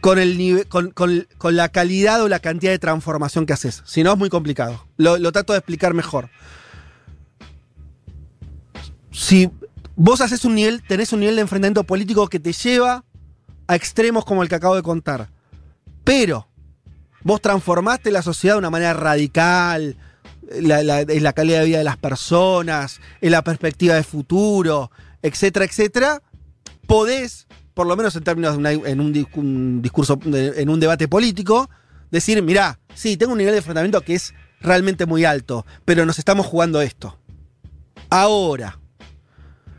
[0.00, 3.82] con, el con- con la calidad o la cantidad de transformación que haces.
[3.86, 4.86] Si no, es muy complicado.
[4.96, 6.28] Lo, lo trato de explicar mejor.
[9.10, 9.50] Si
[9.96, 13.04] vos haces un nivel, tenés un nivel de enfrentamiento político que te lleva
[13.68, 15.28] a extremos como el que acabo de contar.
[16.02, 16.48] Pero
[17.22, 19.96] vos transformaste la sociedad de una manera radical,
[20.60, 24.90] la, la- calidad de vida de las personas, en la perspectiva de futuro,
[25.22, 26.22] etcétera, etcétera,
[26.86, 31.68] podés, por lo menos en términos de un, dis- un discurso, en un debate político,
[32.10, 36.18] decir, mirá, sí, tengo un nivel de enfrentamiento que es realmente muy alto, pero nos
[36.18, 37.18] estamos jugando esto.
[38.08, 38.78] Ahora,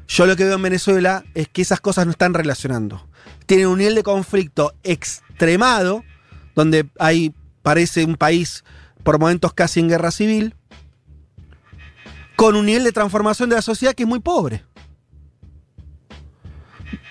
[0.08, 3.08] yo lo que veo en Venezuela es que esas cosas no están relacionando.
[3.50, 6.04] Tienen un nivel de conflicto extremado,
[6.54, 8.64] donde hay, parece un país
[9.04, 10.54] por momentos casi en guerra civil,
[12.36, 14.64] con un nivel de transformación de la sociedad que es muy pobre.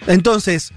[0.07, 0.71] Entonces,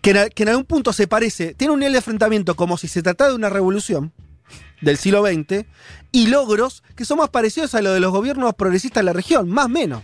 [0.00, 3.28] que en, algún punto se parece, tiene un nivel de enfrentamiento como si se tratara
[3.28, 4.14] de una revolución
[4.80, 5.66] del siglo XX
[6.10, 9.50] y logros que son más parecidos a lo de los gobiernos progresistas de la región,
[9.50, 10.02] más o menos.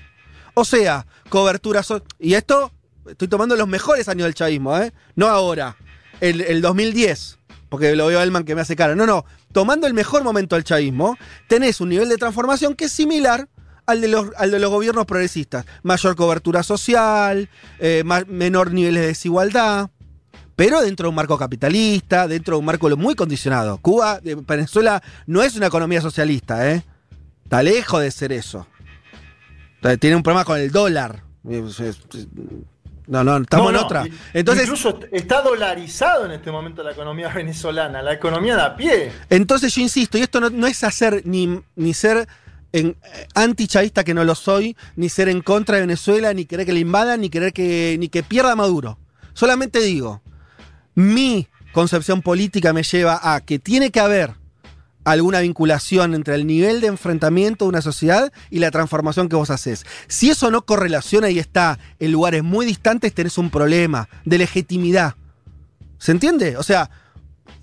[0.53, 1.82] O sea, cobertura.
[1.82, 2.73] so- y esto,
[3.09, 4.93] estoy tomando los mejores años del chavismo, ¿eh?
[5.15, 5.77] No ahora.
[6.20, 7.39] El, el 2010.
[7.69, 8.95] porque lo veo a Elman que me hace cara.
[8.95, 9.24] No, no.
[9.53, 11.16] Tomando el mejor momento del chavismo,
[11.49, 13.49] tenés un nivel de transformación que es similar
[13.87, 15.65] al de los, al de los gobiernos progresistas.
[15.83, 19.91] Mayor cobertura social, eh, ma- menor niveles de desigualdad,
[20.57, 23.78] pero dentro de un marco capitalista, dentro de un marco muy condicionado.
[23.78, 26.83] Cuba, eh, Venezuela no es una economía socialista, ¿eh?
[27.45, 28.66] Está lejos de ser eso.
[30.01, 31.23] Tiene un problema con el dólar.
[33.07, 34.05] No, no, estamos No, en otra.
[34.33, 39.12] Entonces, Incluso está dolarizado en este momento la economía venezolana, la economía de a pie.
[39.31, 42.27] Entonces yo insisto, y esto no, no es hacer ni, ni ser
[42.73, 46.66] en, eh, antichavista que no lo soy, ni ser en contra de Venezuela, ni querer
[46.66, 48.99] que le invadan, ni querer que, ni que pierda Maduro.
[49.35, 50.23] Solamente digo,
[50.95, 54.35] mi concepción política me lleva a que tiene que haber
[55.07, 59.51] alguna vinculación entre el nivel de enfrentamiento de una sociedad y la transformación que vos
[59.51, 59.87] haces.
[60.09, 65.15] Si eso no correlaciona y está en lugares muy distantes, tenés un problema de legitimidad.
[65.99, 66.57] ¿Se entiende?
[66.57, 66.91] O sea,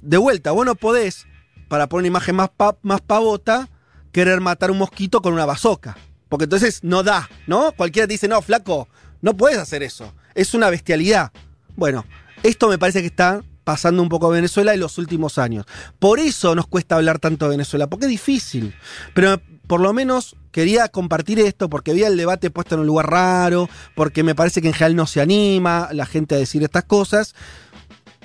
[0.02, 1.28] de vuelta, vos no podés,
[1.68, 2.50] para poner una imagen más,
[2.82, 3.68] más pavota,
[4.14, 5.98] querer matar un mosquito con una bazoca.
[6.30, 7.74] Porque entonces no da, ¿no?
[7.74, 8.88] Cualquiera te dice, no, flaco,
[9.22, 10.14] no puedes hacer eso.
[10.34, 11.34] Es una bestialidad.
[11.76, 12.06] Bueno,
[12.42, 15.66] esto me parece que está pasando un poco Venezuela en los últimos años.
[16.00, 18.76] Por eso nos cuesta hablar tanto de Venezuela, porque es difícil.
[19.14, 23.10] Pero por lo menos quería compartir esto porque había el debate puesto en un lugar
[23.10, 26.84] raro, porque me parece que en general no se anima la gente a decir estas
[26.84, 27.36] cosas.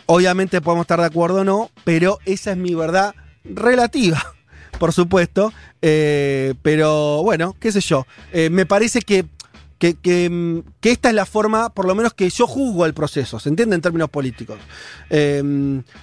[0.07, 4.35] Obviamente podemos estar de acuerdo o no, pero esa es mi verdad relativa,
[4.79, 5.53] por supuesto.
[5.81, 8.07] Eh, pero bueno, qué sé yo.
[8.33, 9.27] Eh, me parece que,
[9.79, 12.95] que, que, mm, que esta es la forma, por lo menos que yo juzgo el
[12.95, 14.59] proceso, ¿se entiende en términos políticos?
[15.11, 15.43] Eh,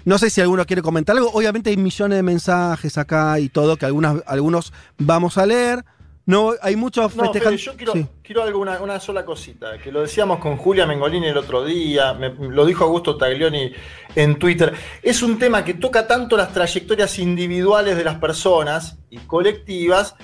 [0.06, 1.30] no sé si alguno quiere comentar algo.
[1.34, 5.84] Obviamente hay millones de mensajes acá y todo, que algunas, algunos vamos a leer.
[6.28, 8.08] No, hay muchos No, festejan- Fede, yo quiero, Sí.
[8.24, 12.16] quiero algo, una, una sola cosita, que lo decíamos con Julia Mengolini el otro día,
[12.16, 13.72] me- lo dijo Augusto Taglioni
[14.16, 14.74] en Twitter.
[15.04, 20.16] Es un tema que toca tanto las trayectorias individuales de las personas y colectivas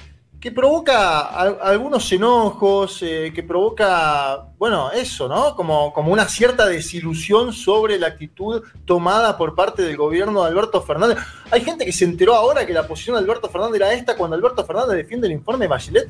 [0.42, 5.56] que provoca al- algunos enojos, eh, que provoca, bueno, eso, ¿no?
[5.56, 10.82] Como, como una cierta desilusión sobre la actitud tomada por parte del gobierno de Alberto
[10.82, 11.20] Fernández.
[11.52, 14.36] Hay gente que se enteró ahora que la posición de Alberto Fernández era esta cuando
[14.36, 16.10] Alberto Fernández defiende el informe de Bachelet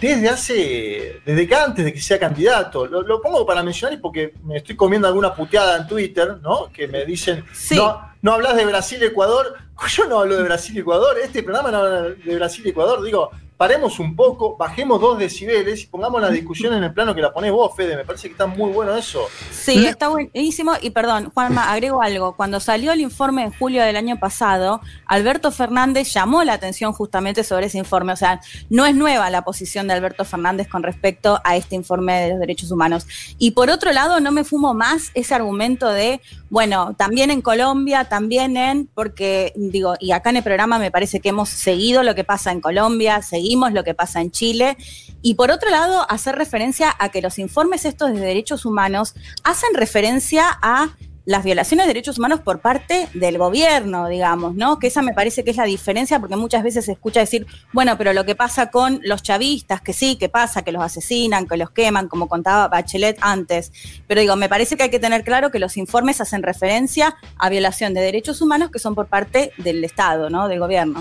[0.00, 2.86] desde hace, desde que antes de que sea candidato.
[2.86, 6.70] Lo, lo pongo para mencionar y porque me estoy comiendo alguna puteada en Twitter, ¿no?
[6.72, 7.44] Que me dicen,
[7.76, 9.54] no, no hablas de Brasil-Ecuador.
[9.96, 13.02] Yo no hablo de Brasil-Ecuador, este programa no habla de Brasil-Ecuador.
[13.02, 17.20] Digo, paremos un poco, bajemos dos decibeles y pongamos la discusión en el plano que
[17.20, 17.96] la ponés vos, Fede.
[17.96, 19.26] Me parece que está muy bueno eso.
[19.50, 20.72] Sí, está buenísimo.
[20.80, 22.34] Y perdón, Juanma, agrego algo.
[22.36, 27.44] Cuando salió el informe en julio del año pasado, Alberto Fernández llamó la atención justamente
[27.44, 28.12] sobre ese informe.
[28.12, 32.20] O sea, no es nueva la posición de Alberto Fernández con respecto a este informe
[32.20, 33.06] de los derechos humanos.
[33.38, 36.20] Y por otro lado, no me fumo más ese argumento de,
[36.50, 41.20] bueno, también en Colombia, también en, porque digo, y acá en el programa me parece
[41.20, 44.76] que hemos seguido lo que pasa en Colombia, seguimos lo que pasa en Chile.
[45.20, 49.74] Y por otro lado, hacer referencia a que los informes estos de derechos humanos hacen
[49.74, 50.90] referencia a
[51.24, 54.80] las violaciones de derechos humanos por parte del gobierno, digamos, ¿no?
[54.80, 57.96] Que esa me parece que es la diferencia, porque muchas veces se escucha decir, bueno,
[57.96, 61.56] pero lo que pasa con los chavistas, que sí, que pasa, que los asesinan, que
[61.56, 63.72] los queman, como contaba Bachelet antes.
[64.08, 67.48] Pero digo, me parece que hay que tener claro que los informes hacen referencia a
[67.48, 70.48] violación de derechos humanos que son por parte del Estado, ¿no?
[70.48, 70.98] Del gobierno.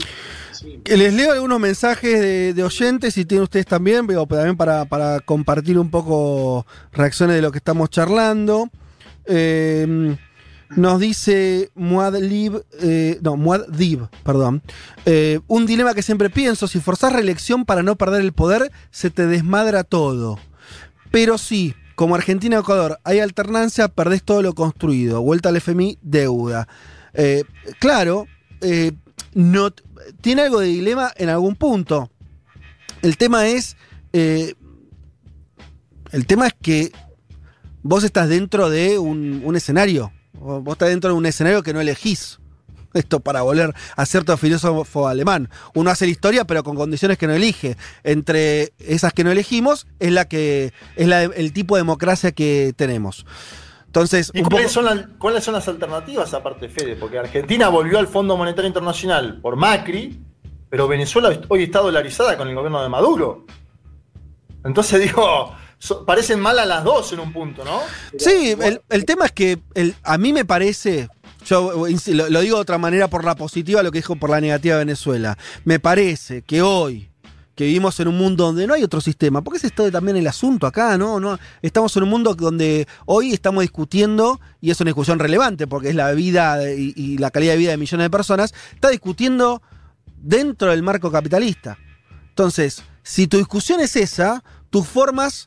[0.83, 5.79] Que Les leo algunos mensajes de, oyentes, si tienen ustedes también, veo también para, compartir
[5.79, 8.69] un poco reacciones de lo que estamos charlando.
[9.25, 10.15] Eh,
[10.75, 14.61] nos dice Muadlib, eh, no, Muad'Dib, perdón.
[15.05, 19.09] Eh, un dilema que siempre pienso, si forzás reelección para no perder el poder, se
[19.09, 20.39] te desmadra todo.
[21.11, 25.21] Pero sí, como Argentina o Ecuador, hay alternancia, perdés todo lo construido.
[25.21, 26.67] Vuelta al FMI, deuda.
[27.13, 27.43] Eh,
[27.79, 28.27] claro,
[28.61, 28.93] eh,
[29.33, 29.71] no,
[30.21, 32.09] tiene algo de dilema en algún punto.
[33.01, 33.77] El tema es.
[34.13, 34.53] eh,
[36.11, 36.91] el tema es que
[37.83, 40.11] vos estás dentro de un, escenario.
[40.33, 42.39] Vos estás dentro de un escenario que no elegís.
[42.93, 45.49] Esto para volver a cierto filósofo alemán.
[45.73, 47.77] Uno hace la historia, pero con condiciones que no elige.
[48.03, 50.73] Entre esas que no elegimos, es la que.
[50.95, 53.25] es el tipo de democracia que tenemos.
[53.91, 56.95] Entonces, ¿Y cuáles, poco- son las, cuáles son las alternativas aparte, Fede?
[56.95, 60.17] Porque Argentina volvió al Fondo Monetario Internacional por Macri,
[60.69, 63.45] pero Venezuela hoy está dolarizada con el gobierno de Maduro.
[64.63, 67.81] Entonces digo, so- parecen malas las dos en un punto, ¿no?
[68.17, 71.09] Sí, el, el tema es que el- a mí me parece,
[71.45, 71.73] yo
[72.07, 74.75] lo, lo digo de otra manera por la positiva, lo que dijo por la negativa
[74.77, 75.37] de Venezuela.
[75.65, 77.10] Me parece que hoy,
[77.61, 80.17] que vivimos en un mundo donde no hay otro sistema, porque ese es todo también
[80.17, 81.19] el asunto acá, ¿no?
[81.19, 85.89] no Estamos en un mundo donde hoy estamos discutiendo, y es una discusión relevante, porque
[85.89, 89.61] es la vida y, y la calidad de vida de millones de personas, está discutiendo
[90.17, 91.77] dentro del marco capitalista.
[92.29, 95.45] Entonces, si tu discusión es esa, tus formas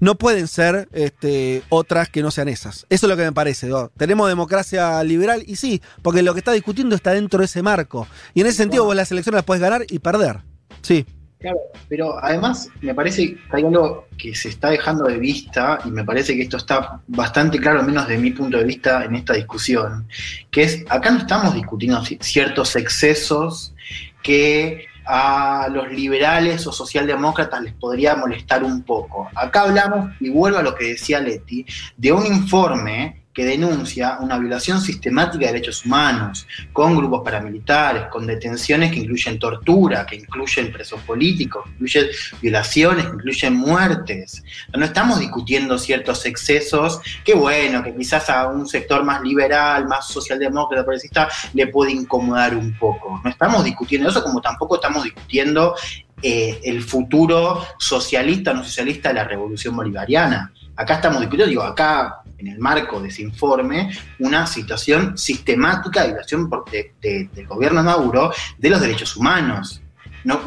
[0.00, 2.86] no pueden ser este, otras que no sean esas.
[2.88, 3.66] Eso es lo que me parece.
[3.66, 3.90] ¿no?
[3.90, 8.06] Tenemos democracia liberal y sí, porque lo que está discutiendo está dentro de ese marco.
[8.32, 10.40] Y en ese sentido vos las elecciones las puedes ganar y perder.
[10.80, 11.04] Sí.
[11.38, 11.58] Claro,
[11.88, 16.02] pero además me parece que hay algo que se está dejando de vista y me
[16.02, 19.34] parece que esto está bastante claro, al menos de mi punto de vista, en esta
[19.34, 20.08] discusión,
[20.50, 23.74] que es, acá no estamos discutiendo ciertos excesos
[24.22, 29.28] que a los liberales o socialdemócratas les podría molestar un poco.
[29.34, 31.64] Acá hablamos, y vuelvo a lo que decía Leti,
[31.96, 38.26] de un informe que denuncia una violación sistemática de derechos humanos, con grupos paramilitares, con
[38.26, 42.06] detenciones que incluyen tortura, que incluyen presos políticos, que incluyen
[42.40, 44.42] violaciones, que incluyen muertes.
[44.74, 50.08] No estamos discutiendo ciertos excesos que, bueno, que quizás a un sector más liberal, más
[50.08, 53.20] socialdemócrata, progresista, le puede incomodar un poco.
[53.22, 55.74] No estamos discutiendo eso como tampoco estamos discutiendo
[56.22, 60.54] eh, el futuro socialista o no socialista de la revolución bolivariana.
[60.74, 66.08] Acá estamos discutiendo, digo, acá en el marco de ese informe, una situación sistemática de
[66.08, 69.80] violación por, de, de, del gobierno de Maduro de los derechos humanos.
[70.26, 70.40] No,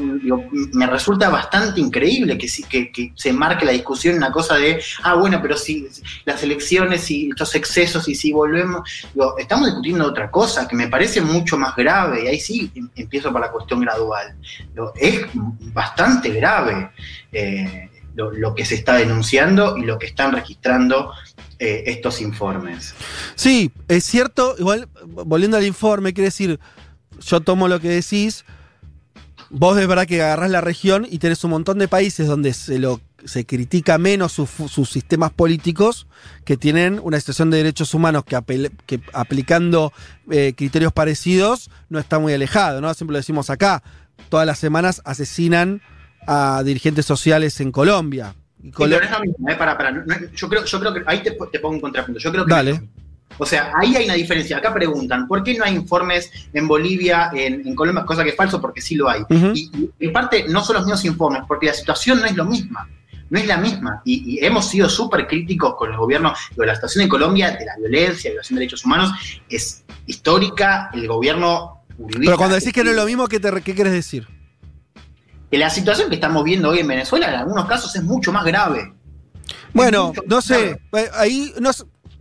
[0.73, 5.15] me resulta bastante increíble que, que, que, se marque la discusión una cosa de, ah,
[5.15, 5.87] bueno, pero si
[6.25, 8.81] las elecciones y estos excesos y si volvemos,
[9.13, 13.31] digo, estamos discutiendo otra cosa que me parece mucho más grave, y ahí sí empiezo
[13.31, 14.35] por la cuestión gradual.
[14.73, 15.21] Digo, es
[15.73, 16.91] bastante grave.
[17.31, 21.13] Eh, lo, lo, que se está denunciando y lo que están registrando
[21.59, 22.95] eh, estos informes.
[23.35, 26.59] Sí, es cierto, igual volviendo al informe, quiere decir,
[27.19, 28.45] yo tomo lo que decís,
[29.49, 32.79] vos es verdad que agarrás la región y tenés un montón de países donde se
[32.79, 34.49] lo se critica menos sus,
[34.89, 36.07] sistemas políticos
[36.45, 39.91] que tienen una situación de derechos humanos que aplicando
[40.31, 42.93] eh, criterios parecidos no está muy alejado, ¿no?
[42.93, 43.83] Siempre lo decimos acá,
[44.29, 45.81] todas las semanas asesinan
[46.27, 48.35] a dirigentes sociales en Colombia.
[48.61, 49.55] Sí, pero no es lo mismo, ¿eh?
[49.55, 50.03] para, para, no,
[50.35, 52.19] yo, creo, yo creo que ahí te, te, pongo un contrapunto.
[52.19, 52.81] Yo creo que Dale.
[53.37, 54.57] O sea, ahí hay una diferencia.
[54.57, 58.03] Acá preguntan, ¿por qué no hay informes en Bolivia, en, en Colombia?
[58.03, 59.21] Cosa que es falso, porque sí lo hay.
[59.21, 59.51] Uh -huh.
[59.55, 62.43] y, y, en parte no son los mismos informes, porque la situación no es lo
[62.43, 62.89] misma.
[63.29, 64.01] No es la misma.
[64.03, 66.33] Y, y hemos sido súper críticos con el gobierno.
[66.57, 69.11] de la situación en Colombia, de la violencia, violación de derechos humanos,
[69.47, 70.89] es histórica.
[70.93, 71.83] El gobierno
[72.19, 74.27] Pero cuando decís que no es lo mismo, ¿qué, te, qué quieres decir?
[75.49, 78.45] Que la situación que estamos viendo hoy en Venezuela en algunos casos es mucho más
[78.45, 78.93] grave.
[79.73, 81.09] Bueno, no sé, grave.
[81.15, 81.71] ahí no,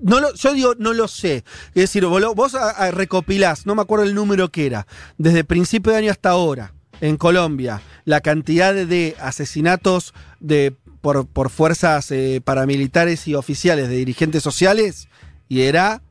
[0.01, 1.45] no lo, yo digo, no lo sé.
[1.69, 4.87] Es decir, vos, vos a, a recopilás, no me acuerdo el número que era,
[5.17, 11.27] desde principio de año hasta ahora, en Colombia, la cantidad de, de asesinatos de, por,
[11.27, 15.09] por fuerzas eh, paramilitares y oficiales de dirigentes sociales,
[15.49, 16.03] y era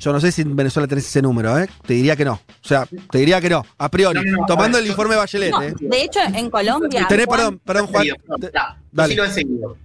[0.00, 1.68] yo no sé si en Venezuela tenés ese número, ¿eh?
[1.86, 2.32] Te diría que no.
[2.32, 4.18] O sea, te diría que no, a priori.
[4.24, 5.74] No, no, tomando el informe Bachelet, no, ¿eh?
[5.78, 7.06] De hecho, en Colombia.
[7.06, 8.06] Tenés, perdón, perdón, Juan.
[8.90, 9.12] Dale.
[9.12, 9.76] Sí lo he seguido.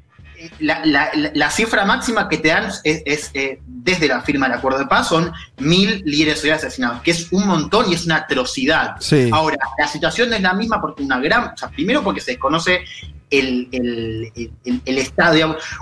[0.59, 4.57] La, la, la, cifra máxima que te dan es, es eh, desde la firma del
[4.57, 8.17] acuerdo de paz son mil líderes sociales asesinados, que es un montón y es una
[8.17, 8.97] atrocidad.
[8.99, 9.29] Sí.
[9.33, 12.31] Ahora, la situación no es la misma porque una gran, o sea, primero porque se
[12.31, 12.81] desconoce
[13.29, 14.51] el, el,
[14.85, 15.07] el,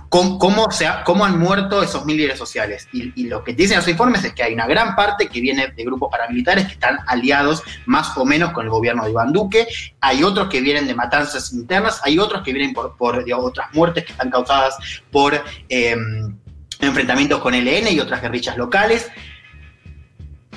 [0.10, 2.88] cómo, se cómo han muerto esos mil líderes sociales.
[2.94, 5.84] Y, lo que dicen los informes es que hay una gran parte que viene de
[5.84, 9.68] grupos paramilitares que están aliados más o menos con el gobierno de Iván Duque,
[10.00, 14.06] hay otros que vienen de matanzas internas, hay otros que vienen por, por otras muertes
[14.06, 14.78] que están causadas
[15.12, 15.34] por
[15.70, 15.96] eh,
[16.80, 19.10] enfrentamientos con el ELN y otras guerrillas locales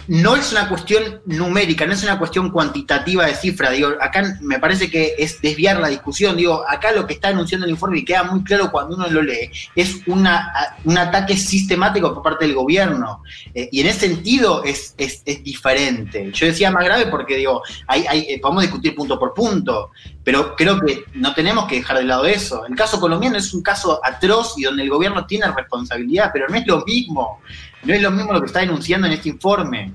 [0.09, 3.71] no es una cuestión numérica, no es una cuestión cuantitativa de cifra.
[3.71, 6.37] Digo, acá me parece que es desviar la discusión.
[6.37, 9.23] Digo, acá lo que está anunciando el informe y queda muy claro cuando uno lo
[9.23, 10.53] lee es una,
[10.85, 13.23] un ataque sistemático por parte del gobierno.
[13.55, 16.31] Eh, y en ese sentido es, es, diferente.
[16.33, 19.91] Yo decía más grave porque, digo, hay, hay, eh, podemos discutir punto por punto,
[20.23, 22.65] pero creo que no tenemos que dejar de lado eso.
[22.67, 26.57] El caso colombiano es un caso atroz y donde el gobierno tiene responsabilidad, pero no
[26.57, 27.41] es lo mismo.
[27.87, 29.93] No es lo mismo lo que está denunciando en este informe.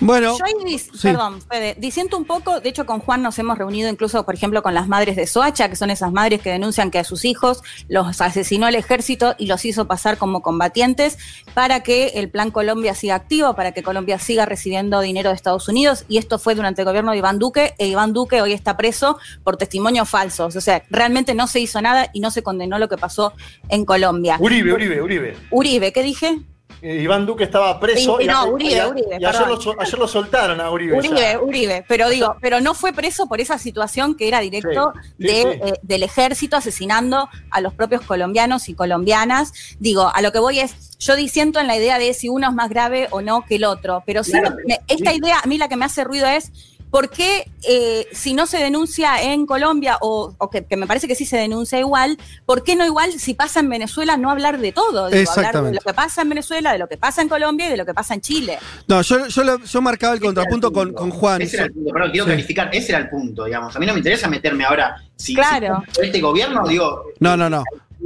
[0.00, 0.88] Bueno, yo ahí, sí.
[1.02, 4.62] perdón, Fede, diciendo un poco, de hecho con Juan nos hemos reunido incluso, por ejemplo,
[4.62, 7.62] con las madres de Soacha, que son esas madres que denuncian que a sus hijos
[7.88, 11.18] los asesinó el ejército y los hizo pasar como combatientes
[11.52, 15.68] para que el Plan Colombia siga activo, para que Colombia siga recibiendo dinero de Estados
[15.68, 18.78] Unidos, y esto fue durante el gobierno de Iván Duque, e Iván Duque hoy está
[18.78, 22.78] preso por testimonios falsos, o sea, realmente no se hizo nada y no se condenó
[22.78, 23.34] lo que pasó
[23.68, 24.38] en Colombia.
[24.40, 25.36] Uribe, Uribe, Uribe.
[25.50, 26.40] Uribe, ¿qué dije?
[26.82, 28.16] Eh, Iván Duque estaba preso.
[28.18, 30.70] Sí, y, no, Uribe, y a- Uribe, y ayer, lo, sol- ayer lo soltaron a
[30.70, 30.96] Uribe.
[30.98, 31.40] Uribe, ya.
[31.40, 35.24] Uribe, pero digo, pero no fue preso por esa situación que era directo Sí, sí,
[35.24, 35.48] de, sí.
[35.62, 39.52] eh, del ejército asesinando a los propios colombianos y colombianas.
[39.78, 42.54] Digo, a lo que voy es, yo disiento en la idea de si uno es
[42.54, 45.58] más grave o no que el otro, pero sí, Claro, me- esta idea a mí
[45.58, 46.50] la que me hace ruido es
[46.90, 51.06] ¿Por qué eh, si no se denuncia en Colombia, o, o que, que me parece
[51.06, 54.58] que sí se denuncia igual, ¿por qué no igual si pasa en Venezuela no hablar
[54.58, 55.08] de todo?
[55.08, 57.70] Digo, hablar de lo que pasa en Venezuela, de lo que pasa en Colombia y
[57.70, 58.58] de lo que pasa en Chile.
[58.88, 61.40] No, yo, yo, lo- yo marcaba el contrapunto con, con Juan.
[61.42, 62.30] Ese era el punto, perdón, quiero Sí.
[62.30, 63.76] clarificar, ese era el punto, digamos.
[63.76, 64.96] A mí no me interesa meterme ahora.
[65.14, 65.82] Si, Claro.
[65.92, 67.62] si este gobierno, digo, No, no, no.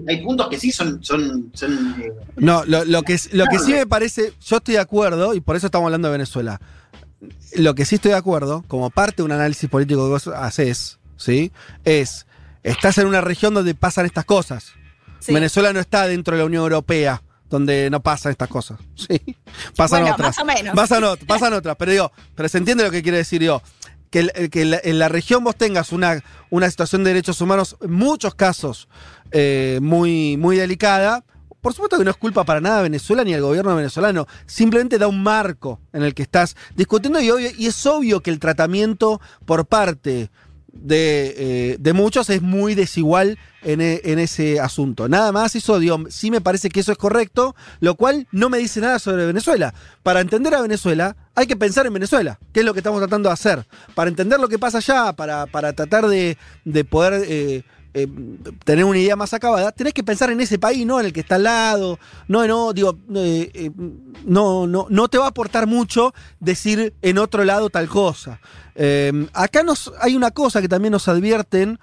[0.09, 1.03] hay puntos que sí son.
[1.03, 4.81] son, son eh, No, lo, lo que, lo que sí me parece, yo estoy de
[4.81, 6.61] acuerdo, y por eso estamos hablando de Venezuela.
[7.55, 10.99] Lo que sí estoy de acuerdo, como parte de un análisis político que vos haces,
[11.17, 11.53] ¿sí?
[11.85, 12.27] Es,
[12.63, 14.73] estás en una región donde pasan estas cosas.
[15.21, 15.33] Sí.
[15.33, 18.79] Venezuela no está dentro de la Unión Europea, donde no pasan estas cosas.
[18.95, 19.21] ¿sí?
[19.77, 20.37] Pasan Bueno, otras.
[20.37, 20.75] más o menos.
[20.75, 23.63] Pasan, ot- pasan otras, pero digo, pero se entiende lo que quiere decir yo.
[24.11, 27.77] Que, el- que la- en la región vos tengas una, una situación de derechos humanos,
[27.81, 28.89] en muchos casos,
[29.33, 31.25] eh, muy, muy delicada.
[31.65, 34.27] Por supuesto que no es culpa para nada de Venezuela ni el gobierno venezolano.
[34.45, 39.19] Simplemente da un marco en el que estás discutiendo y, es obvio que el tratamiento
[39.47, 40.29] por parte
[40.75, 45.09] de, eh, muchos es muy desigual en, e- en ese asunto.
[45.09, 48.59] Nada más eso, digo, sí me parece que eso es correcto, lo cual no me
[48.59, 49.73] dice nada sobre Venezuela.
[50.03, 53.31] Para entender a Venezuela hay que pensar en Venezuela, que es lo que estamos tratando
[53.31, 53.67] de hacer.
[53.95, 56.37] Para entender lo que pasa allá, para, tratar de,
[56.67, 57.25] de poder...
[57.27, 57.63] eh,
[57.97, 58.09] eh,
[58.65, 61.21] tener una idea más acabada, tenés que pensar en ese país, no en el que
[61.21, 63.71] está al lado, no, no, digo, eh, eh,
[64.25, 68.41] no, no, no te va a aportar mucho decir en otro lado tal cosa.
[69.33, 71.79] Acá nos, hay una cosa que también nos advierten,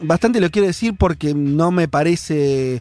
[0.00, 2.80] bastante lo quiero decir porque no me parece,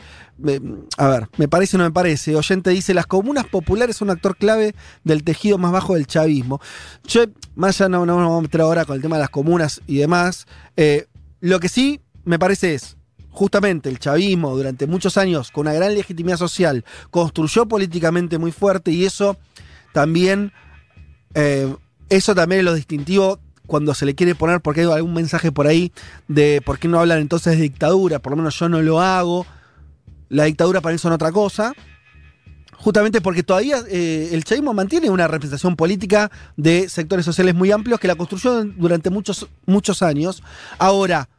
[0.97, 2.33] a ver, me parece o no me parece.
[2.37, 6.61] Oyente dice, las comunas populares son un actor clave del tejido más bajo del chavismo.
[7.03, 7.25] Yo,
[7.55, 9.81] más allá no, no nos vamos a meter ahora con el tema de las comunas
[9.85, 10.47] y demás,
[11.41, 12.97] lo que sí me parece es,
[13.29, 18.91] justamente el chavismo durante muchos años, con una gran legitimidad social, construyó políticamente muy fuerte
[18.91, 19.37] y eso
[19.93, 20.51] también,
[21.33, 21.73] eh,
[22.09, 25.65] eso también es lo distintivo cuando se le quiere poner, porque hay algún mensaje por
[25.65, 25.93] ahí
[26.27, 29.45] de por qué no hablan entonces de dictadura, por lo menos yo no lo hago,
[30.27, 31.73] la dictadura para mí son otra cosa.
[32.77, 37.99] Justamente porque todavía eh, el chavismo mantiene una representación política de sectores sociales muy amplios
[37.99, 40.41] que la construyó durante muchos, muchos años.
[40.79, 41.29] Ahora,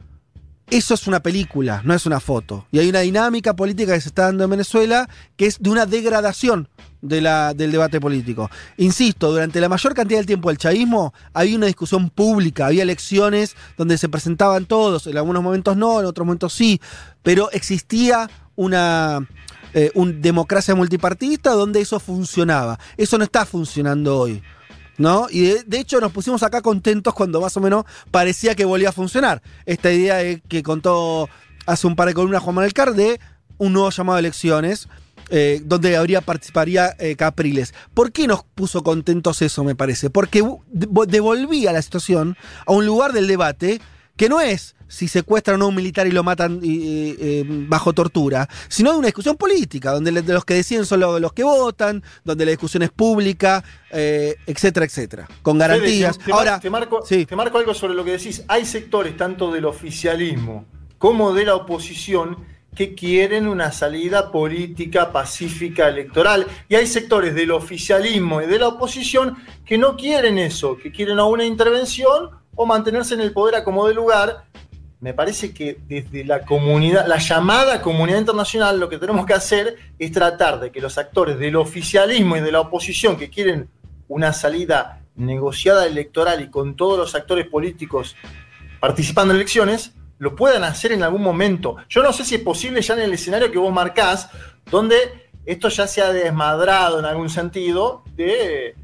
[0.77, 2.65] eso es una película, no es una foto.
[2.71, 5.85] Y hay una dinámica política que se está dando en Venezuela que es de una
[5.85, 6.67] degradación
[6.99, 8.49] del debate político.
[8.77, 13.55] Insisto, durante la mayor cantidad del tiempo del chavismo había una discusión pública, había elecciones
[13.77, 16.81] donde se presentaban todos, en algunos momentos no, en otros momentos sí,
[17.21, 19.27] pero existía una
[19.75, 22.79] eh, democracia multipartidista donde eso funcionaba.
[22.97, 24.41] Eso no está funcionando hoy.
[24.97, 25.27] ¿No?
[25.29, 28.89] Y de, de hecho nos pusimos acá contentos cuando más o menos parecía que volvía
[28.89, 29.41] a funcionar.
[29.65, 31.29] Esta idea de que contó
[31.65, 33.19] hace un par de columnas Juan Manuel Carr de
[33.57, 34.87] un nuevo llamado a elecciones,
[35.29, 37.73] eh, donde habría participaría eh, Capriles.
[37.93, 40.09] ¿Por qué nos puso contentos eso, me parece?
[40.09, 43.81] Porque devolvía la situación a un lugar del debate
[44.15, 48.91] que no es si secuestran a un militar y lo matan eh, bajo tortura, sino
[48.91, 52.45] de una discusión política, donde de los que deciden son lo- los que votan, donde
[52.45, 56.15] la discusión es pública, eh, etcétera, etcétera, con garantías.
[56.17, 57.25] Fede, te, te Ahora, te marco, sí.
[57.25, 58.43] te marco algo sobre lo que decís.
[58.47, 60.65] Hay sectores tanto del oficialismo
[60.99, 62.37] como de la oposición
[62.75, 66.47] que quieren una salida política, pacífica, electoral.
[66.69, 71.19] Y hay sectores del oficialismo y de la oposición que no quieren eso, que quieren
[71.19, 74.45] o una intervención o mantenerse en el poder a como de lugar.
[74.99, 79.75] Me parece que desde la comunidad, la llamada comunidad internacional, lo que tenemos que hacer
[79.99, 83.67] es tratar de que los actores del oficialismo y de la oposición que quieren
[84.07, 88.15] una salida negociada electoral y con todos los actores políticos
[88.79, 91.77] participando en elecciones, lo puedan hacer en algún momento.
[91.89, 94.29] Yo no sé si es posible ya en el escenario que vos marcás,
[94.69, 94.95] donde
[95.45, 98.75] esto ya se ha desmadrado en algún sentido de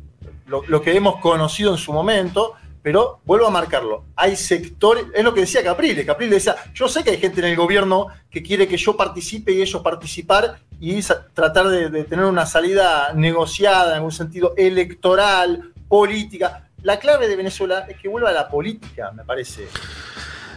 [0.47, 4.05] lo, lo que hemos conocido en su momento, pero vuelvo a marcarlo.
[4.15, 6.05] Hay sectores, es lo que decía Capriles.
[6.05, 9.51] Capriles decía, yo sé que hay gente en el gobierno que quiere que yo participe
[9.51, 11.01] y ellos participar y
[11.33, 16.69] tratar de, tener una salida negociada en algún sentido electoral, política.
[16.83, 19.67] La clave de Venezuela es que vuelva a la política, me parece.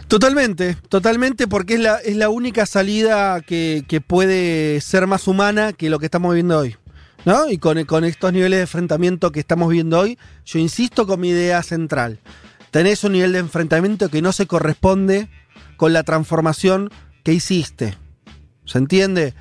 [0.07, 5.73] Totalmente, totalmente, porque es la, es la única salida que, que puede ser más humana
[5.73, 6.77] que lo que estamos viendo hoy.
[7.25, 7.49] ¿No?
[7.49, 11.29] Y con, con estos niveles de enfrentamiento que estamos viendo hoy, yo insisto con mi
[11.29, 12.19] idea central.
[12.71, 15.29] Tenés un nivel de enfrentamiento que no se corresponde
[15.77, 16.89] con la transformación
[17.23, 17.97] que hiciste.
[18.65, 19.33] ¿Se entiende?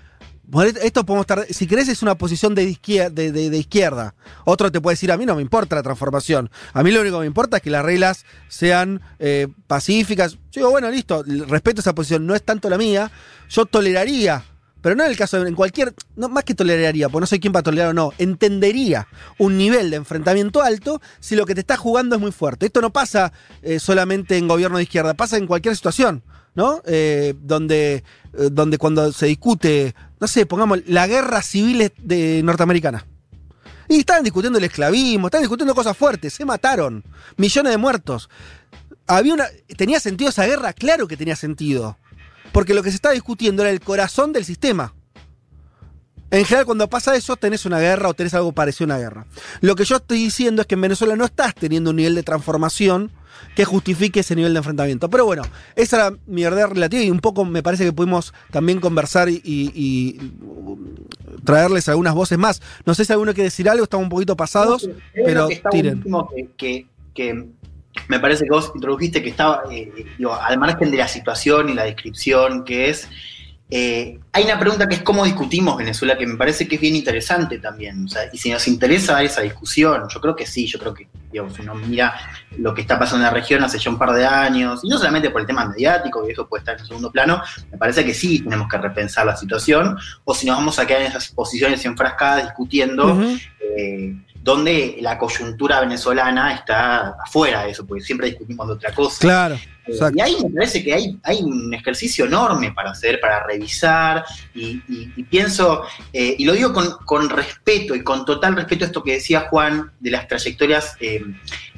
[0.82, 1.46] Esto podemos estar.
[1.48, 4.14] Si querés, es una posición de izquierda, de, de- de izquierda.
[4.44, 6.50] Otro te puede decir: A mí no me importa la transformación.
[6.74, 10.32] A mí lo único que me importa es que las reglas sean eh, pacíficas.
[10.50, 12.26] Yo digo, bueno, listo, respeto esa posición.
[12.26, 13.10] No es tanto la mía.
[13.48, 14.44] Yo toleraría.
[14.82, 15.48] Pero no en el caso de.
[15.48, 15.94] En cualquier.
[16.16, 18.12] No, más que toleraría, porque no soy quien para tolerar o no.
[18.18, 19.06] Entendería
[19.38, 22.66] un nivel de enfrentamiento alto si lo que te está jugando es muy fuerte.
[22.66, 23.32] Esto no pasa
[23.62, 26.22] eh, solamente en gobierno de izquierda, pasa en cualquier situación.
[26.54, 26.82] ¿no?
[26.84, 28.02] Eh, donde, eh,
[28.52, 33.06] donde cuando se discute, no sé, pongamos la guerra civil de norteamericana.
[33.88, 37.04] Y estaban discutiendo el esclavismo, estaban discutiendo cosas fuertes, se mataron,
[37.36, 38.28] millones de muertos.
[39.06, 40.72] Había ¿Tenía sentido esa guerra?
[40.72, 41.98] Claro que tenía sentido.
[42.52, 44.94] Porque lo que se estaba discutiendo era el corazón del sistema.
[46.30, 49.26] En general, cuando pasa eso, tenés una guerra o tenés algo parecido a una guerra.
[49.60, 52.22] Lo que yo estoy diciendo es que en Venezuela no estás teniendo un nivel de
[52.22, 53.10] transformación
[53.54, 55.10] que justifique ese nivel de enfrentamiento.
[55.10, 55.42] Pero bueno,
[55.76, 59.42] esa era mi idea relativa y un poco me parece que pudimos también conversar y,
[59.44, 60.30] y- y
[61.44, 62.62] traerles algunas voces más.
[62.86, 65.68] No sé si alguno quiere decir algo, estamos un poquito pasados, Creo pero que está
[65.70, 66.02] tiren.
[66.02, 67.46] que, que- que
[68.08, 71.68] me parece que vos introdujiste que estaba, eh, eh, digo, al margen de la situación
[71.68, 73.08] y la descripción, que es,
[73.74, 76.94] eh, hay una pregunta que es cómo discutimos Venezuela, que me parece que es bien
[76.94, 78.04] interesante también.
[78.04, 81.08] O sea, y si nos interesa esa discusión, yo creo que sí, yo creo que,
[81.32, 82.14] digo, si uno mira
[82.58, 84.98] lo que está pasando en la región hace ya un par de años, y no
[84.98, 87.40] solamente por el tema mediático, que eso puede estar en segundo plano,
[87.70, 91.00] me parece que sí tenemos que repensar la situación, o si nos vamos a quedar
[91.00, 93.18] en esas posiciones enfrascadas discutiendo
[93.74, 99.18] eh, donde la coyuntura venezolana está afuera de eso, porque siempre discutimos de otra cosa.
[99.20, 100.18] Claro, Eh, exacto.
[100.18, 104.24] y ahí me parece que hay, hay un ejercicio enorme para hacer, para revisar,
[104.54, 108.84] y, y- y pienso, eh, y lo digo con, con respeto y con total respeto
[108.84, 111.22] a esto que decía Juan de las trayectorias eh,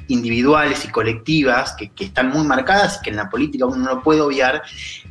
[0.07, 4.21] individuales y colectivas que, están muy marcadas y que en la política uno no puede
[4.21, 4.61] obviar.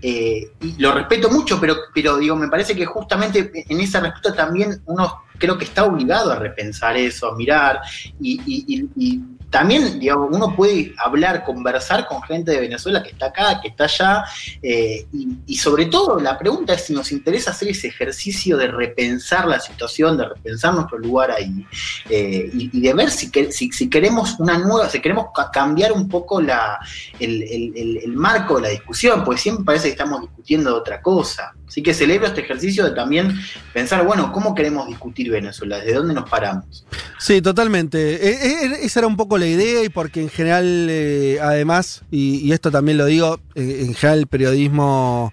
[0.00, 4.34] eh, y lo respeto mucho, pero, pero digo, me parece que justamente en ese respeto
[4.34, 7.80] también uno creo que está obligado a repensar eso, a mirar
[8.20, 13.68] y también, digamos, uno puede hablar, conversar con gente de Venezuela que está acá, que
[13.68, 14.24] está allá,
[14.60, 15.06] eh,
[15.46, 19.60] y, sobre todo la pregunta es si nos interesa hacer ese ejercicio de repensar la
[19.60, 21.64] situación, de repensar nuestro lugar ahí,
[22.10, 26.40] eh, y, de ver si, si, queremos una nueva, si queremos ca- cambiar un poco
[26.40, 26.80] la,
[27.20, 31.00] el- el- el marco de la discusión, porque siempre parece que estamos discutiendo de otra
[31.00, 31.54] cosa.
[31.66, 33.34] Así que celebro este ejercicio de también
[33.72, 35.78] pensar, bueno, ¿cómo queremos discutir Venezuela?
[35.78, 36.84] ¿Desde dónde nos paramos?
[37.18, 38.14] Sí, totalmente.
[38.14, 42.52] Eh, eh, esa era un poco la idea y porque en general, eh, además, y,
[42.52, 45.32] esto también lo digo, en general el periodismo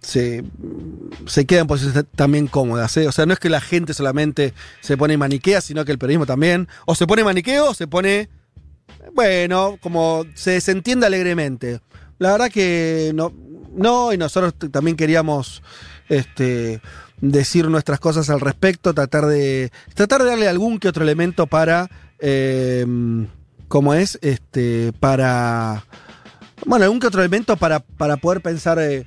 [0.00, 0.44] se,
[1.26, 2.96] se queda en posiciones también cómodas.
[2.96, 3.06] ¿eh?
[3.06, 6.26] O sea, no es que la gente solamente se pone maniquea, sino que el periodismo
[6.26, 6.68] también.
[6.86, 8.28] O se pone maniqueo o se pone,
[9.14, 11.80] bueno, como se desentiende alegremente.
[12.18, 13.32] La verdad que no,
[13.74, 15.62] no y nosotros también queríamos
[16.08, 16.80] este,
[17.20, 21.88] decir nuestras cosas al respecto, tratar de, tratar de darle algún que otro elemento para,
[22.18, 22.86] eh,
[23.68, 25.84] como es, este, para,
[26.66, 29.06] bueno, algún que otro elemento para, para poder pensar eh,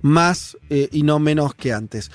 [0.00, 2.10] más eh, y no menos que antes.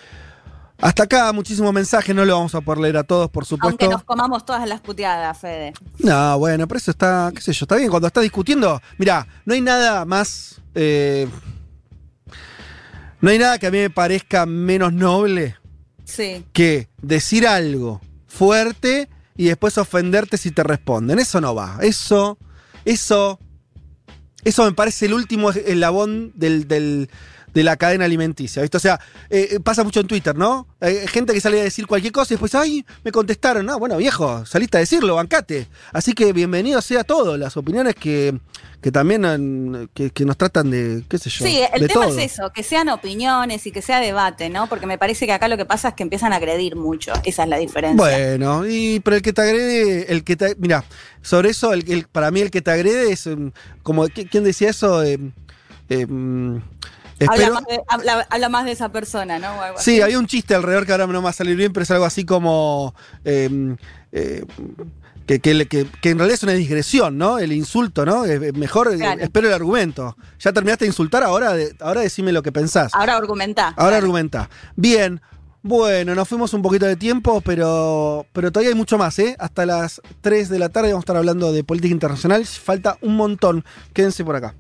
[0.80, 3.70] Hasta acá, muchísimos mensajes, no lo vamos a poder leer a todos, por supuesto.
[3.70, 5.74] Aunque nos comamos todas las puteadas, Fede.
[5.98, 7.90] No, bueno, pero eso está, qué sé yo, está bien.
[7.90, 10.62] Cuando estás discutiendo, mira, no hay nada más.
[10.76, 11.28] eh,
[13.22, 15.56] no hay nada que a mí me parezca menos noble
[16.06, 16.46] Sí.
[16.54, 21.20] que decir algo fuerte y después ofenderte si te responden.
[21.20, 21.78] Eso no va.
[21.82, 22.38] Eso,
[22.86, 23.40] eso,
[24.44, 27.10] eso me parece el último eslabón del, del-
[27.58, 28.62] de la cadena alimenticia.
[28.62, 28.78] ¿viste?
[28.78, 29.00] O sea,
[29.32, 30.68] eh, eh, pasa mucho en Twitter, ¿no?
[30.80, 33.66] Hay gente que sale a decir cualquier cosa y después, ay, me contestaron.
[33.66, 35.68] No, bueno, viejo, saliste a decirlo, bancate.
[35.92, 37.36] Así que bienvenido sea todo.
[37.36, 38.38] Las opiniones que,
[38.80, 41.46] que también han- que, que nos tratan de, qué sé yo.
[41.48, 42.20] Sí, el de tema todo.
[42.20, 44.68] es eso, que sean opiniones y que sea debate, ¿no?
[44.70, 47.12] Porque me parece que acá lo que pasa es que empiezan a agredir mucho.
[47.26, 47.98] Esa es la diferencia.
[47.98, 50.84] Bueno, y pero el que te agrede, el que te, mira,
[51.24, 53.52] sobre eso, el, el- para mí el que te agrede es um,
[53.82, 55.18] como ¿qui- quién decía eso, Eh,
[55.90, 56.06] eh,
[57.26, 59.50] habla, más de, habla- habla más de esa persona, ¿no?
[59.78, 61.92] Sí, había un chiste alrededor que ahora no me va a salir bien, pero es
[61.92, 62.94] algo así como
[63.26, 63.76] eh,
[64.12, 64.46] eh,
[65.26, 67.40] que, que, le- que- que en realidad es una digresión, ¿no?
[67.40, 68.24] El insulto, ¿no?
[68.54, 69.22] Mejor eh, Claro.
[69.22, 70.16] espero el argumento.
[70.40, 72.94] Ya terminaste de insultar, ahora, de- ahora decime lo que pensás.
[72.94, 73.74] Ahora argumentá.
[73.78, 74.50] Ahora argumenta.
[74.76, 75.20] Bien.
[75.64, 79.36] Bueno, nos fuimos un poquito de tiempo, pero, pero todavía hay mucho más, ¿eh?
[79.38, 82.46] Hasta las 3 de la tarde vamos a estar hablando de política internacional.
[82.46, 83.66] Falta un montón.
[83.92, 84.56] Quédense por acá.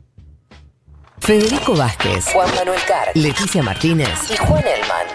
[1.19, 5.07] Federico Vázquez, Juan Manuel Carr, Leticia Martínez y Juan Elman.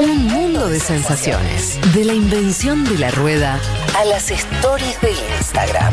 [0.00, 1.78] Un mundo de sensaciones.
[1.94, 3.60] De la invención de la rueda
[3.96, 5.92] a las stories de Instagram.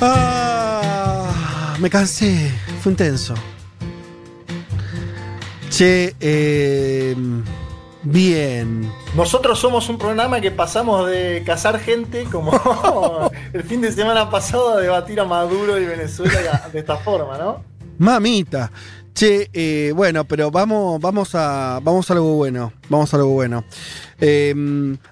[0.00, 3.34] Ah, me cansé, fue intenso.
[5.70, 7.16] Che, eh,
[8.02, 8.90] bien.
[9.16, 12.52] Nosotros somos un programa que pasamos de cazar gente como
[13.52, 17.64] el fin de semana pasado a debatir a Maduro y Venezuela de esta forma, ¿no?
[17.98, 18.70] Mamita.
[19.14, 21.80] Che, eh, bueno, pero vamos, vamos a.
[21.82, 22.72] Vamos a algo bueno.
[22.88, 23.64] Vamos a algo bueno.
[24.20, 24.54] Eh,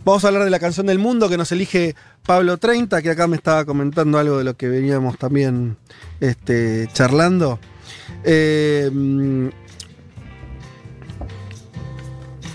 [0.05, 1.95] vamos a hablar de la canción del mundo que nos elige
[2.25, 5.77] Pablo 30, que acá me estaba comentando algo de lo que veníamos también
[6.21, 7.59] este, charlando.
[8.25, 8.91] Eh,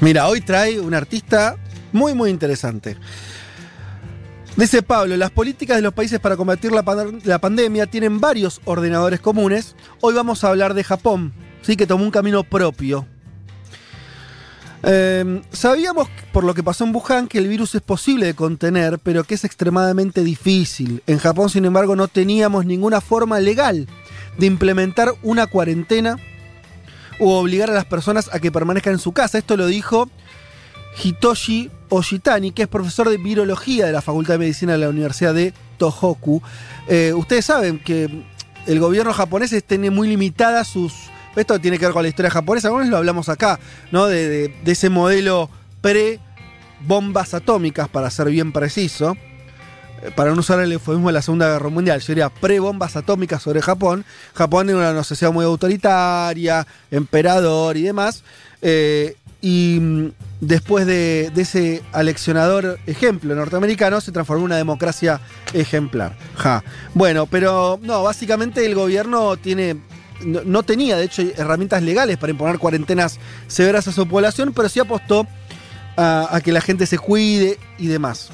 [0.01, 1.57] mira, hoy trae un artista
[1.91, 2.97] muy, muy interesante.
[4.55, 8.61] Dice Pablo, las políticas de los países para combatir la, pan- la pandemia tienen varios
[8.65, 9.75] ordenadores comunes.
[10.01, 11.75] Hoy vamos a hablar de Japón, ¿sí?
[11.75, 13.05] que tomó un camino propio.
[14.87, 18.99] Eh, sabíamos por lo que pasó en Wuhan que el virus es posible de contener,
[18.99, 21.01] pero que es extremadamente difícil.
[21.07, 23.87] En Japón, sin embargo, no teníamos ninguna forma legal
[24.37, 26.17] de implementar una cuarentena
[27.19, 29.37] o obligar a las personas a que permanezcan en su casa.
[29.37, 30.09] Esto lo dijo
[31.03, 35.33] Hitoshi Oshitani, que es profesor de virología de la Facultad de Medicina de la Universidad
[35.33, 36.41] de Tohoku.
[36.87, 38.23] Eh, ustedes saben que
[38.65, 40.93] el gobierno japonés tiene muy limitadas sus...
[41.35, 43.59] Esto tiene que ver con la historia japonesa, algunos lo hablamos acá,
[43.91, 44.05] ¿no?
[44.07, 45.49] De, de- de ese modelo
[45.81, 49.17] pre-bombas atómicas, para ser bien preciso.
[50.05, 53.61] Eh, Para no usar el eufemismo de la Segunda Guerra Mundial, sería pre-bombas atómicas sobre
[53.61, 54.05] Japón.
[54.33, 58.23] Japón era una sociedad muy autoritaria, emperador y demás.
[58.61, 60.11] Eh, y mm,
[60.41, 65.19] después de, ese aleccionador ejemplo norteamericano, se transformó en una democracia
[65.53, 66.15] ejemplar.
[66.35, 66.63] Ja.
[66.93, 69.77] Bueno, pero no, básicamente el gobierno tiene.
[70.23, 74.79] No, tenía, de hecho, herramientas legales para imponer cuarentenas severas a su población, pero sí
[74.79, 75.27] apostó
[75.97, 78.31] a que la gente se cuide y demás.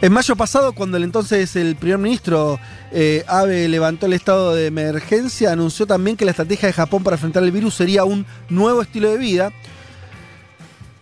[0.00, 2.60] En mayo pasado, cuando el entonces el primer ministro
[2.92, 7.16] eh, Abe levantó el estado de emergencia, anunció también que la estrategia de Japón para
[7.16, 9.52] enfrentar el virus sería un nuevo estilo de vida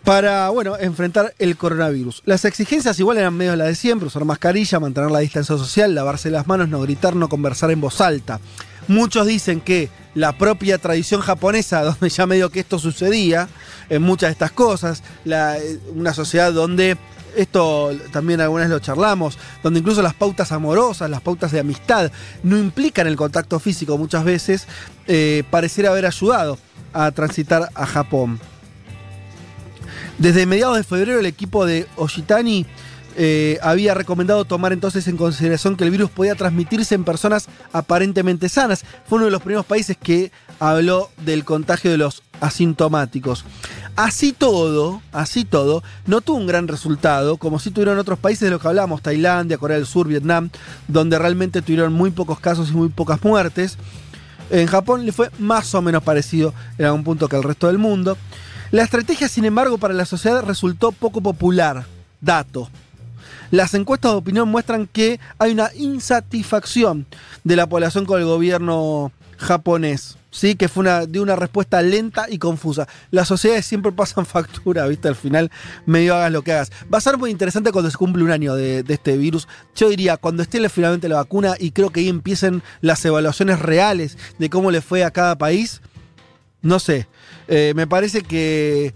[0.03, 2.23] para, bueno, enfrentar el coronavirus.
[2.25, 6.31] Las exigencias igual eran medio las de siempre, usar mascarilla, mantener la distancia social, lavarse
[6.31, 8.39] las manos, no gritar, no conversar en voz alta.
[8.87, 13.47] Muchos dicen que la propia tradición japonesa, donde ya medio que esto sucedía,
[13.89, 16.97] en muchas de estas cosas, eh, una sociedad donde
[17.35, 22.11] esto también alguna vez lo charlamos, donde incluso las pautas amorosas, las pautas de amistad,
[22.43, 24.67] no implican el contacto físico muchas veces,
[25.07, 26.57] eh, pareciera haber ayudado
[26.93, 28.39] a transitar a Japón.
[30.17, 32.65] Desde mediados de febrero el equipo de Oshitani
[33.19, 38.47] eh, había recomendado tomar entonces en consideración que el virus podía transmitirse en personas aparentemente
[38.47, 38.83] sanas.
[39.07, 43.45] Fue uno de los primeros países que habló del contagio de los asintomáticos.
[43.95, 48.51] Así todo, así todo, no tuvo un gran resultado, como si tuvieron otros países de
[48.51, 50.49] los que hablamos, Tailandia, Corea del Sur, Vietnam,
[50.87, 53.77] donde realmente tuvieron muy pocos casos y muy pocas muertes.
[54.51, 57.79] En Japón le fue más o menos parecido en algún punto que al resto del
[57.79, 58.17] mundo.
[58.71, 61.85] La estrategia, sin embargo, para la sociedad resultó poco popular.
[62.21, 62.69] Dato.
[63.49, 67.05] Las encuestas de opinión muestran que hay una insatisfacción
[67.43, 70.16] de la población con el gobierno japonés.
[70.29, 72.87] Sí, que fue una, una respuesta lenta y confusa.
[73.11, 75.07] Las sociedades siempre pasan factura, ¿viste?
[75.07, 75.51] Al final,
[75.85, 76.71] medio hagas lo que hagas.
[76.93, 79.47] Va a ser muy interesante cuando se cumple un año de, de este virus.
[79.75, 84.17] Yo diría, cuando esté finalmente la vacuna y creo que ahí empiecen las evaluaciones reales
[84.37, 85.81] de cómo le fue a cada país.
[86.61, 87.07] No sé.
[87.47, 88.93] Eh, me parece que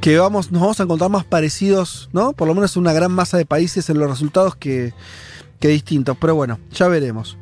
[0.00, 2.32] que vamos, nos vamos a encontrar más parecidos, ¿no?
[2.32, 4.92] Por lo menos una gran masa de países en los resultados que,
[5.60, 6.16] que distintos.
[6.20, 7.38] Pero bueno, ya veremos.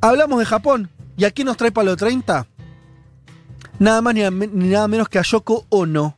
[0.00, 0.88] Hablamos de Japón.
[1.16, 2.46] ¿Y aquí nos trae Palo 30?
[3.78, 6.16] Nada más ni, nada menos que a Yoko Ono.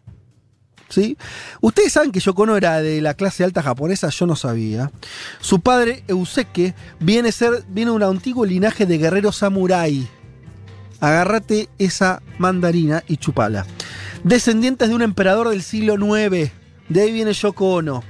[0.88, 1.16] ¿Sí?
[1.60, 4.90] Ustedes saben que Yoko Ono era de la clase alta japonesa, yo no sabía.
[5.40, 10.08] Su padre, Euseke, viene, ser, viene de un antiguo linaje de guerreros samurái.
[11.00, 13.66] Agárrate esa mandarina y chupala.
[14.22, 16.50] Descendientes de un emperador del siglo IX.
[16.88, 18.02] De ahí viene Yoko Ono.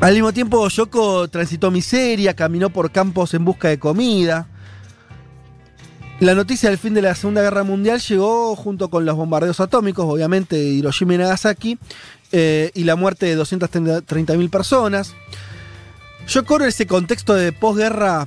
[0.00, 4.48] Al mismo tiempo, Yoko transitó miseria, caminó por campos en busca de comida.
[6.20, 10.06] La noticia del fin de la Segunda Guerra Mundial llegó junto con los bombardeos atómicos,
[10.08, 11.78] obviamente, de Hiroshima y Nagasaki,
[12.32, 15.14] eh, y la muerte de 230.000 personas.
[16.48, 18.26] Ono, en ese contexto de posguerra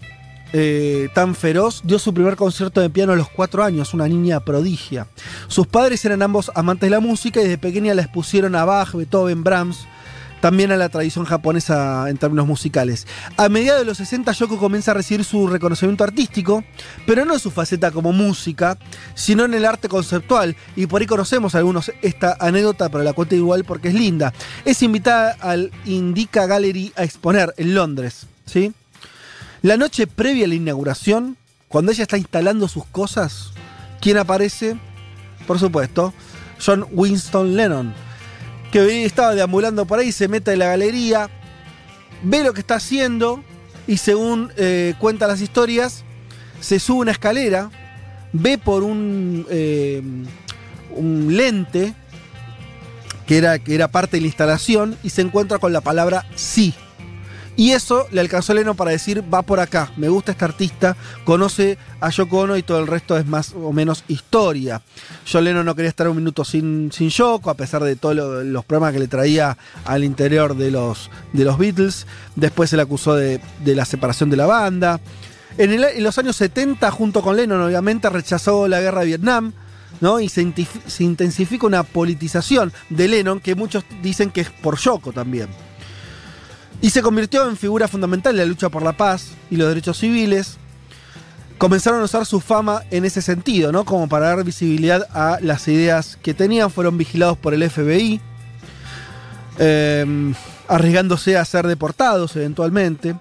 [0.53, 4.41] eh, tan feroz, dio su primer concierto de piano a los cuatro años, una niña
[4.41, 5.07] prodigia.
[5.47, 8.93] Sus padres eran ambos amantes de la música y desde pequeña la expusieron a Bach,
[8.93, 9.87] Beethoven, Brahms,
[10.43, 13.07] también a la tradición japonesa en términos musicales.
[13.37, 16.65] A mediados de los 60 Yoko comienza a recibir su reconocimiento artístico,
[17.07, 18.77] pero no en su faceta como música,
[19.15, 23.35] sino en el arte conceptual, y por ahí conocemos algunos esta anécdota, pero la cuento
[23.35, 24.33] igual porque es linda.
[24.65, 28.73] Es invitada al Indica Gallery a exponer en Londres, ¿sí?
[29.61, 31.37] La noche previa a la inauguración,
[31.69, 33.51] cuando ella está instalando sus cosas,
[34.01, 34.75] ¿quién aparece?
[35.47, 36.13] Por supuesto,
[36.59, 37.93] John Winston Lennon,
[38.73, 41.29] que estaba deambulando por ahí, se mete en la galería,
[42.23, 43.43] ve lo que está haciendo
[43.85, 46.03] y según eh, cuenta las historias,
[46.59, 47.69] se sube una escalera,
[48.31, 50.01] ve por un, eh,
[50.89, 51.93] un lente
[53.27, 56.73] que era, que era parte de la instalación y se encuentra con la palabra sí.
[57.55, 60.97] Y eso le alcanzó a Lennon para decir, va por acá, me gusta este artista,
[61.23, 64.81] conoce a Yoko Ono y todo el resto es más o menos historia.
[65.31, 68.43] John Lennon no quería estar un minuto sin, sin Yoko, a pesar de todos lo-
[68.43, 69.55] los problemas que le traía
[69.85, 72.07] al interior de los, de los Beatles.
[72.35, 74.99] Después se le acusó de, de la separación de la banda.
[75.59, 79.53] En, los años 70, junto con Lennon, obviamente rechazó la guerra de Vietnam.
[80.01, 80.19] ¿no?
[80.19, 80.51] Y se,
[80.87, 85.47] se intensifica una politización de Lennon que muchos dicen que es por Yoko también.
[86.83, 89.97] Y se convirtió en figura fundamental de la lucha por la paz y los derechos
[89.97, 90.57] civiles.
[91.57, 93.85] Comenzaron a usar su fama en ese sentido, ¿no?
[93.85, 96.69] Como para dar visibilidad a las ideas que tenían.
[96.69, 98.19] Fueron vigilados por el FBI,
[99.59, 100.33] eh,
[100.67, 103.15] arriesgándose a ser deportados eventualmente.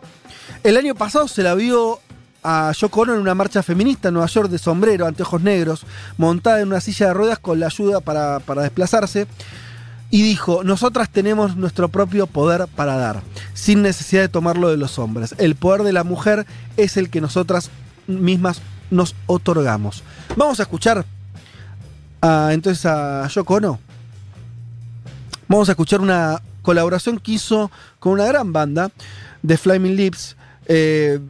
[0.64, 2.00] El año pasado se la vio
[2.42, 5.86] a Yoko Ono en una marcha feminista en Nueva York de sombrero, anteojos negros,
[6.18, 9.28] montada en una silla de ruedas con la ayuda para, para desplazarse.
[10.14, 13.22] Y dijo, nosotras tenemos nuestro propio poder para dar,
[13.54, 15.34] sin necesidad de tomarlo de los hombres.
[15.38, 17.70] El poder de la mujer es el que nosotras
[18.06, 18.60] mismas
[18.90, 20.04] nos otorgamos.
[20.36, 21.06] Vamos a escuchar
[22.20, 23.78] a, entonces a Yoko.
[25.48, 28.90] Vamos a escuchar una colaboración que hizo con una gran banda
[29.42, 30.36] de Flaming Lips.
[30.66, 31.20] Eh,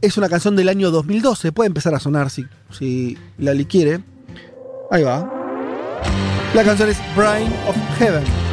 [0.00, 1.50] es una canción del año 2012.
[1.50, 4.04] Puede empezar a sonar si, si Lali quiere.
[4.88, 5.28] Ahí va.
[6.54, 8.49] La canción es Brine of Heaven.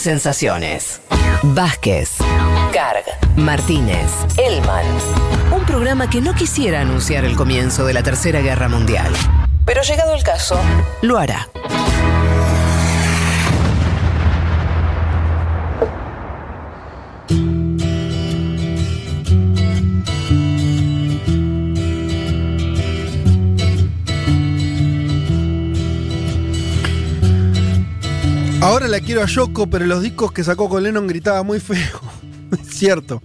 [0.00, 1.00] Sensaciones.
[1.42, 2.16] Vázquez,
[2.72, 3.04] Carg,
[3.36, 4.84] Martínez, Elman.
[5.52, 9.12] Un programa que no quisiera anunciar el comienzo de la Tercera Guerra Mundial.
[9.64, 10.58] Pero llegado el caso,
[11.02, 11.48] lo hará.
[28.80, 32.00] Ahora la quiero a Yoko, pero los discos que sacó con Lennon gritaba muy feo.
[32.66, 33.22] cierto.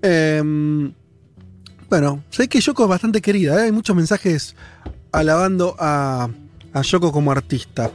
[0.00, 0.90] Em,
[1.90, 3.60] bueno, sé que Yoko es bastante querida.
[3.60, 3.64] ¿eh?
[3.64, 4.56] Hay muchos mensajes
[5.12, 6.30] alabando a,
[6.72, 7.90] a Yoko como artista.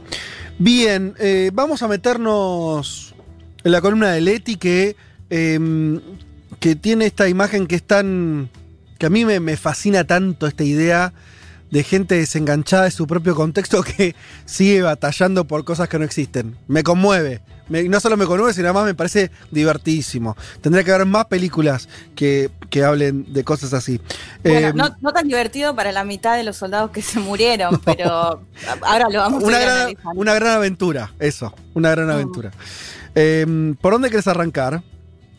[0.60, 3.16] Bien, eh, vamos a meternos
[3.64, 4.94] en la columna de Leti que,
[5.28, 6.00] em,
[6.60, 8.48] que tiene esta imagen que es tan.
[9.00, 11.12] que a mí me, me fascina tanto esta idea
[11.72, 16.56] de gente desenganchada de su propio contexto que sigue batallando por cosas que no existen.
[16.68, 17.40] Me conmueve.
[17.68, 20.36] Me- no solo me conmueve, sino además me parece divertidísimo.
[20.60, 24.00] Tendría que haber más películas que, que hablen de cosas así.
[24.44, 27.80] Bueno, Eh, no, no tan divertido para la mitad de los soldados que se murieron,
[27.84, 28.42] pero
[28.82, 30.20] ahora lo vamos una, a gran, analizando.
[30.20, 31.54] una gran aventura, eso.
[31.74, 32.50] Una gran aventura.
[33.14, 34.82] Eh, ¿Por dónde querés arrancar?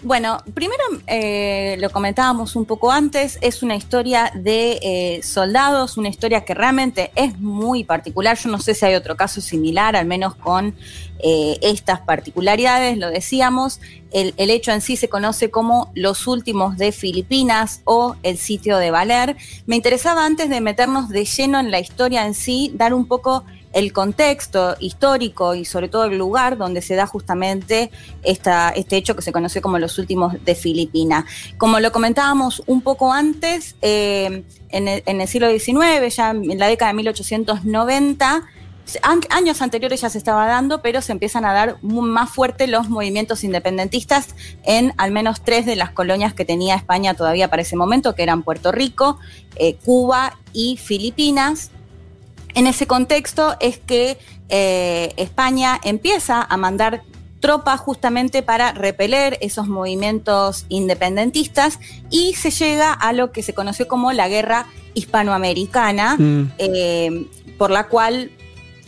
[0.04, 6.10] Bueno, primero eh, lo comentábamos un poco antes, es una historia de eh, soldados, una
[6.10, 8.38] historia que realmente es muy particular.
[8.38, 10.76] Yo no sé si hay otro caso similar, al menos con
[11.20, 13.80] eh, estas particularidades, lo decíamos.
[14.12, 18.80] El, el hecho en sí se conoce como los últimos de Filipinas o el sitio
[18.80, 19.38] de Valer.
[19.66, 23.46] Me interesaba antes de meternos de lleno en la historia en sí, dar un poco
[23.74, 27.91] el contexto histórico y sobre todo el lugar donde se da justamente
[28.24, 31.26] esta, este hecho que se conoció como los últimos de Filipinas.
[31.58, 36.91] Como lo comentábamos un poco antes, eh, en, el, siglo XIX, ya en la década
[36.91, 38.44] de 1890,
[39.02, 42.90] an- años anteriores ya se estaba dando, pero se empiezan a dar más fuerte los
[42.90, 47.76] movimientos independentistas en al menos tres de las colonias que tenía España todavía para ese
[47.76, 49.20] momento, que eran Puerto Rico,
[49.56, 51.72] eh, Cuba y Filipinas.
[52.56, 54.18] En ese contexto es que
[54.50, 57.02] eh, España empieza a mandar
[57.40, 63.88] tropas justamente para repeler esos movimientos independentistas y se llega a lo que se conoció
[63.88, 66.52] como la guerra hispanoamericana, Mm.
[66.58, 67.26] eh,
[67.58, 68.32] por la cual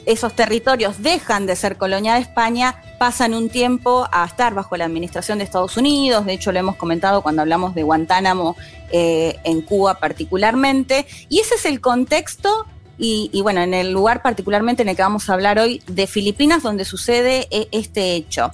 [0.05, 4.85] esos territorios dejan de ser colonia de España, pasan un tiempo a estar bajo la
[4.85, 8.55] administración de Estados Unidos, de hecho lo hemos comentado cuando hablamos de Guantánamo
[8.91, 12.67] eh, en Cuba particularmente, y ese es el contexto
[12.97, 16.07] y, y, bueno, en el lugar particularmente en el que vamos a hablar hoy de
[16.07, 18.51] Filipinas, donde sucede eh, este hecho.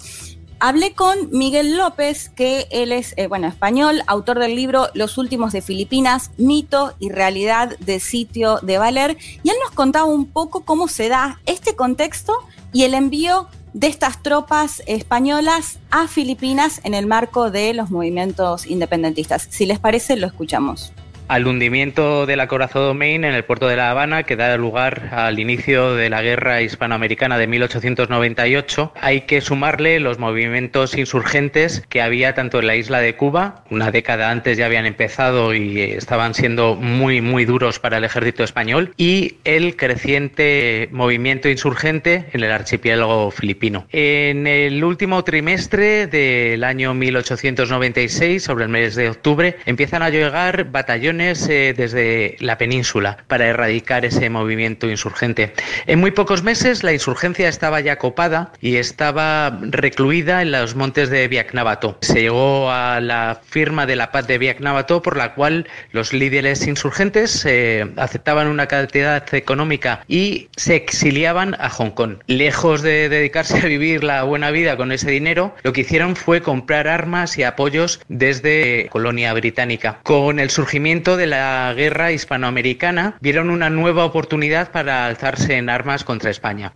[0.63, 5.53] Hablé con Miguel López, que él es, eh, bueno, español, autor del libro Los últimos
[5.53, 10.61] de Filipinas, mito y realidad del sitio de Valer, y él nos contaba un poco
[10.61, 12.33] cómo se da este contexto
[12.71, 18.67] y el envío de estas tropas españolas a Filipinas en el marco de los movimientos
[18.67, 19.47] independentistas.
[19.49, 20.93] Si les parece, lo escuchamos
[21.31, 25.39] al hundimiento del acorazado Maine en el puerto de La Habana, que da lugar al
[25.39, 28.91] inicio de la guerra hispanoamericana de 1898.
[28.99, 33.91] Hay que sumarle los movimientos insurgentes que había tanto en la isla de Cuba, una
[33.91, 38.93] década antes ya habían empezado y estaban siendo muy, muy duros para el ejército español,
[38.97, 43.87] y el creciente movimiento insurgente en el archipiélago filipino.
[43.93, 50.65] En el último trimestre del año 1896, sobre el mes de octubre, empiezan a llegar
[50.65, 55.53] batallones eh, desde la península para erradicar ese movimiento insurgente.
[55.85, 61.09] En muy pocos meses la insurgencia estaba ya copada y estaba recluida en los montes
[61.09, 61.97] de Viacnavato.
[62.01, 66.65] Se llegó a la firma de la paz de Viacnavato por la cual los líderes
[66.67, 72.17] insurgentes eh, aceptaban una cantidad económica y se exiliaban a Hong Kong.
[72.27, 76.41] Lejos de dedicarse a vivir la buena vida con ese dinero, lo que hicieron fue
[76.41, 79.99] comprar armas y apoyos desde colonia británica.
[80.03, 86.03] Con el surgimiento de la guerra hispanoamericana, vieron una nueva oportunidad para alzarse en armas
[86.03, 86.73] contra España.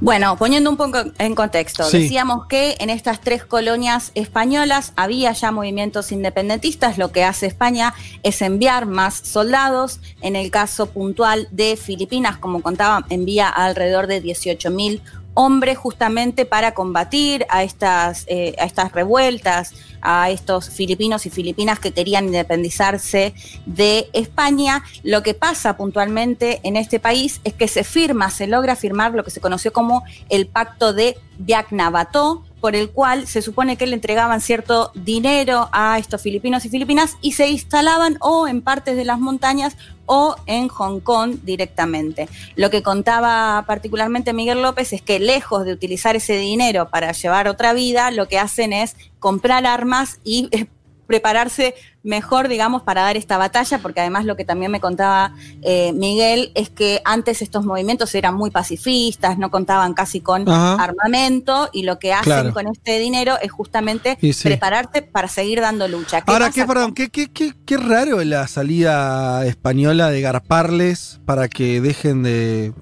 [0.00, 2.02] Bueno, poniendo un poco en contexto, Sí.
[2.02, 7.94] decíamos que en estas tres colonias españolas había ya movimientos independentistas, lo que hace España
[8.22, 14.20] es enviar más soldados, en el caso puntual de Filipinas, como contaba, envía alrededor de
[14.20, 15.02] 18 mil
[15.34, 19.72] hombres justamente para combatir a estas, eh, a estas revueltas,
[20.02, 23.34] a estos filipinos y filipinas que querían independizarse
[23.66, 24.84] de España.
[25.02, 29.24] Lo que pasa puntualmente en este país es que se firma, se logra firmar lo
[29.24, 33.94] que se conoció como el Pacto de Viacnavato, por el cual se supone que le
[33.94, 39.04] entregaban cierto dinero a estos filipinos y filipinas y se instalaban o en partes de
[39.04, 39.76] las montañas
[40.06, 42.28] o en Hong Kong directamente.
[42.56, 47.46] Lo que contaba particularmente Miguel López es que lejos de utilizar ese dinero para llevar
[47.46, 50.66] otra vida, lo que hacen es comprar armas y eh,
[51.08, 51.74] prepararse
[52.04, 56.52] mejor, digamos, para dar esta batalla, porque además lo que también me contaba eh, Miguel
[56.54, 60.74] es que antes estos movimientos eran muy pacifistas, no contaban casi con Ajá.
[60.82, 62.52] armamento y lo que hacen Claro.
[62.52, 64.32] con este dinero es justamente sí.
[64.44, 66.20] prepararse para seguir dando lucha.
[66.20, 71.48] ¿Qué Ahora, qué, perdón, qué, qué, qué, qué raro la salida española de garparles para
[71.48, 72.72] que dejen de.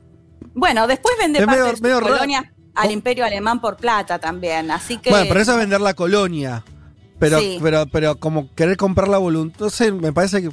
[0.52, 2.14] Bueno, después vende Es parte medio- de sus medio raro.
[2.14, 2.44] colonias
[2.74, 5.08] al imperio alemán por plata también, así que...
[5.10, 6.62] Bueno, pero eso es vender la colonia.
[7.18, 7.58] Pero, Sí.
[7.62, 9.60] pero, pero como querer comprar la voluntad.
[9.60, 10.50] No sé, me parece que.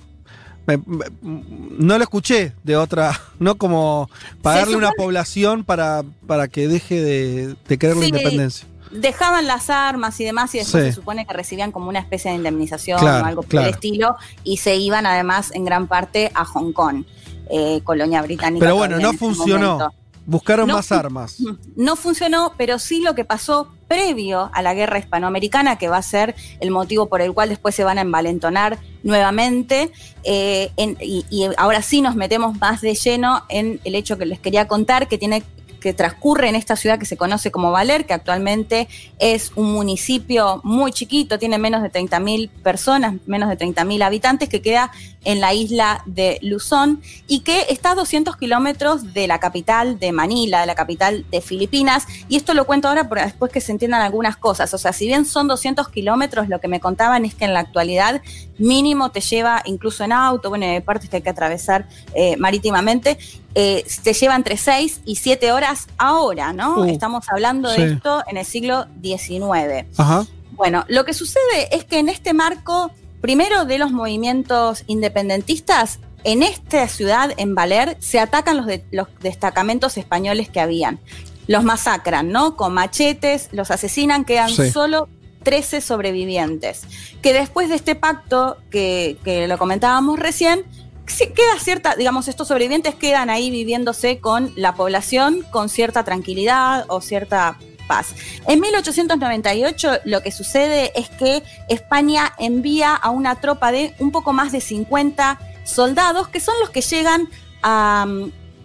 [0.65, 3.11] me- me- no lo escuché de otra.
[3.39, 4.09] No como
[4.41, 8.65] pagarle una población para, para que deje de, de querer la independencia.
[8.91, 10.89] dejaban las armas y demás y después Sí.
[10.91, 13.67] se supone que recibían como una especie de indemnización Claro, o algo por claro.
[13.67, 14.15] el estilo
[14.45, 17.03] y se iban además en gran parte a Hong Kong,
[17.49, 18.63] eh, colonia británica.
[18.63, 19.77] Pero bueno, no funcionó.
[19.79, 19.93] momento.
[20.25, 21.37] Buscaron No más armas.
[21.75, 26.01] No funcionó, pero sí lo que pasó previo a la guerra hispanoamericana, que va a
[26.01, 29.91] ser el motivo por el cual después se van a envalentonar nuevamente.
[30.23, 34.25] eh, en- y, y ahora sí nos metemos más de lleno en el hecho que
[34.25, 35.43] les quería contar, que tiene
[35.83, 38.87] que transcurre en esta ciudad que se conoce como Valer, que actualmente
[39.19, 44.61] es un municipio muy chiquito, tiene menos de 30.000 personas, menos de 30.000 habitantes, que
[44.61, 44.91] queda
[45.25, 50.13] en la isla de Luzón y que está a 200 kilómetros de la capital de
[50.13, 52.07] Manila, de la capital de Filipinas.
[52.29, 54.73] Y esto lo cuento ahora para después que se entiendan algunas cosas.
[54.73, 57.59] O sea, si bien son 200 kilómetros, lo que me contaban es que en la
[57.59, 58.21] actualidad
[58.57, 63.17] mínimo te lleva, incluso en auto, bueno, hay partes que hay que atravesar eh, marítimamente,
[63.55, 66.79] eh, te lleva entre 6 y 7 horas ahora, ¿no?
[66.79, 69.85] Uh, Estamos hablando de esto en el siglo XIX.
[69.97, 70.25] Ajá.
[70.51, 76.41] Bueno, lo que sucede es que en este marco, primero de los movimientos independentistas, en
[76.43, 80.99] esta ciudad, en Valer, se atacan los, de- los destacamentos españoles que habían.
[81.47, 82.55] Los masacran, ¿no?
[82.55, 84.71] Con machetes, los asesinan, quedan Sí.
[84.71, 85.09] solo
[85.43, 86.83] 13 sobrevivientes.
[87.21, 90.63] Que después de este pacto, que, que lo comentábamos recién,
[91.05, 97.01] queda cierta, digamos, estos sobrevivientes quedan ahí viviéndose con la población con cierta tranquilidad o
[97.01, 97.57] cierta
[97.87, 98.15] paz.
[98.47, 104.33] En 1898 lo que sucede es que España envía a una tropa de un poco
[104.33, 107.29] más de 50 soldados que son los que llegan
[107.61, 108.05] a,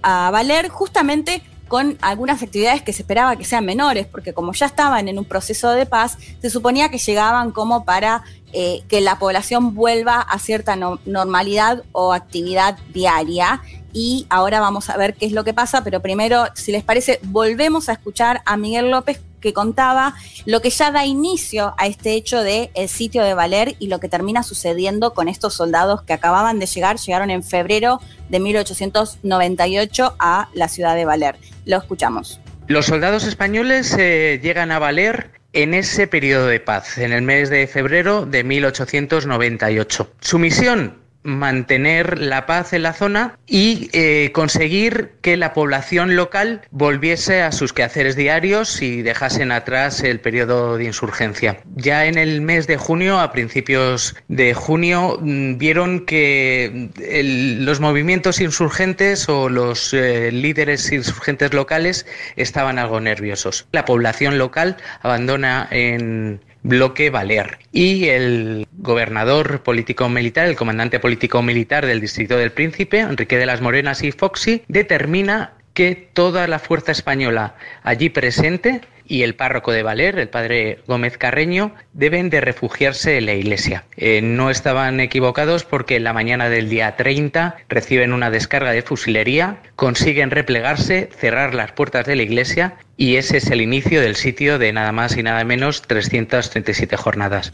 [0.02, 4.66] a Valer justamente con algunas actividades que se esperaba que sean menores, porque como ya
[4.66, 9.18] estaban en un proceso de paz, se suponía que llegaban como para eh, que la
[9.18, 13.60] población vuelva a cierta no- normalidad o actividad diaria.
[13.92, 17.20] Y ahora vamos a ver qué es lo que pasa, pero primero, si les parece,
[17.24, 22.12] volvemos a escuchar a Miguel López que contaba lo que ya da inicio a este
[22.12, 26.12] hecho de el sitio de Valer y lo que termina sucediendo con estos soldados que
[26.12, 31.36] acababan de llegar, llegaron en febrero de 1898 a la ciudad de Valer.
[31.64, 32.40] Lo escuchamos.
[32.66, 37.50] Los soldados españoles eh, llegan a Valer en ese periodo de paz, en el mes
[37.50, 40.10] de febrero de 1898.
[40.20, 40.98] Su misión,
[41.28, 47.52] mantener la paz en la zona y eh, conseguir que la población local volviese a
[47.52, 51.58] sus quehaceres diarios y dejasen atrás el periodo de insurgencia.
[51.76, 57.80] Ya en el mes de junio, a principios de junio, mm, vieron que el- los
[57.80, 62.06] movimientos insurgentes o los eh, líderes insurgentes locales
[62.36, 63.66] estaban algo nerviosos.
[63.72, 67.58] La población local abandona en bloque Valer.
[67.72, 74.02] Y el gobernador político-militar, el comandante político-militar del distrito del Príncipe, Enrique de las Morenas
[74.02, 77.54] y Foxy, determina que toda la fuerza española
[77.84, 83.26] allí presente y el párroco de Valer, el padre Gómez Carreño, deben de refugiarse en
[83.26, 83.84] la iglesia.
[83.96, 88.82] Eh, no estaban equivocados porque en la mañana del día 30 reciben una descarga de
[88.82, 94.14] fusilería, consiguen replegarse, cerrar las puertas de la iglesia y ese es el inicio del
[94.16, 97.52] sitio de nada más y nada menos 337 jornadas.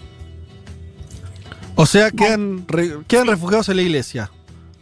[1.77, 4.31] O sea, quedan, re- quedan refugiados en la iglesia.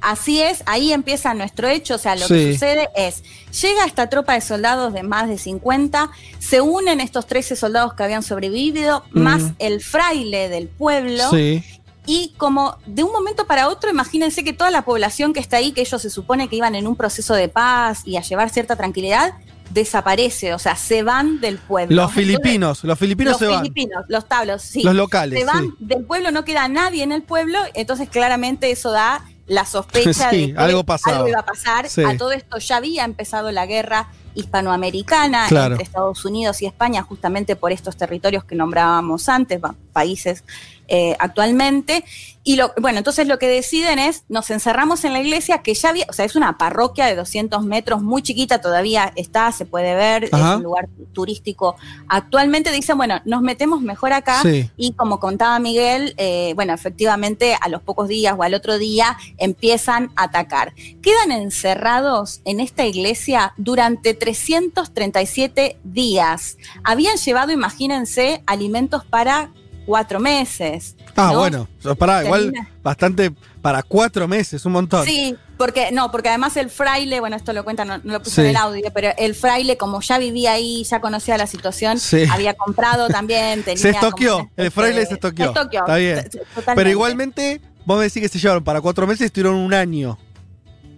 [0.03, 2.35] Así es, ahí empieza nuestro hecho, o sea, lo Sí.
[2.35, 3.23] que sucede es,
[3.63, 6.11] llega esta tropa de soldados de más de 50,
[6.41, 11.63] se unen estos 13 soldados que habían sobrevivido, más el fraile del pueblo, Sí.
[12.05, 15.71] y como de un momento para otro, imagínense que toda la población que está ahí,
[15.71, 18.75] que ellos se supone que iban en un proceso de paz y a llevar cierta
[18.75, 19.35] tranquilidad,
[19.71, 21.97] desaparece, o sea, se van del pueblo.
[21.97, 23.61] Los filipinos, los filipinos los se van.
[23.63, 24.83] filipinos, los tablos, sí.
[24.83, 25.73] Los locales, Se van sí.
[25.79, 30.49] del pueblo, no queda nadie en el pueblo, entonces claramente eso da la sospecha Sí,
[30.49, 31.29] de que algo pasaba.
[31.29, 31.89] iba a pasar.
[31.89, 32.03] Sí.
[32.05, 35.75] A todo esto ya había empezado la guerra hispanoamericana Claro.
[35.75, 39.61] entre Estados Unidos y España, justamente por estos territorios que nombrábamos antes,
[39.93, 40.45] países
[40.89, 42.05] eh, actualmente.
[42.45, 45.91] Y lo, bueno, entonces lo que deciden es, nos encerramos en la iglesia, que ya
[45.91, 49.95] había, o sea, es una parroquia de 200 metros, muy chiquita, todavía está, se puede
[49.95, 50.51] ver, Ajá.
[50.51, 51.77] es un lugar turístico.
[52.09, 54.69] Actualmente dicen, bueno, nos metemos mejor acá Sí.
[54.77, 59.17] y como contaba Miguel, eh, bueno, efectivamente a los pocos días o al otro día
[59.39, 60.75] empiezan a atacar.
[61.01, 66.57] Quedan encerrados en esta iglesia durante 337 días.
[66.83, 69.51] Habían llevado, imagínense, alimentos para
[69.87, 70.97] cuatro meses.
[71.17, 71.39] Ah, ¿no?
[71.41, 71.69] bueno.
[71.99, 72.53] Pará, igual
[72.83, 75.05] bastante para cuatro meses, un montón.
[75.05, 78.37] Sí, porque no, porque además el fraile, bueno, esto lo cuenta, no, no lo puse
[78.37, 78.41] Sí.
[78.43, 82.25] en el audio, pero el fraile, como ya vivía ahí, ya conocía la situación, Sí.
[82.31, 85.47] había comprado también, tenía Se estoqueó, el fraile se estoqueó.
[85.53, 86.29] Se estoqueó, Está bien.
[86.31, 86.75] totalmente.
[86.75, 90.19] Pero igualmente, vos me decís que se llevaron para cuatro meses y estuvieron un año.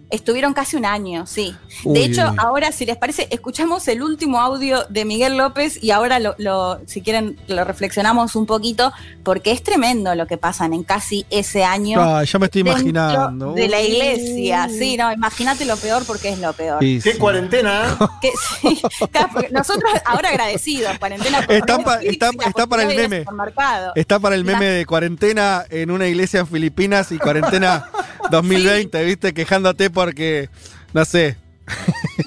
[0.09, 1.55] Estuvieron casi un año, sí.
[1.83, 1.97] Uy.
[1.99, 6.19] De hecho, ahora, si les parece, escuchamos el último audio de Miguel López y ahora,
[6.19, 10.83] lo, lo- si quieren, lo reflexionamos un poquito, porque es tremendo lo que pasan en
[10.83, 11.99] casi ese año.
[12.01, 13.53] Ay, ya me estoy imaginando.
[13.53, 16.79] De la iglesia, sí, no, imagínate lo peor porque es lo peor.
[16.81, 17.17] Sí, Qué sí.
[17.17, 18.05] cuarentena, ¿eh?
[18.21, 18.81] Que, sí,
[19.51, 21.41] nosotros ahora agradecidos, cuarentena.
[21.45, 23.25] por Está pa- está- está para el meme.
[23.95, 27.89] Está para el meme de cuarentena en una iglesia en Filipinas y cuarentena
[28.31, 29.33] 2020, ¿viste?
[29.33, 30.49] Quejándote porque,
[30.93, 31.35] no sé.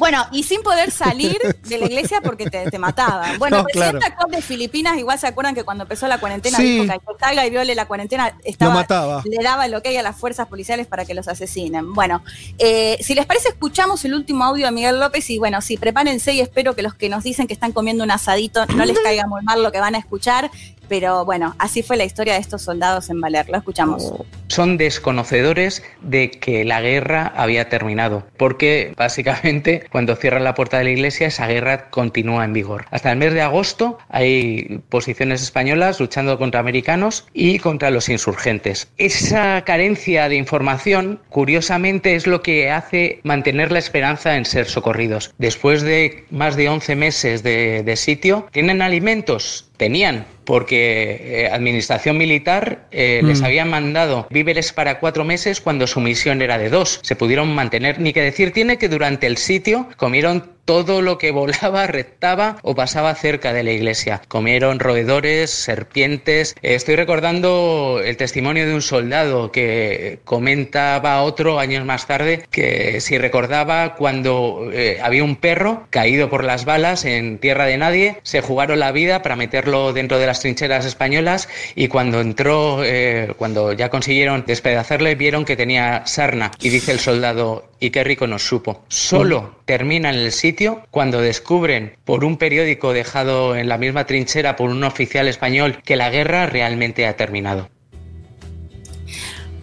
[0.00, 3.38] Bueno, y sin poder salir de la iglesia porque te, te mataban.
[3.38, 4.12] Bueno, No, el presidente claro.
[4.14, 6.72] actual de Filipinas, igual se acuerdan que cuando empezó la cuarentena, Sí.
[6.72, 9.22] dijo que al que salga y viole la cuarentena, estaba, Lo mataba.
[9.24, 11.94] le daba el ok a las fuerzas policiales para que los asesinen.
[11.94, 12.24] Bueno,
[12.58, 16.32] eh, si les parece, escuchamos el último audio de Miguel López y bueno, sí, prepárense
[16.32, 19.28] y espero que los que nos dicen que están comiendo un asadito no les caiga
[19.28, 20.50] muy mal lo que van a escuchar.
[20.89, 23.48] Pero bueno, así fue la historia de estos soldados en Valer.
[23.48, 24.12] Lo escuchamos.
[24.48, 30.85] Son desconocedores de que la guerra había terminado, porque básicamente cuando cierran la puerta de
[30.85, 32.86] la iglesia esa guerra continúa en vigor.
[32.90, 38.89] Hasta el mes de agosto hay posiciones españolas luchando contra americanos y contra los insurgentes.
[38.97, 45.35] Esa carencia de información, curiosamente, es lo que hace mantener la esperanza en ser socorridos.
[45.39, 49.67] Después de más de 11 meses de, de sitio, ¿tienen alimentos?
[49.78, 53.44] Tenían, porque eh, administración militar eh, les Mm.
[53.44, 56.98] habían mandado víveres para cuatro meses cuando su misión era de dos.
[57.02, 61.30] Se pudieron mantener, ni que decir tiene que durante el sitio comieron todo lo que
[61.30, 64.20] volaba, reptaba o pasaba cerca de la iglesia.
[64.28, 66.54] Comieron roedores, serpientes.
[66.60, 73.16] Estoy recordando el testimonio de un soldado que comentaba otro años más tarde que si
[73.16, 78.42] recordaba cuando eh, había un perro caído por las balas en tierra de nadie, se
[78.42, 83.72] jugaron la vida para meterlo dentro de las trincheras españolas y cuando entró, eh, cuando
[83.72, 88.42] ya consiguieron despedazarle, vieron que tenía sarna y dice el soldado, y qué rico nos
[88.42, 88.82] supo.
[88.88, 90.57] Solo termina en el sitio
[90.90, 95.97] cuando descubren por un periódico dejado en la misma trinchera por un oficial español que
[95.97, 97.68] la guerra realmente ha terminado.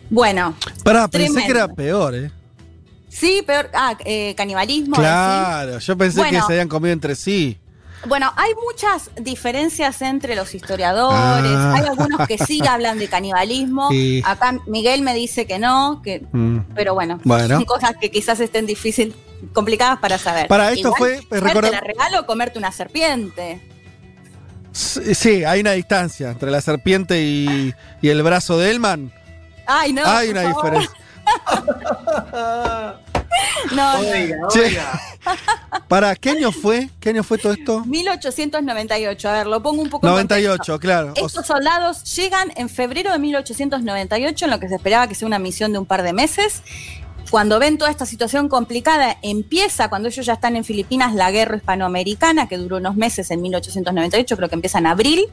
[0.09, 1.45] Bueno, Pará, pensé Tremendo.
[1.45, 2.31] que era peor, ¿eh?
[3.09, 3.69] sí, peor.
[3.73, 4.95] Ah, eh, canibalismo.
[4.95, 7.57] Claro, yo pensé que se habían comido entre sí.
[8.07, 11.51] Bueno, hay muchas diferencias entre los historiadores.
[11.55, 11.73] Ah.
[11.75, 13.89] Hay algunos que sí hablan de canibalismo.
[13.89, 14.21] Sí.
[14.23, 16.59] Acá Miguel me dice que no, que, Mm.
[16.75, 17.55] pero bueno, Bueno.
[17.55, 19.15] son cosas que quizás estén difícil,
[19.53, 20.47] complicadas para saber.
[20.47, 23.61] Para, esto fue, suerte recordad- la regalo comerte una serpiente.
[24.71, 29.11] Sí, sí, hay una distancia entre la serpiente y, y el brazo de Elman.
[29.67, 30.03] Ay, no.
[30.05, 30.79] hay por una favor.
[30.79, 30.99] diferencia.
[33.73, 34.47] No, no.
[34.49, 34.77] Che,
[35.89, 36.89] Para, ¿qué año fue?
[36.99, 37.83] ¿Qué año fue todo esto?
[37.85, 40.79] 1898, a ver, lo pongo un poco en 98, contexto.
[40.79, 41.13] claro.
[41.21, 45.25] O Estos soldados llegan en febrero de 1898, en lo que se esperaba que sea
[45.27, 46.61] una misión de un par de meses.
[47.29, 51.57] Cuando ven toda esta situación complicada, empieza, cuando ellos ya están en Filipinas, la guerra
[51.57, 55.25] hispanoamericana, que duró unos meses en 1898, creo que empieza en abril.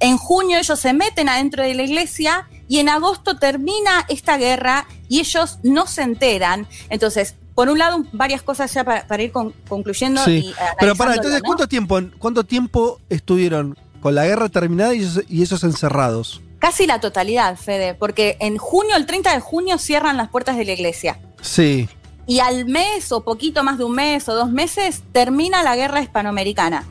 [0.00, 4.86] En junio ellos se meten adentro de la iglesia y en agosto termina esta guerra
[5.08, 6.66] y ellos no se enteran.
[6.90, 10.22] Entonces, por un lado, varias cosas ya para, para ir con- concluyendo.
[10.24, 10.30] Sí.
[10.48, 11.46] y Pero para, entonces, ¿no?
[11.46, 16.42] ¿cuánto tiempo, ¿cuánto tiempo estuvieron con la guerra terminada y esos, y esos encerrados?
[16.58, 20.64] Casi la totalidad, Fede, porque en junio, el 30 de junio, cierran las puertas de
[20.64, 21.18] la iglesia.
[21.40, 21.88] Sí.
[22.26, 26.00] Y al mes o poquito más de un mes o dos meses termina la guerra
[26.02, 26.84] hispanoamericana.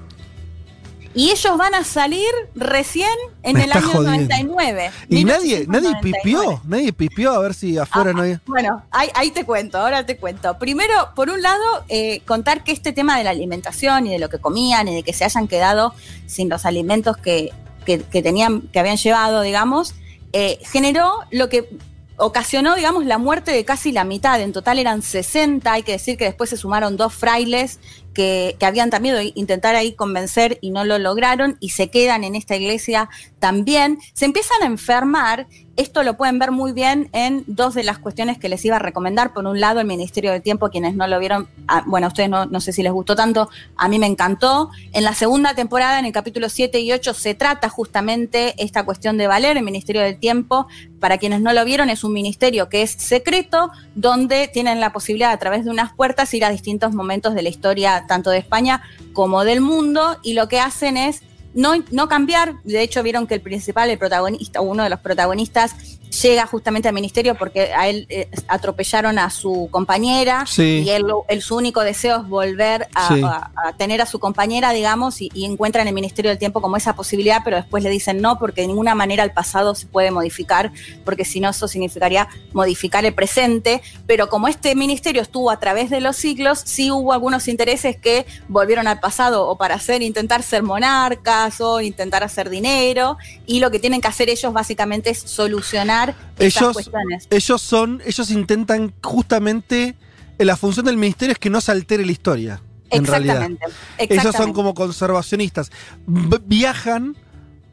[1.13, 3.07] Y ellos van a salir recién
[3.43, 4.11] en Me el año jodiendo.
[4.11, 4.91] 99.
[5.07, 6.01] Y nadie, nadie 1899.
[6.01, 8.41] pipió, nadie pipió a ver si afuera no había.
[8.45, 10.57] Bueno, ahí, ahí te cuento, ahora te cuento.
[10.59, 14.27] Primero, por un lado, eh, contar que este tema de la alimentación y de lo
[14.27, 15.93] que comían y de que se hayan quedado
[16.25, 17.53] sin los alimentos que,
[17.85, 19.95] que- que tenían, que habían llevado, digamos,
[20.33, 21.69] eh, generó lo que
[22.17, 24.39] ocasionó, digamos, la muerte de casi la mitad.
[24.41, 27.79] En total eran 60, hay que decir que después se sumaron dos frailes
[28.13, 32.23] que, que habían también de intentar ahí convencer y no lo lograron y se quedan
[32.23, 33.09] en esta iglesia
[33.39, 33.99] también.
[34.13, 35.47] Se empiezan a enfermar.
[35.77, 38.79] Esto lo pueden ver muy bien en dos de las cuestiones que les iba a
[38.79, 39.33] recomendar.
[39.33, 42.29] Por un lado, el Ministerio del Tiempo, quienes no lo vieron, ah, bueno, a ustedes
[42.29, 44.69] no, no sé si les gustó tanto, a mí me encantó.
[44.93, 49.17] En la segunda temporada, en el capítulo 7 y 8, se trata justamente esta cuestión
[49.17, 49.57] de valer.
[49.57, 50.67] El Ministerio del Tiempo,
[51.01, 55.31] para quienes no lo vieron, es un ministerio que es secreto, donde tienen la posibilidad
[55.33, 58.81] a través de unas puertas ir a distintos momentos de la historia, tanto de España
[59.11, 61.21] como del mundo, y lo que hacen es
[61.55, 62.61] no, no cambiar.
[62.63, 66.93] De hecho, vieron que el principal, el protagonista, uno de los protagonistas, llega justamente al
[66.93, 70.83] ministerio porque a él eh, atropellaron a su compañera Sí.
[70.85, 71.05] y él,
[71.41, 73.21] su único deseo es volver a, Sí.
[73.23, 76.61] a- a tener a su compañera, digamos, y, y encuentra en el Ministerio del Tiempo
[76.61, 79.87] como esa posibilidad, pero después le dicen no, porque de ninguna manera el pasado se
[79.87, 80.71] puede modificar,
[81.03, 85.89] porque si no eso significaría modificar el presente, pero como este ministerio estuvo a través
[85.89, 90.43] de los siglos, sí hubo algunos intereses que volvieron al pasado o para hacer, intentar
[90.43, 95.19] ser monarcas o intentar hacer dinero, y lo que tienen que hacer ellos básicamente es
[95.19, 96.04] solucionar
[96.37, 97.27] estas Ellos, cuestiones.
[97.29, 99.95] ellos son, ellos intentan justamente,
[100.37, 102.61] eh, la función del ministerio es que no se altere la historia.
[102.91, 103.49] En realidad.
[103.97, 104.13] Exactamente.
[104.13, 105.71] Ellos son como conservacionistas.
[106.05, 107.17] Viajan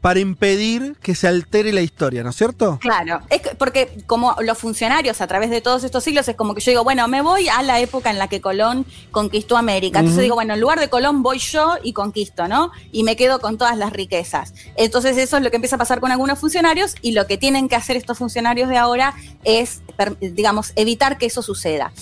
[0.03, 2.79] para impedir que se altere la historia, ¿no es cierto?
[2.81, 6.55] Claro, es que- porque como los funcionarios a través de todos estos siglos es como
[6.55, 10.01] que yo digo, bueno, me voy a la época en la que Colón conquistó América.
[10.01, 12.73] Entonces digo, bueno, en lugar de Colón voy yo y conquisto, ¿no?
[12.91, 14.55] Y me quedo con todas las riquezas.
[14.77, 17.69] Entonces eso es lo que empieza a pasar con algunos funcionarios y lo que tienen
[17.69, 19.15] que hacer estos funcionarios de ahora
[19.45, 19.83] es,
[20.21, 21.93] digamos, evitar que eso suceda.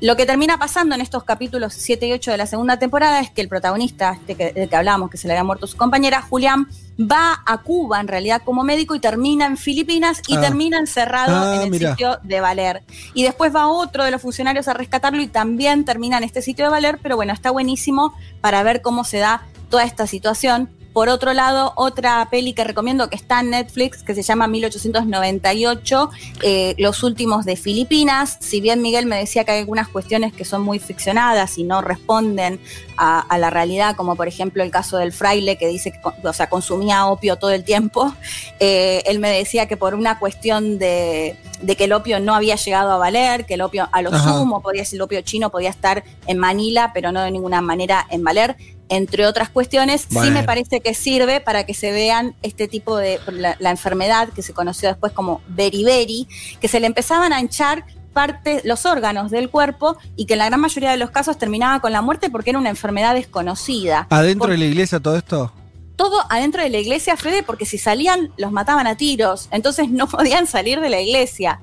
[0.00, 3.30] Lo que termina pasando en estos capítulos 7 y 8 de la segunda temporada es
[3.30, 6.22] que el protagonista, este que, del que hablábamos, que se le había muerto su compañera,
[6.22, 6.68] Julián,
[6.98, 10.40] va a Cuba en realidad como médico y termina en Filipinas y Ah.
[10.40, 11.90] termina encerrado Ah, en el mirá.
[11.90, 12.82] sitio de Valer.
[13.12, 16.64] Y después va otro de los funcionarios a rescatarlo y también termina en este sitio
[16.64, 20.70] de Valer, pero bueno, está buenísimo para ver cómo se da toda esta situación.
[20.92, 26.10] Por otro lado, otra peli que recomiendo que está en Netflix, que se llama 1898,
[26.42, 28.38] eh, Los últimos de Filipinas.
[28.40, 31.80] Si bien Miguel me decía que hay algunas cuestiones que son muy ficcionadas y no
[31.80, 32.60] responden
[32.96, 36.32] a, a la realidad, como por ejemplo el caso del fraile que dice que o
[36.32, 38.12] sea, consumía opio todo el tiempo,
[38.60, 42.56] eh, él me decía que por una cuestión de, de que el opio no había
[42.56, 44.32] llegado a valer, que el opio a lo Ajá.
[44.32, 48.06] sumo podía ser el opio chino, podía estar en Manila, pero no de ninguna manera
[48.10, 48.56] en valer.
[48.90, 53.20] Entre otras cuestiones, sí me parece que sirve para que se vean este tipo de
[53.30, 56.26] la, la enfermedad que se conoció después como beriberi,
[56.60, 60.46] que se le empezaban a hinchar parte, los órganos del cuerpo y que en la
[60.46, 64.06] gran mayoría de los casos terminaba con la muerte porque era una enfermedad desconocida.
[64.10, 65.52] ¿Adentro de la iglesia todo esto?
[65.96, 70.08] Todo adentro de la iglesia, Fede, porque si salían los mataban a tiros, entonces no
[70.08, 71.60] podían salir de la iglesia.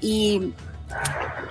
[0.00, 0.52] Y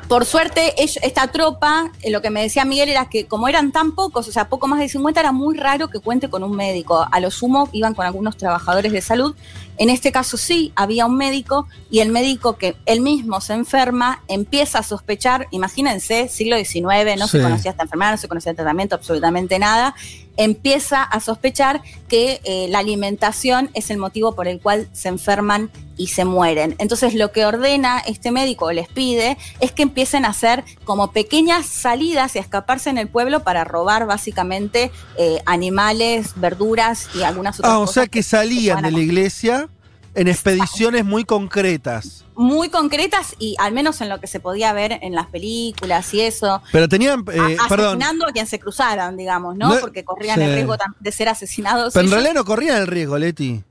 [0.10, 3.92] por suerte, esta tropa, eh, lo que me decía Miguel era que como eran tan
[3.94, 7.06] pocos, o sea, poco más de 50, era muy raro que cuente con un médico.
[7.12, 9.36] A lo sumo iban con algunos trabajadores de salud.
[9.80, 14.22] En este caso sí, había un médico y el médico que él mismo se enferma
[14.28, 17.38] empieza a sospechar, imagínense, siglo XIX, no Sí.
[17.38, 19.96] se conocía esta enfermedad, no se conocía el tratamiento, absolutamente nada,
[20.36, 25.70] empieza a sospechar que eh, la alimentación es el motivo por el cual se enferman
[25.98, 26.76] y se mueren.
[26.78, 31.12] Entonces lo que ordena este médico o les pide es que empiecen a hacer como
[31.12, 37.24] pequeñas salidas y a escaparse en el pueblo para robar básicamente eh, animales, verduras y
[37.24, 39.69] algunas otras Ah, o cosas sea que salían de la iglesia
[40.16, 42.26] en expediciones muy concretas.
[42.36, 46.22] muy concretas y al menos en lo que se podía ver en las películas y
[46.22, 46.62] eso.
[46.72, 49.74] Pero tenían, eh, a- asesinando a quien se cruzaran, digamos, ¿no?
[49.76, 50.46] No- Porque corrían sí.
[50.46, 51.94] el riesgo de ser asesinados.
[51.94, 53.62] pero en realidad no corrían el riesgo, Leti.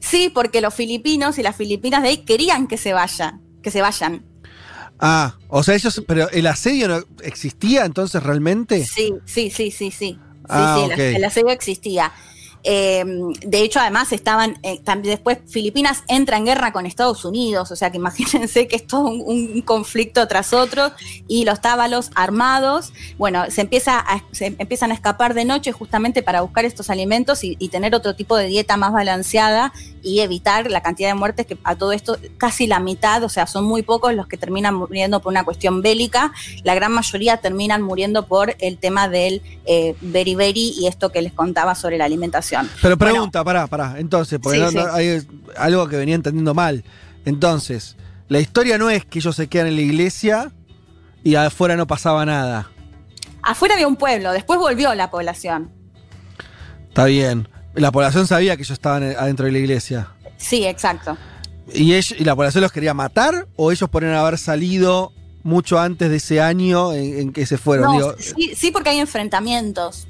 [0.00, 3.80] Sí, porque los filipinos y las filipinas de ahí querían que se vayan, que se
[3.82, 4.24] vayan.
[4.98, 8.84] Ah, o sea, ellos, pero el asedio no existía entonces realmente.
[8.84, 10.18] Sí, sí, sí, sí, sí.
[10.18, 10.18] Sí,
[10.48, 12.12] Ah, el- el, asedio existía.
[12.62, 13.04] Eh,
[13.40, 17.76] de hecho, además estaban, eh, también después Filipinas entra en guerra con Estados Unidos, o
[17.76, 20.90] sea que imagínense que es todo un, conflicto tras otro
[21.28, 26.40] y los tábalos armados, bueno, se, empieza a- empiezan a escapar de noche justamente para
[26.40, 29.72] buscar estos alimentos y, y tener otro tipo de dieta más balanceada
[30.02, 33.46] y evitar la cantidad de muertes que a todo esto casi la mitad, o sea,
[33.46, 36.32] son muy pocos los que terminan muriendo por una cuestión bélica,
[36.64, 41.32] la gran mayoría terminan muriendo por el tema del eh, beriberi y esto que les
[41.32, 42.49] contaba sobre la alimentación.
[42.82, 43.94] Pero Bueno, pregunta, pará, pará.
[43.98, 44.90] Entonces, porque Sí, no- no- sí.
[44.94, 46.84] hay algo que venía entendiendo mal.
[47.24, 47.96] Entonces,
[48.28, 50.52] la historia no es que ellos se quedan en la iglesia
[51.22, 52.70] y afuera no pasaba nada.
[53.42, 55.70] afuera había un pueblo, después volvió la población.
[56.88, 57.48] Está bien.
[57.74, 60.08] La población sabía que ellos estaban adentro de la iglesia.
[60.36, 61.16] Sí, exacto.
[61.72, 65.12] ¿Y, ellos- ¿Y la población los quería matar o ellos podrían haber salido
[65.42, 67.86] mucho antes de ese año en, en que se fueron?
[67.86, 70.06] No, Digo, sí, sí, porque hay enfrentamientos.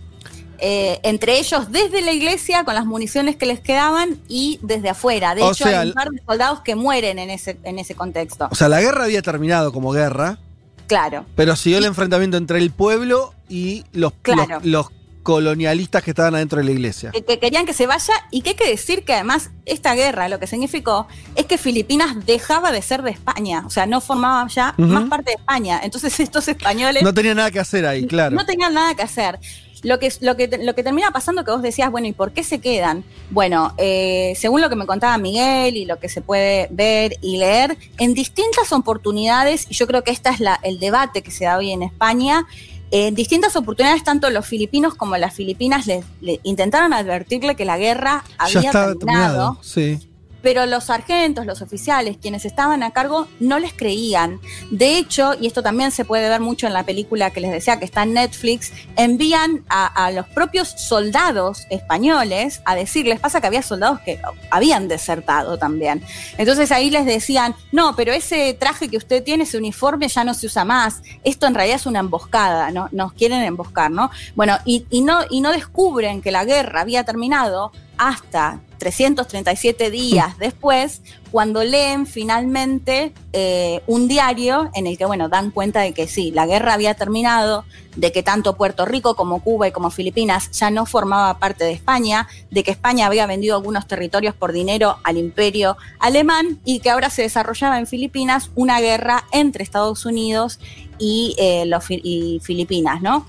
[0.61, 5.35] Eh, entre ellos desde la iglesia con las municiones que les quedaban y desde afuera.
[5.35, 7.95] De O hecho, sea, hay un par de soldados que mueren en ese, en ese
[7.95, 8.49] contexto.
[8.51, 10.39] o sea, la guerra había terminado como guerra,
[10.87, 11.25] Claro.
[11.37, 14.61] pero siguió el enfrentamiento entre el pueblo y los, Claro.
[14.61, 14.87] los, los
[15.23, 17.11] colonialistas que estaban adentro de la iglesia.
[17.13, 20.29] que, que querían que se vaya y que hay que decir que además esta guerra
[20.29, 21.07] lo que significó
[21.37, 25.31] es que Filipinas dejaba de ser de España, o sea, no formaba ya más parte
[25.31, 25.81] de España.
[25.83, 28.35] Entonces estos españoles No tenía nada que hacer ahí, claro.
[28.35, 29.39] no tenían nada que hacer.
[29.83, 32.45] Lo que, lo, que, lo que termina pasando que vos decías, bueno, ¿y por qué
[32.45, 33.05] se quedan?
[33.31, 37.39] Bueno, eh, según lo que me contaba Miguel y lo que se puede ver y
[37.39, 41.45] leer, en distintas oportunidades, y yo creo que este es la, el debate que se
[41.45, 42.47] da hoy en España,
[42.91, 47.79] en distintas oportunidades, tanto los filipinos como las filipinas le, le intentaron advertirle que la
[47.79, 49.59] guerra ya había terminado, terminado.
[49.63, 49.99] Sí.
[50.43, 54.41] Pero los sargentos, los oficiales, quienes estaban a cargo, no les creían.
[54.71, 57.79] De hecho, y esto también se puede ver mucho en la película que les decía
[57.79, 63.63] que está en Netflix, envían a, los propios soldados españoles a decirles, pasa que había
[63.63, 66.03] soldados que habían desertado también.
[66.39, 70.35] Entonces ahí les decían, no, pero ese traje que usted tiene, ese uniforme ya no
[70.35, 71.03] se usa más.
[71.23, 72.89] Esto en realidad es una emboscada, ¿no?
[72.93, 74.11] Nos quieren emboscar, ¿no?
[74.35, 81.03] Bueno, y no, y no descubren que la guerra había terminado hasta 337 días después,
[81.31, 86.33] cuando leen finalmente eh, un diario en el que, bueno, dan cuenta de que sí,
[86.33, 90.71] la guerra había terminado, de que tanto Puerto Rico como Cuba y como Filipinas ya
[90.71, 95.19] no formaba parte de España, de que España había vendido algunos territorios por dinero al
[95.19, 100.59] imperio alemán y que ahora se desarrollaba en Filipinas una guerra entre Estados Unidos
[100.99, 103.27] y, eh, los, y Filipinas, ¿no?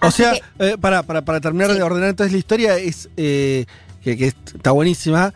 [0.00, 3.08] O Así sea, que- eh, para, para, para terminar de ordenar entonces la historia, es
[4.06, 5.34] que, que está buenísima.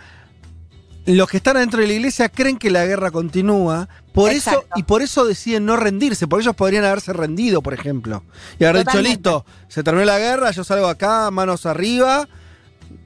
[1.04, 4.84] Los que están adentro de la iglesia creen que la guerra continúa, por eso, y
[4.84, 8.22] por eso deciden no rendirse, porque ellos podrían haberse rendido, por ejemplo.
[8.60, 9.08] Y haber Totalmente.
[9.08, 12.28] dicho, listo, se terminó la guerra, yo salgo acá, manos arriba,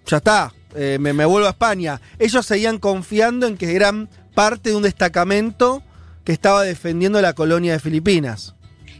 [0.04, 1.98] ya está, eh, me, me vuelvo a España.
[2.18, 5.82] Ellos seguían confiando en que eran parte de un destacamento
[6.24, 8.53] que estaba defendiendo la colonia de Filipinas.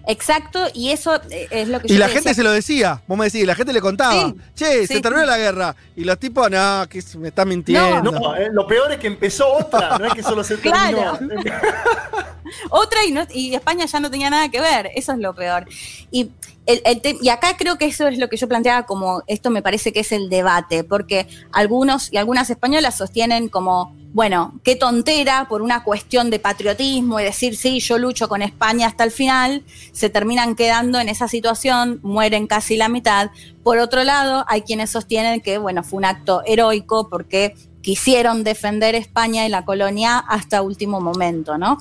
[0.07, 2.35] Exacto, y eso eh, es lo que Y yo la te gente decía.
[2.35, 5.01] se lo decía, vos me decís, y la gente le contaba, Sí, che, sí, se
[5.01, 5.75] terminó la guerra.
[5.97, 8.13] Y los tipos, no, que me está mintiendo.
[8.13, 11.17] No, eh, lo peor es que empezó otra, no es que solo se terminó.
[11.19, 11.19] Claro.
[12.71, 15.65] Otra y, no- y España ya no tenía nada que ver, eso es lo peor.
[16.11, 16.31] Y,
[16.67, 19.51] el- el te- y acá creo que eso es lo que yo planteaba como, esto
[19.51, 24.77] me parece que es el debate, porque algunos y algunas españolas sostienen como, bueno, qué
[24.77, 29.11] tontera por una cuestión de patriotismo y decir, sí, yo lucho con España hasta el
[29.11, 29.63] final,
[29.93, 33.31] se terminan quedando en esa situación, mueren casi la mitad.
[33.63, 38.95] Por otro lado, hay quienes sostienen que, bueno, fue un acto heroico porque quisieron defender
[38.95, 41.77] España y la colonia hasta último momento, ¿no?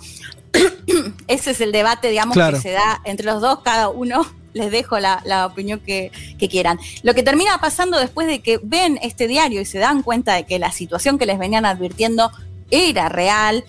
[1.28, 2.58] Ese es el debate, digamos, Claro.
[2.58, 6.80] que se da entre los dos, cada uno les dejo la, opinión que, que quieran.
[7.02, 10.46] Lo que termina pasando después de que ven este diario y se dan cuenta de
[10.46, 12.32] que la situación que les venían advirtiendo
[12.72, 13.64] era real,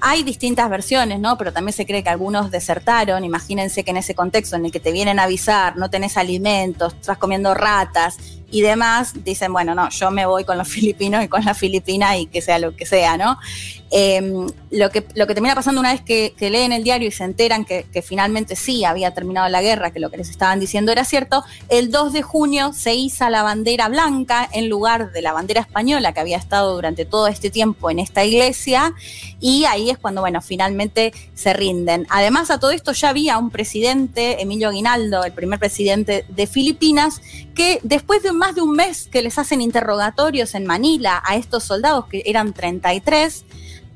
[0.00, 1.38] hay distintas versiones, ¿no?
[1.38, 3.24] Pero también se cree que algunos desertaron.
[3.24, 6.94] Imagínense que en ese contexto en el que te vienen a avisar, no tenés alimentos,
[6.94, 8.18] estás comiendo ratas
[8.54, 12.16] y demás, dicen, bueno, no, yo me voy con los filipinos y con la filipina
[12.16, 13.36] y que sea lo que sea, ¿no?
[13.90, 17.24] Eh, lo, que, lo que termina pasando una vez que, leen el diario y se
[17.24, 21.04] enteran que, finalmente sí había terminado la guerra, que lo que les estaban diciendo era
[21.04, 25.60] cierto, el 2 de junio se iza la bandera blanca en lugar de la bandera
[25.60, 28.94] española que había estado durante todo este tiempo en esta iglesia
[29.40, 32.06] y ahí es cuando, bueno, finalmente se rinden.
[32.10, 37.20] Además, a todo esto ya había un presidente, Emilio Aguinaldo, el primer presidente de Filipinas,
[37.54, 41.64] que después de más de un mes que les hacen interrogatorios en Manila a estos
[41.64, 43.42] soldados, que eran 33,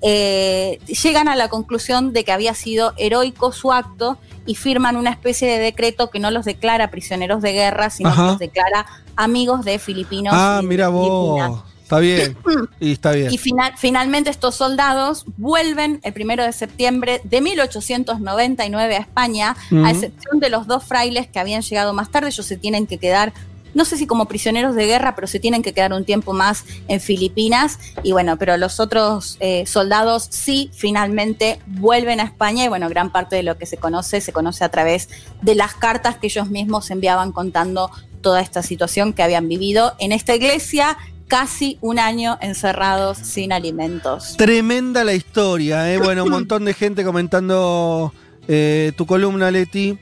[0.00, 4.16] eh, llegan a la conclusión de que había sido heroico su acto
[4.46, 8.22] y firman una especie de decreto que no los declara prisioneros de guerra, sino Ajá.
[8.22, 10.32] que los declara amigos de filipinos.
[10.34, 11.62] Ah, y mira vos.
[11.82, 12.36] Está bien.
[12.80, 13.32] Y está bien.
[13.32, 19.90] Y final- finalmente estos soldados vuelven el primero de septiembre de 1899 a España, a
[19.90, 23.32] excepción de los dos frailes que habían llegado más tarde, ellos se tienen que quedar,
[23.74, 26.64] no sé si como prisioneros de guerra, pero se tienen que quedar un tiempo más
[26.88, 27.78] en Filipinas.
[28.02, 33.10] Y bueno, pero los otros eh, soldados sí finalmente vuelven a España y bueno, gran
[33.10, 35.08] parte de lo que se conoce se conoce a través
[35.42, 37.90] de las cartas que ellos mismos enviaban contando
[38.20, 40.96] toda esta situación que habían vivido en esta iglesia
[41.28, 44.36] casi un año encerrados sin alimentos.
[44.36, 45.98] Tremenda la historia, ¿eh?
[45.98, 48.12] Bueno, un montón de gente comentando
[48.48, 49.98] eh, tu columna, Leti,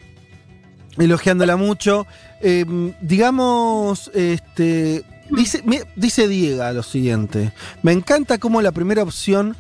[0.97, 2.07] elogiándola mucho.
[2.41, 2.65] Eh,
[3.01, 5.05] digamos, este.
[5.31, 7.53] Dice, me- dice Diego lo siguiente.
[7.83, 9.57] Me encanta cómo la primera opción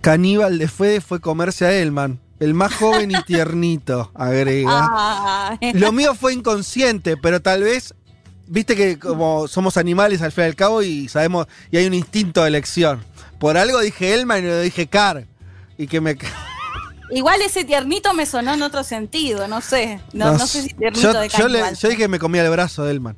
[0.00, 2.20] caníbal de Fede fue comerse a Elman.
[2.38, 5.58] El más joven y tiernito, agrega.
[5.74, 7.94] Lo mío fue inconsciente, pero tal vez,
[8.46, 11.94] viste que como somos animales al fin y al cabo y sabemos, y hay un
[11.94, 13.02] instinto de elección.
[13.40, 15.24] Por algo dije Elman y lo dije Car.
[15.78, 16.16] Y que me...
[17.10, 20.00] Igual ese tiernito me sonó en otro sentido, no sé.
[20.12, 22.50] No, no sé si tiernito yo, de yo, le- yo dije que me comía el
[22.50, 23.16] brazo de Elman.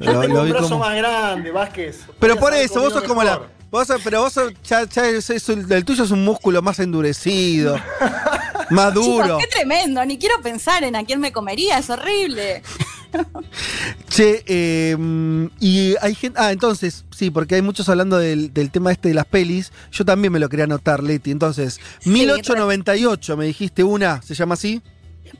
[0.00, 2.00] Yo Lo- tengo lo un vi brazo como- más grande, Vázquez.
[2.18, 3.40] Pero por eso, vos sos como la...
[3.70, 6.62] Vos sos- pero vos sos- ya, ya es- es un- el tuyo es un músculo
[6.62, 7.76] más endurecido,
[8.70, 9.24] más duro.
[9.24, 12.62] Chicos, qué tremendo, ni quiero pensar en a quién me comería, es horrible.
[14.08, 14.96] Che, eh,
[15.60, 16.38] y hay gente.
[16.40, 19.72] Ah, entonces, sí, porque hay muchos hablando del, del tema este de las pelis.
[19.92, 21.30] Yo también me lo quería anotar, Leti.
[21.30, 24.82] Entonces, 1898, me dijiste una, ¿se llama así?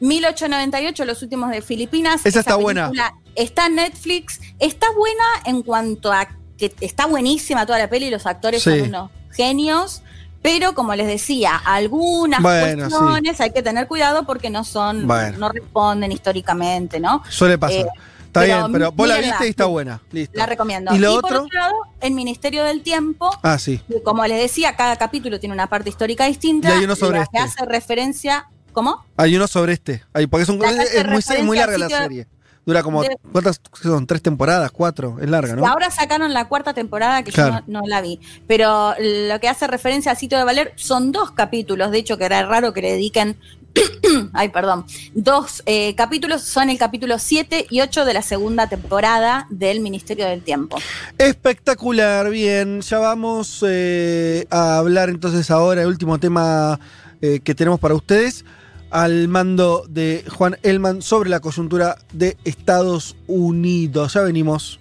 [0.01, 2.25] 1898, los últimos de Filipinas.
[2.27, 2.91] Esa está buena.
[3.35, 4.41] Está en Netflix.
[4.59, 6.29] Está buena en cuanto a
[6.59, 8.71] que está buenísima toda la peli, los actores Sí.
[8.71, 10.03] son unos genios.
[10.43, 15.39] Pero como les decía, algunas Bueno, cuestiones hay que tener cuidado porque no son, Bueno.
[15.39, 17.23] no responden históricamente, ¿no?
[17.29, 17.79] Suele pasar.
[17.81, 17.87] Eh,
[18.27, 20.01] está pero bien, pero vos la viste y está buena.
[20.13, 20.39] Listo.
[20.39, 20.95] La recomiendo.
[20.95, 21.45] ¿Y lo por otro?
[21.45, 23.81] otro lado, el Ministerio del Tiempo, Ah, sí.
[24.05, 26.69] como les decía, cada capítulo tiene una parte histórica distinta.
[26.69, 27.63] Y hay uno sobre la que este.
[27.63, 28.49] hace referencia.
[28.73, 29.05] ¿Cómo?
[29.17, 30.05] Hay uno sobre este.
[30.13, 32.27] Hay, porque es, un- muy, muy larga la serie.
[32.67, 33.03] Dura como.
[33.03, 34.07] de- ¿Cuántas son?
[34.09, 34.73] ¿Tres temporadas?
[34.73, 35.19] ¿Cuatro?
[35.21, 35.65] Es larga, ¿no?
[35.67, 37.63] ahora sacaron la cuarta temporada que Claro.
[37.67, 38.19] yo no, no la vi.
[38.49, 41.93] Pero lo que hace referencia al sitio de Valer son dos capítulos.
[41.93, 43.37] De hecho, que era raro que le dediquen.
[44.33, 44.85] Ay, perdón.
[45.15, 50.27] Dos eh, capítulos son el capítulo 7 y 8 de la segunda temporada del Ministerio
[50.27, 50.79] del Tiempo.
[51.19, 52.81] Espectacular, bien.
[52.81, 56.81] Ya vamos eh, a hablar entonces ahora, el último tema
[57.23, 58.45] eh, que tenemos para ustedes,
[58.91, 64.15] al mando de Juan Elman sobre la coyuntura de Estados Unidos.
[64.15, 64.81] Ya venimos.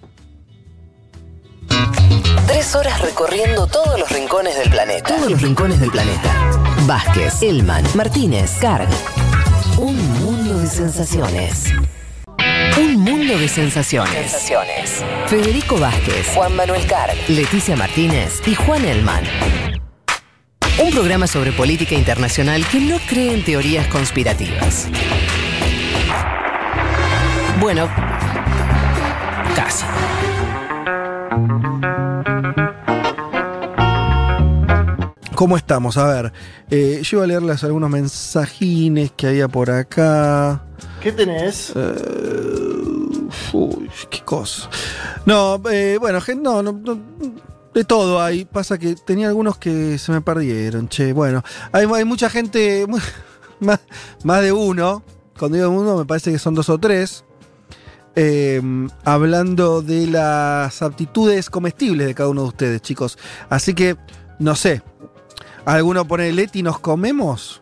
[2.46, 5.16] Tres horas recorriendo todos los rincones del planeta.
[5.16, 6.50] Todos los rincones del planeta.
[6.86, 8.88] Vázquez, Elman, Martínez, Carg.
[9.78, 11.64] Un mundo de sensaciones.
[12.78, 14.30] Un mundo de sensaciones.
[14.30, 15.04] Sensaciones.
[15.26, 17.14] Federico Vázquez, Juan Manuel Carg.
[17.28, 19.24] Leticia Martínez y Juan Elman.
[20.78, 24.88] Un programa sobre política internacional que no cree en teorías conspirativas.
[27.60, 27.88] Bueno,
[29.54, 29.84] casi.
[35.34, 35.96] ¿Cómo estamos?
[35.98, 36.32] A ver,
[36.70, 40.62] eh, yo iba a leerles algunos mensajines que había por acá.
[41.02, 41.72] ¿Qué tenés?
[41.76, 44.70] Eh, uy, qué cosa.
[45.26, 46.98] No, eh, bueno, gen- no, no, no,
[47.76, 48.44] de todo hay.
[48.46, 51.12] Pasa que tenía algunos que se me perdieron, che.
[51.12, 51.42] Bueno,
[51.72, 52.86] hay, hay mucha gente,
[53.60, 53.80] más,
[54.24, 55.02] más de uno.
[55.38, 57.24] Cuando digo uno, me parece que son dos o tres.
[58.14, 58.62] eh,
[59.04, 63.18] hablando de las aptitudes comestibles de cada uno de ustedes, chicos.
[63.50, 63.96] Así que,
[64.38, 64.82] no sé.
[65.66, 67.60] Alguno pone Leti, ¿nos comemos?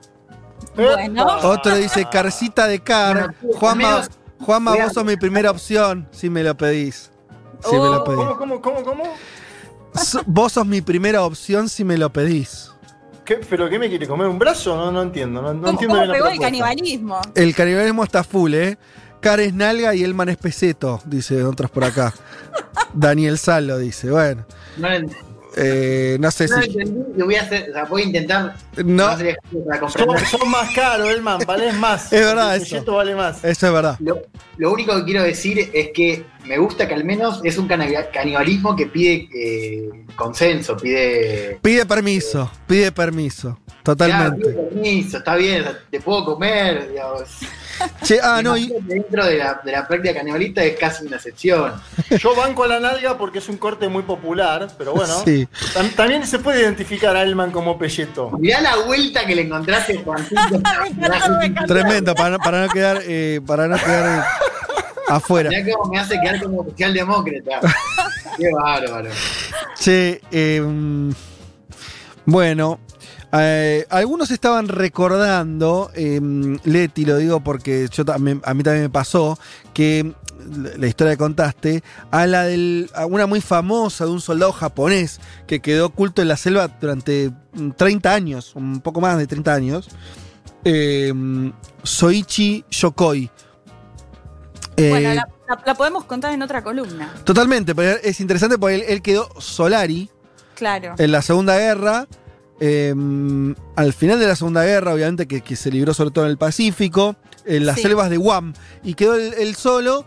[0.77, 1.27] Bueno.
[1.43, 3.35] Otro dice carcita de car.
[3.57, 4.03] Juanma,
[4.41, 7.11] Juanma, vos sos mi primera opción, si me lo pedís.
[7.69, 8.19] Si me lo pedís.
[8.19, 9.05] ¿Cómo, cómo, cómo, cómo?
[10.03, 12.71] So- Vos sos mi primera opción si me lo pedís.
[13.25, 14.27] ¿Qué, ¿Pero qué me quiere comer?
[14.29, 14.77] ¿Un brazo?
[14.77, 15.41] No, no entiendo.
[15.41, 17.21] No, no ¿Cómo, entiendo cómo bien la pegó el canibalismo?
[17.35, 18.79] El canibalismo está full, ¿eh?
[19.21, 22.12] Car es nalga y Elman es peseto, dice otros por acá.
[22.93, 24.45] Daniel Salo dice, bueno.
[24.77, 24.89] No
[25.56, 27.22] eh, no sé no lo si.
[27.22, 28.56] voy a hacer, o sea, voy a intentar.
[28.85, 29.06] No.
[29.06, 29.89] para.
[29.90, 32.05] Son, son más caros, Elman, valés más.
[32.12, 32.85] Es verdad El eso.
[32.93, 33.44] vale más.
[33.44, 33.97] Eso es verdad.
[34.01, 34.22] Lo,
[34.56, 38.76] lo único que quiero decir es que me gusta que al menos es un canibalismo
[38.76, 41.59] que pide eh, consenso, pide.
[41.62, 43.59] Pide permiso, pide permiso.
[43.68, 44.48] Ya, Totalmente.
[44.48, 46.90] pide permiso, está bien, te puedo comer.
[46.90, 47.22] digamos.
[48.05, 51.72] Che, ah, no, y, Dentro de la, de la práctica canibalista es casi una excepción.
[52.18, 55.14] Yo banco a la nalga porque es un corte muy popular, pero bueno.
[55.24, 55.48] Sí.
[55.74, 58.30] Tam- También se puede identificar a Elman como pelleto.
[58.38, 60.40] Mirá la vuelta que le encontraste, Juancito.
[61.66, 64.22] tremendo, para, no- para no quedar, eh, para no quedar eh,
[65.09, 65.51] afuera.
[65.51, 67.60] Mirá cómo me hace quedar como socialdemócrata.
[68.36, 69.10] Qué bárbaro.
[69.78, 70.62] Che, eh,
[72.26, 72.80] bueno,
[73.36, 76.20] eh, algunos estaban recordando, eh,
[76.65, 79.39] Leti, lo digo porque yo también, a mí también me pasó,
[79.73, 80.12] que
[80.77, 85.20] la- historia que contaste, a la del, a una muy famosa de un soldado japonés
[85.47, 89.55] que quedó oculto en la selva durante mm, 30 años, un poco más de 30
[89.55, 89.89] años,
[90.65, 91.12] eh,
[91.82, 93.31] Soichi Yokoi.
[94.77, 95.15] Eh, Bueno, la,
[95.48, 97.12] la- la podemos contar en otra columna.
[97.24, 100.11] Totalmente, pero es interesante porque él, él quedó Solari
[100.55, 100.94] Claro.
[100.98, 102.06] en la Segunda Guerra.
[102.60, 102.94] Eh,
[103.76, 106.39] al final de la Segunda Guerra, obviamente, que, que se libró sobre todo en el
[106.39, 107.82] Pacífico, en las Sí.
[107.82, 108.55] selvas de Guam.
[108.82, 110.05] Y quedó él, él solo,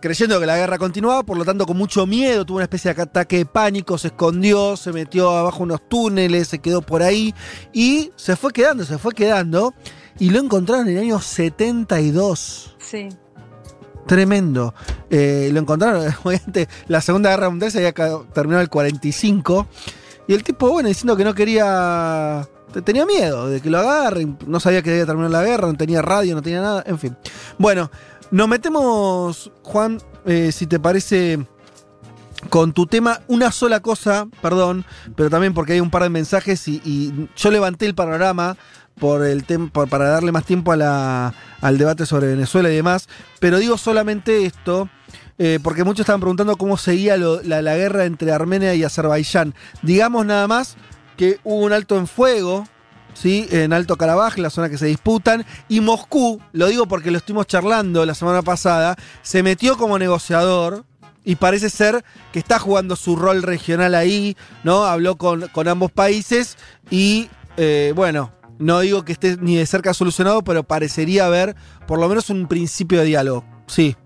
[0.00, 3.02] creyendo que la guerra continuaba, por lo tanto, con mucho miedo, tuvo una especie de
[3.02, 7.34] ataque de pánico, se escondió, se metió abajo unos túneles, se quedó por ahí.
[7.72, 9.74] Y se fue quedando, se fue quedando.
[10.18, 12.76] Y lo encontraron en el año 72.
[12.78, 13.08] Sí.
[14.06, 14.74] Tremendo.
[15.10, 17.92] Eh, lo encontraron, obviamente, la Segunda Guerra Mundial se había
[18.32, 19.66] terminado el 45.
[20.26, 22.46] Y el tipo, bueno, diciendo que no quería.
[22.72, 24.38] te- Tenía miedo de que lo agarren.
[24.46, 26.82] No sabía que debía terminar la guerra, no tenía radio, no tenía nada.
[26.86, 27.16] En fin.
[27.58, 27.90] Bueno,
[28.30, 31.44] nos metemos, Juan, eh, si te parece.
[32.48, 36.66] Con tu tema, una sola cosa, perdón, pero también porque hay un par de mensajes
[36.68, 38.56] y, yo levanté el panorama
[38.98, 43.10] por el por- para darle más tiempo a la- al debate sobre Venezuela y demás.
[43.40, 44.88] Pero digo solamente esto,
[45.42, 49.54] eh, porque muchos estaban preguntando cómo seguía la, la guerra entre Armenia y Azerbaiyán.
[49.82, 50.76] Digamos nada más
[51.16, 52.64] que hubo un alto en fuego.
[53.12, 53.48] ¿Sí?
[53.50, 57.48] En Alto Karabaj, la zona que se disputan, y Moscú, lo digo porque lo estuvimos
[57.48, 60.84] charlando la semana pasada, se metió como negociador,
[61.24, 64.84] y parece ser que está jugando su rol regional ahí, ¿no?
[64.84, 66.56] Habló con, con ambos países
[66.88, 71.56] y, eh, bueno, no digo que esté ni de cerca solucionado, pero parecería haber
[71.88, 73.44] por lo menos un principio de diálogo.
[73.66, 73.96] Sí.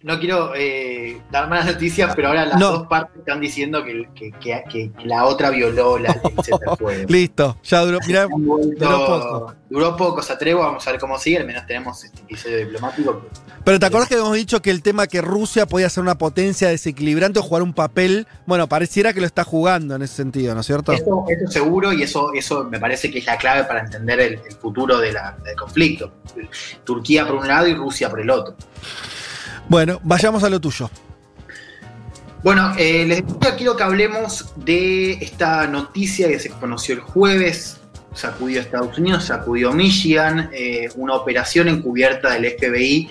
[0.00, 2.70] No quiero eh, dar malas noticias, pero ahora las No.
[2.70, 7.56] dos partes están diciendo que, que- que- que la otra violó la el cese Listo,
[7.64, 9.54] ya duró, mirá, duró poco.
[9.68, 13.22] Duró poco, se atrevo, vamos a ver cómo sigue, al menos tenemos este episodio diplomático.
[13.64, 16.68] Pero ¿te acordás que habíamos dicho que el tema que Rusia podía ser una potencia
[16.68, 18.28] desequilibrante o jugar un papel?
[18.46, 20.92] Bueno, pareciera que lo está jugando en ese sentido, ¿no es cierto?
[20.92, 24.34] Eso, eso seguro y eso, eso me parece que es la clave para entender el,
[24.48, 26.12] el futuro de la- del conflicto.
[26.84, 28.54] Turquía por un lado y Rusia por el otro.
[29.68, 30.90] Bueno, vayamos a lo tuyo.
[32.42, 33.22] Bueno, eh, les
[33.56, 37.80] quiero que hablemos de esta noticia que se conoció el jueves,
[38.14, 43.08] sacudió a Estados Unidos, sacudió Michigan, eh, una operación encubierta del FBI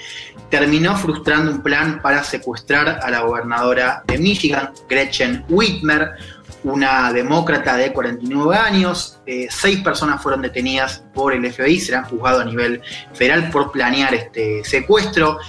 [0.49, 6.11] terminó frustrando un plan para secuestrar a la gobernadora de Michigan, Gretchen Whitmer,
[6.63, 9.19] una demócrata de 49 años.
[9.25, 12.81] Eh, seis personas fueron detenidas por el FBI, serán juzgados a nivel
[13.13, 15.39] federal por planear este secuestro.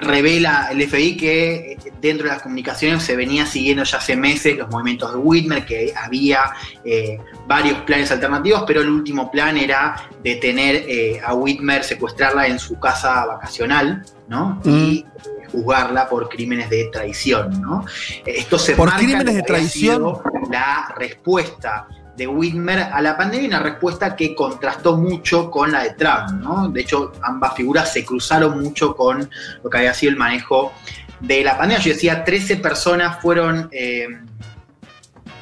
[0.00, 4.56] Revela el FBI que eh, dentro de las comunicaciones se venía siguiendo ya hace meses
[4.56, 6.52] los movimientos de Whitmer, que había
[6.84, 12.58] eh, varios planes alternativos, pero el último plan era detener eh, a Whitmer, secuestrarla en
[12.58, 14.60] su casa vacacional, ¿no?
[14.64, 15.04] Y
[15.50, 17.84] juzgarla por crímenes de traición, ¿no?
[18.24, 20.18] Esto se ¿Por marca crímenes de traición?
[20.50, 21.88] la respuesta
[22.18, 26.68] de Whitmer a la pandemia, una respuesta que contrastó mucho con la de Trump, ¿no?
[26.68, 29.30] De hecho, ambas figuras se cruzaron mucho con
[29.62, 30.72] lo que había sido el manejo
[31.20, 31.82] de la pandemia.
[31.82, 34.08] Yo decía, 13 personas fueron eh,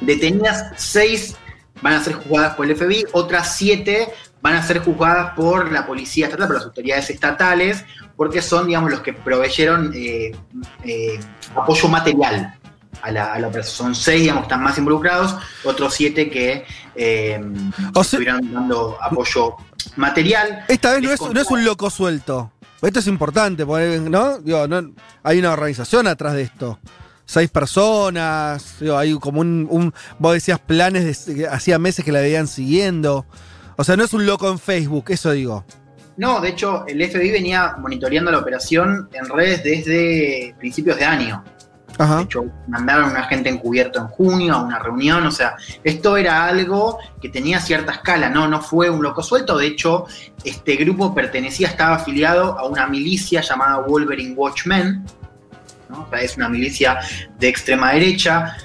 [0.01, 1.35] detenidas, 6
[1.81, 4.09] van a ser juzgadas por el FBI, otras 7
[4.41, 7.85] van a ser juzgadas por la policía estatal, por las autoridades estatales,
[8.15, 10.31] porque son, digamos, los que proveyeron eh,
[10.83, 11.19] eh,
[11.55, 12.53] apoyo material
[13.01, 13.75] a la, a la operación.
[13.75, 16.65] Son 6, digamos, que están más involucrados, otros 7 que
[16.95, 17.39] eh,
[17.99, 19.55] estuvieron dando apoyo
[19.95, 20.65] material.
[20.67, 22.51] Esta vez no es, no es un loco suelto.
[22.81, 24.37] Esto es importante, porque, ¿no?
[24.39, 24.91] Digo, no-
[25.23, 26.79] Hay una organización atrás de esto.
[27.25, 32.11] Seis personas, digo, hay como un, un- Vos decías planes, de, que hacía meses que
[32.11, 33.25] la veían siguiendo.
[33.75, 35.65] O sea, no es un loco en Facebook, eso digo.
[36.17, 41.43] No, de hecho, el FBI venía monitoreando la operación en redes desde principios de año.
[41.97, 45.25] De hecho, mandaron a un agente encubierto en junio a una reunión.
[45.25, 49.57] O sea, esto era algo que tenía cierta escala, no, no fue un loco suelto.
[49.57, 50.05] De hecho,
[50.43, 55.05] este grupo pertenecía, estaba afiliado a una milicia llamada Wolverine Watchmen.
[55.89, 56.03] ¿no?
[56.03, 56.99] O sea, es una milicia
[57.39, 58.57] de extrema derecha.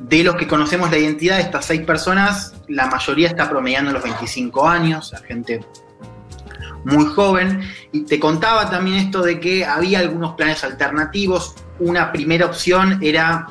[0.00, 4.02] De los que conocemos la identidad de estas seis personas, la mayoría está promediando los
[4.02, 5.64] 25 años, sea, gente
[6.84, 7.60] muy joven.
[7.92, 11.54] Y te contaba también esto de que había algunos planes alternativos.
[11.78, 13.48] Una primera opción era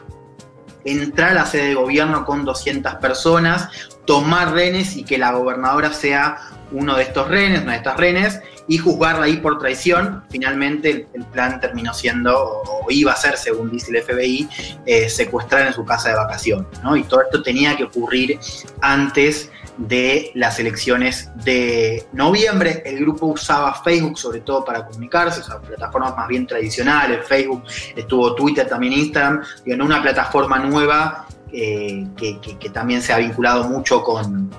[0.83, 3.69] entrar a la sede de gobierno con 200 personas,
[4.05, 6.37] tomar rehenes y que la gobernadora sea
[6.71, 10.23] uno de estos rehenes, una de estas rehenes, y juzgarla ahí por traición.
[10.29, 14.49] Finalmente el, plan terminó siendo, o, o iba a ser, según dice el FBI,
[14.85, 16.67] eh, secuestrar en su casa de vacaciones.
[16.81, 16.95] ¿no?
[16.95, 18.39] Y todo esto tenía que ocurrir
[18.81, 22.83] antes de las elecciones de noviembre.
[22.85, 27.63] El grupo usaba Facebook sobre todo para comunicarse, o sea, plataformas más bien tradicionales, Facebook,
[27.95, 33.65] estuvo Twitter, también Instagram, digo, no una plataforma nueva eh, que también se ha vinculado
[33.65, 34.49] mucho con,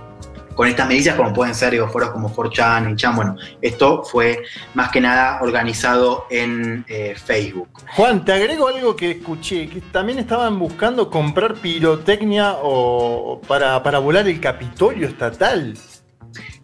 [0.55, 3.17] con estas milicias, como pueden ser digo, foros como 4chan y Chan.
[3.17, 4.43] Bueno, esto fue
[4.75, 7.69] más que nada organizado en eh, Facebook.
[7.97, 13.99] Juan, te agrego algo que escuché, que también estaban buscando comprar pirotecnia o para, para
[13.99, 15.75] volar el Capitolio estatal.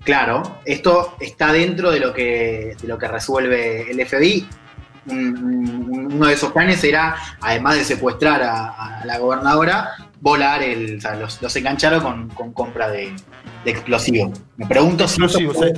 [0.04, 4.48] Claro, esto está dentro de lo que, de lo que resuelve el FBI.
[5.10, 9.88] Un- un- uno de esos planes era, además de secuestrar a, a la gobernadora,
[10.20, 10.98] volar el.
[10.98, 13.12] O sea, los, los engancharon con, con compra de,
[13.64, 14.38] de explosivos.
[14.56, 15.72] Me pregunto si eso, fue,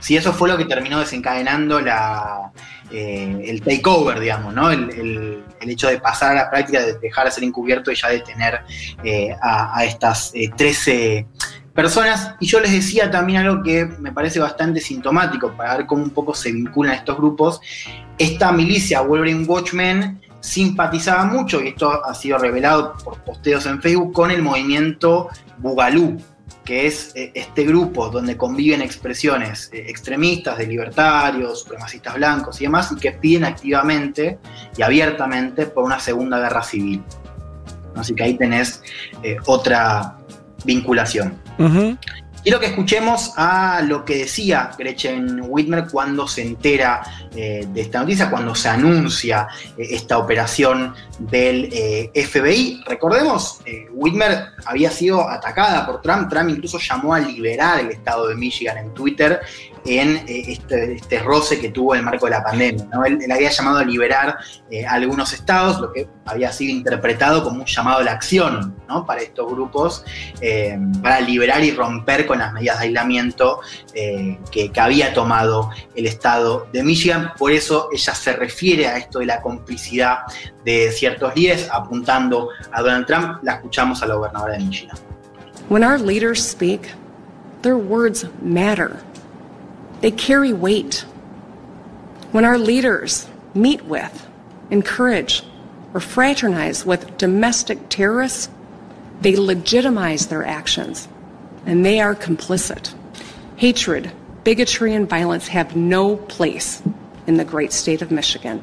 [0.00, 2.52] si eso fue lo que terminó desencadenando la,
[2.92, 4.70] eh, el takeover, digamos, ¿no?
[4.70, 7.94] El, el- el hecho de pasar a la práctica, de dejar de ser encubierto y
[7.96, 8.60] ya de tener
[9.02, 11.26] eh, a, a estas eh, 13
[11.74, 12.34] personas.
[12.40, 16.10] Y yo les decía también algo que me parece bastante sintomático para ver cómo un
[16.10, 17.60] poco se vinculan estos grupos.
[18.18, 24.12] Esta milicia Wolverine Watchmen simpatizaba mucho, y esto ha sido revelado por posteos en Facebook,
[24.12, 26.18] con el movimiento Bugalú,
[26.64, 32.64] que es eh, este grupo donde conviven expresiones eh, extremistas de libertarios, supremacistas blancos y
[32.64, 34.38] demás, y que piden activamente
[34.76, 37.02] y abiertamente por una segunda guerra civil.
[37.96, 38.82] Así que ahí tenés
[39.24, 40.16] eh, otra
[40.64, 41.40] vinculación.
[42.46, 47.02] Quiero que escuchemos a lo que decía Gretchen Whitmer cuando se entera
[47.34, 52.84] eh, de esta noticia, cuando se anuncia eh, esta operación del eh, FBI.
[52.86, 56.30] Recordemos, Whitmer había sido atacada por Trump.
[56.30, 59.40] Trump incluso llamó a liberar el estado de Michigan en Twitter
[59.86, 62.86] en eh, este, este roce que tuvo en el marco de la pandemia.
[62.92, 63.04] ¿no?
[63.04, 64.38] Él, él había llamado a liberar
[64.70, 69.06] eh, algunos estados, lo que había sido interpretado como un llamado a la acción ¿no?
[69.06, 70.04] para estos grupos,
[70.40, 73.60] eh, para liberar y romper con las medidas de aislamiento
[73.94, 77.32] eh, que, que había tomado el estado de Michigan.
[77.38, 80.18] Por eso ella se refiere a esto de la complicidad
[80.64, 83.38] de ciertos líderes, apuntando a Donald Trump.
[83.42, 84.96] La escuchamos a la gobernadora de Michigan.
[85.68, 86.88] When our leaders speak,
[87.62, 88.96] their words matter.
[90.06, 91.04] They carry weight.
[92.30, 94.28] When our leaders meet with,
[94.70, 95.42] encourage,
[95.92, 98.48] or fraternize with domestic terrorists,
[99.20, 101.08] they legitimize their actions,
[101.66, 102.94] and they are complicit.
[103.56, 104.12] Hatred,
[104.44, 106.84] bigotry, and violence have no place
[107.26, 108.62] in the great state of Michigan.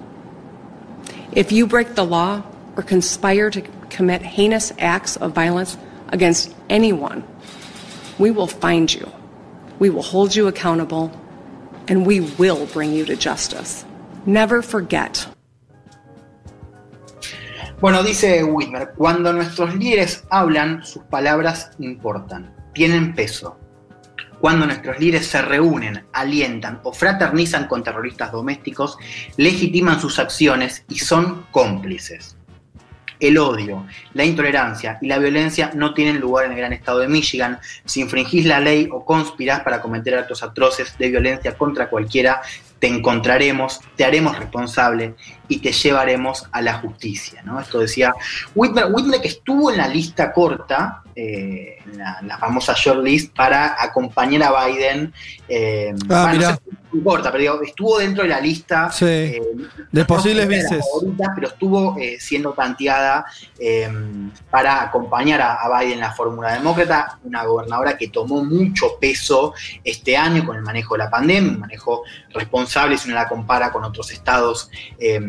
[1.34, 2.44] If you break the law
[2.78, 7.22] or conspire to commit heinous acts of violence against anyone,
[8.18, 9.12] we will find you.
[9.78, 11.12] We will hold you accountable
[11.88, 13.86] and we will bring you to justice.
[14.26, 15.28] Never forget.
[17.82, 23.60] Bueno, dice Whitmer, cuando nuestros líderes hablan, sus palabras importan, tienen peso.
[24.40, 28.98] Cuando nuestros líderes se reúnen, alientan o fraternizan con terroristas domésticos,
[29.38, 32.38] legitiman sus acciones y son cómplices.
[33.24, 37.08] El odio, la intolerancia y la violencia no tienen lugar en el gran estado de
[37.08, 37.58] Michigan.
[37.86, 42.42] Si infringís la ley o conspirás para cometer actos atroces de violencia contra cualquiera,
[42.80, 45.16] te encontraremos, te haremos responsable
[45.48, 47.42] y te llevaremos a la justicia.
[47.44, 47.60] ¿no?
[47.60, 48.14] Esto decía
[48.56, 53.36] Whitmer, Whitmer que estuvo en la lista corta, eh, en la, la famosa short list,
[53.36, 55.14] para acompañar a Biden.
[55.48, 56.62] eh, Ah, bueno, no sé
[56.94, 59.06] importa, pero digo, estuvo dentro de la lista Sí.
[59.06, 59.42] eh,
[59.92, 60.86] De posibles vices.
[61.36, 63.26] pero estuvo eh, siendo tanteada
[63.60, 63.92] eh,
[64.52, 69.56] para acompañar a, a Biden en la fórmula demócrata, una gobernadora que tomó mucho peso
[69.84, 73.72] este año con el manejo de la pandemia, un manejo responsable si uno la compara
[73.72, 75.20] con otros estados eh,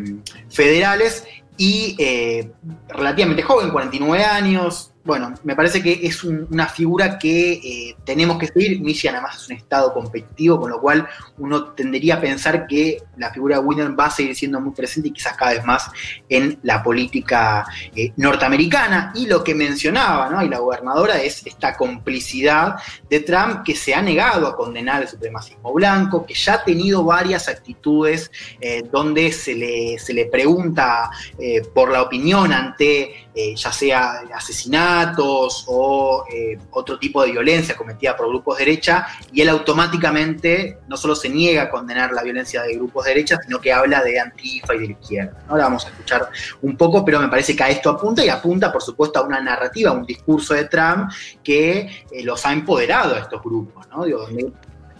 [0.49, 1.25] federales,
[1.57, 2.51] y eh,
[2.89, 4.91] relativamente joven, 49 años.
[5.05, 8.81] Bueno, me parece que es un- una figura que eh, tenemos que seguir.
[8.81, 13.29] Michigan además es un estado competitivo, con lo cual uno tendería a pensar que la
[13.31, 15.91] figura de Winner va a seguir siendo muy presente y quizás cada vez más
[16.27, 19.11] en la política eh, norteamericana.
[19.13, 20.43] Y lo que mencionaba, ¿no?
[20.43, 22.77] Y la gobernadora es esta complicidad
[23.07, 27.03] de Trump que se ha negado a condenar el supremacismo blanco, que ya ha tenido
[27.03, 31.11] varias actitudes eh, donde se le, se le pregunta
[31.75, 34.21] por la opinión ante ya sea
[34.95, 40.79] asesinatos o eh, otro tipo de violencia cometida por grupos de derecha, y él automáticamente
[40.87, 44.03] no solo se niega a condenar la violencia de grupos de derecha, sino que habla
[44.03, 45.43] de Antifa y de la izquierda.
[45.47, 46.29] Ahora vamos a escuchar
[46.61, 49.41] un poco, pero me parece que a esto apunta y apunta, por supuesto, a una
[49.41, 51.11] narrativa, a un discurso de Trump
[51.43, 51.79] que
[52.11, 54.05] eh, los ha empoderado a estos grupos, ¿no?
[54.05, 54.51] Donde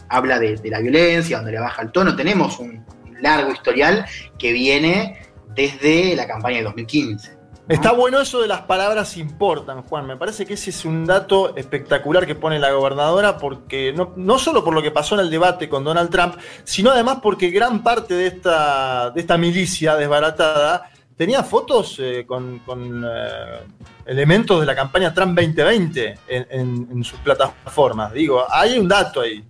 [0.09, 2.15] habla de la violencia, donde le baja el tono.
[2.15, 2.85] Tenemos un
[3.21, 4.05] largo historial
[4.37, 5.19] que viene
[5.55, 7.34] desde la campaña de 2015.
[7.67, 10.05] Está bueno eso de las palabras importan, Juan.
[10.05, 14.37] Me parece que ese es un dato espectacular que pone la gobernadora, porque no, no
[14.37, 17.81] solo por lo que pasó en el debate con Donald Trump, sino además porque gran
[17.81, 23.59] parte de esta, de esta milicia desbaratada tenía fotos eh, con, con, eh,
[24.05, 26.47] elementos de la campaña Trump 2020 en,
[26.91, 28.13] en- sus plataformas.
[28.13, 29.43] Digo, hay un dato ahí.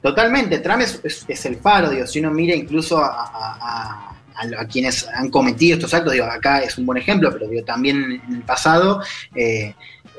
[0.00, 5.06] Totalmente, Trump es, es- el faro, digo, si uno mira incluso a- a- a quienes
[5.08, 8.42] han cometido estos actos, digo, acá es un buen ejemplo, pero digo, también en el
[8.42, 9.02] pasado,
[9.34, 9.74] eh,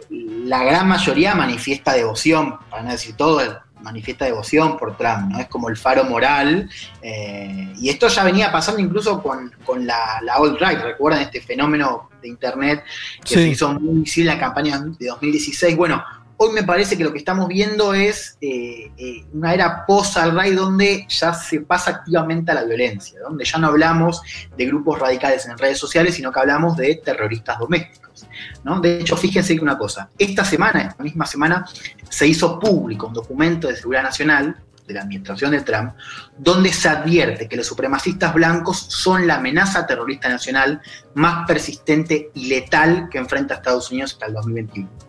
[0.09, 3.41] la gran mayoría manifiesta devoción, para no decir todo,
[3.81, 5.39] manifiesta devoción por Trump, ¿no?
[5.39, 6.69] Es como el faro moral,
[7.01, 12.09] eh, y esto ya venía pasando incluso con, con la, la alt-right, ¿recuerdan este fenómeno
[12.21, 12.83] de Internet
[13.23, 13.35] que Sí.
[13.35, 15.77] se hizo muy visible en la campaña de 2016?
[15.77, 16.03] Bueno,
[16.41, 21.05] Hoy me parece que lo que estamos viendo es eh, eh, una era post-alt-right donde
[21.09, 24.21] ya se pasa activamente a la violencia, donde ya no hablamos
[24.55, 28.25] de grupos radicales en redes sociales, sino que hablamos de terroristas domésticos.
[28.63, 28.79] ¿no?
[28.79, 31.65] De hecho, fíjense una cosa, esta semana, esta misma semana,
[32.09, 34.55] se hizo público un documento de seguridad nacional
[34.87, 35.91] de la administración de Trump,
[36.37, 40.81] donde se advierte que los supremacistas blancos son la amenaza terrorista nacional
[41.15, 45.08] más persistente y letal que enfrenta Estados Unidos hasta el 2021.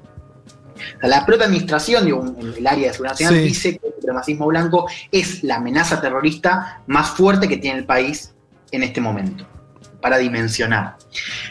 [0.96, 3.40] O sea, la propia administración, digo, en el área de seguridad nacional, Sí.
[3.42, 8.32] dice que el supremacismo blanco es la amenaza terrorista más fuerte que tiene el país
[8.72, 9.46] en este momento,
[10.00, 10.96] para dimensionar.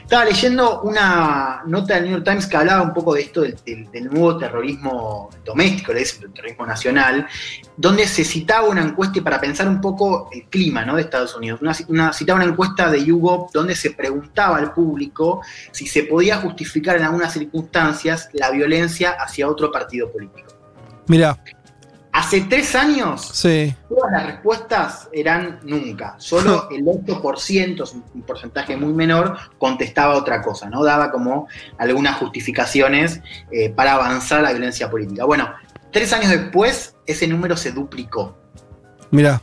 [0.01, 4.09] Estaba leyendo una nota del New York Times que hablaba un poco de esto del,
[4.11, 7.27] nuevo terrorismo doméstico, le dicen terrorismo nacional,
[7.77, 10.95] donde se citaba una encuesta para pensar un poco el clima ¿no?
[10.95, 11.61] de Estados Unidos.
[11.87, 16.97] Una- citaba una encuesta de YouGov donde se preguntaba al público si se podía justificar
[16.97, 20.49] en algunas circunstancias la violencia hacia otro partido político.
[21.07, 21.37] Mira,
[22.11, 23.73] Hace tres años sí.
[23.87, 26.15] Todas las respuestas eran nunca.
[26.17, 30.83] Solo el 8%, es un porcentaje muy menor, contestaba otra cosa, ¿no?
[30.83, 31.47] Daba como
[31.77, 33.21] algunas justificaciones
[33.51, 35.25] eh, para avanzar la violencia política.
[35.25, 35.49] Bueno,
[35.91, 38.35] tres años después, ese número se duplicó.
[39.11, 39.41] Mira,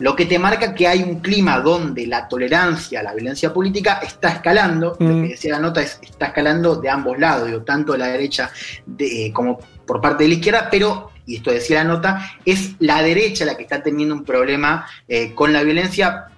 [0.00, 3.98] Lo que te marca que hay un clima donde la tolerancia a la violencia política
[4.00, 4.96] está escalando.
[5.00, 5.22] Lo Mm.
[5.24, 8.48] que decía la nota es está escalando de ambos lados, digo, tanto de la derecha
[8.86, 12.72] de- eh, como por parte de la izquierda, pero, y esto decía la nota, es
[12.78, 16.28] la derecha la que está teniendo un problema eh, con la violencia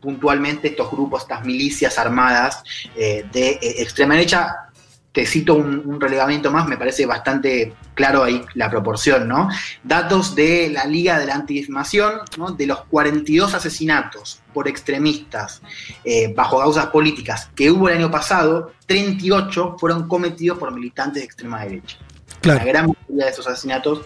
[0.00, 2.62] puntualmente estos grupos, estas milicias armadas
[2.96, 4.54] eh, de eh, extrema derecha.
[5.10, 9.48] Te cito un, un relevamiento más, me parece bastante claro ahí la proporción, ¿no?
[9.82, 12.52] Datos de la Liga de la Antidifamación, ¿no?
[12.52, 15.62] de los 42 asesinatos por extremistas
[16.36, 21.64] bajo causas políticas que hubo el año pasado, 38 fueron cometidos por militantes de extrema
[21.64, 21.98] derecha.
[22.42, 24.02] La gran mayoría de esos asesinatos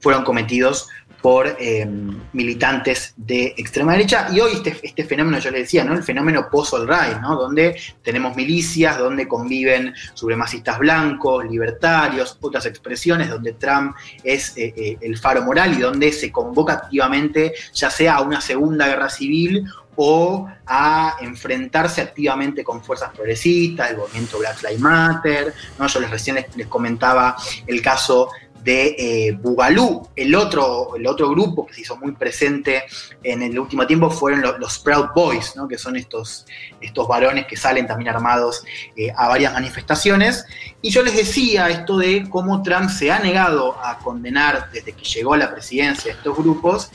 [0.00, 0.88] fueron cometidos
[1.20, 1.86] por eh,
[2.32, 4.28] militantes de extrema derecha.
[4.32, 5.94] Y hoy este, este fenómeno, yo les decía, ¿no?
[5.94, 7.36] el fenómeno post-all-right, ¿no?
[7.36, 13.94] donde tenemos milicias, donde conviven supremacistas blancos, libertarios, otras expresiones, donde Trump
[14.24, 18.40] es eh, eh, el faro moral y donde se convoca activamente ya sea a una
[18.40, 19.66] segunda guerra civil
[20.02, 25.86] o a enfrentarse activamente con fuerzas progresistas, el movimiento Black Lives Matter, ¿no?
[25.86, 28.30] yo les recién les, comentaba el caso
[28.64, 32.84] de eh, Bugalú, el otro, el otro grupo que se hizo muy presente
[33.22, 35.68] en el último tiempo fueron los, los Proud Boys, ¿no?
[35.68, 36.46] que son estos,
[36.80, 38.64] estos varones que salen también armados
[38.96, 40.46] eh, a varias manifestaciones.
[40.80, 45.04] Y yo les decía esto de cómo Trump se ha negado a condenar desde que
[45.04, 46.90] llegó a la presidencia estos grupos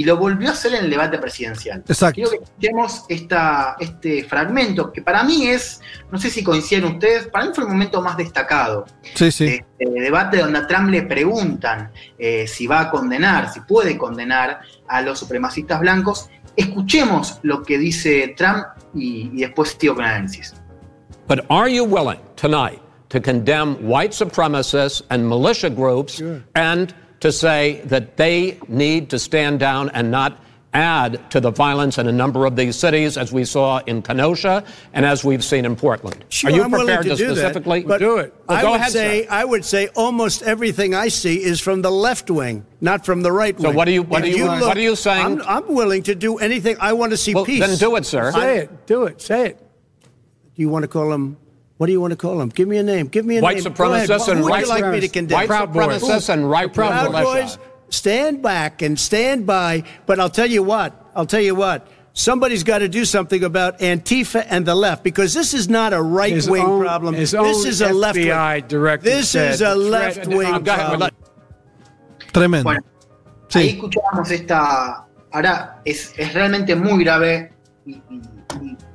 [0.00, 1.84] y lo volvió a hacer en el debate presidencial.
[1.86, 2.14] Exacto.
[2.14, 7.26] Quiero que escuchemos esta, este fragmento, que para mí es, no sé si coinciden ustedes,
[7.26, 8.86] para mí fue el momento más destacado.
[9.12, 9.44] Sí, sí.
[9.78, 14.60] este debate donde a Trump le preguntan eh, si va a condenar, si puede condenar
[14.88, 16.30] a los supremacistas blancos.
[16.56, 20.54] Escuchemos lo que dice Trump y, y después sigo con análisis.
[21.28, 22.80] But are you willing tonight
[23.10, 26.22] to condemn white supremacists and militia groups
[26.54, 30.38] and to say that they need to stand down and not
[30.72, 34.64] add to the violence in a number of these cities, as we saw in Kenosha
[34.92, 36.24] and as we've seen in Portland?
[36.28, 38.32] Sure, Are you I'm prepared to, to, do specifically that, but do it?
[38.48, 39.28] Well, I go would ahead, say sir.
[39.32, 43.32] I would say almost everything I see is from the left wing, not from the
[43.32, 43.76] right So wing.
[43.76, 45.40] what are you- what If are you- what are you saying?
[45.40, 46.76] I'm, I'm willing to do anything.
[46.80, 47.58] I want to see Well, peace.
[47.66, 48.30] then do it, sir.
[48.30, 48.86] Say I'm- it.
[48.86, 49.20] Do it.
[49.20, 49.58] Say it.
[50.54, 51.36] Do you want to call them?
[51.80, 52.50] What do you want to call them?
[52.50, 53.06] Give me a name.
[53.06, 53.72] Give me a White name.
[53.72, 54.06] Go ahead.
[54.06, 55.34] supremacists Who and would right you like me to condemn?
[55.38, 56.28] White Proud Boys.
[56.28, 57.24] and right Proud militia.
[57.24, 57.58] Boys.
[57.88, 59.84] Stand back and stand by.
[60.04, 60.92] But I'll tell you what.
[61.16, 61.88] I'll tell you what.
[62.12, 66.02] Somebody's got to do something about Antifa and the left because this is not a
[66.02, 67.14] right His wing own- problem.
[67.14, 68.26] his This own is a left wing.
[68.26, 71.10] Director This is a left wing go ahead, problem.
[72.34, 72.64] Tremendo.
[72.64, 72.80] Bueno,
[73.54, 75.06] ahí escuchábamos esta.
[75.32, 77.52] Ahora es, es realmente muy grave
[77.86, 78.20] y, y- y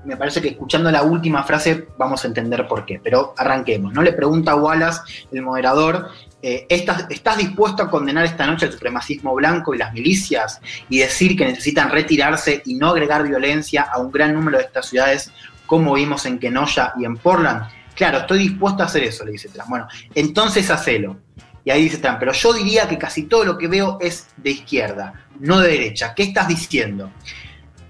[0.06, 3.00] me parece que escuchando la última frase vamos a entender por qué.
[3.03, 3.93] Pero arranquemos.
[3.93, 4.01] ¿no?
[4.01, 5.01] Le pregunta a Wallace,
[5.32, 6.09] el moderador,
[6.42, 11.00] eh, ¿estás, ¿estás dispuesto a condenar esta noche el supremacismo blanco y las milicias y
[11.00, 15.32] decir que necesitan retirarse y no agregar violencia a un gran número de estas ciudades
[15.66, 17.64] como vimos en Kenosha y en Portland?
[17.95, 19.69] Claro, estoy dispuesto a hacer eso, le dice Trump.
[19.69, 21.17] Bueno, entonces hacelo.
[21.64, 24.51] Y ahí dice Trump, pero yo diría que casi todo lo que veo es de
[24.51, 26.14] izquierda, no de derecha.
[26.14, 27.11] ¿Qué estás diciendo?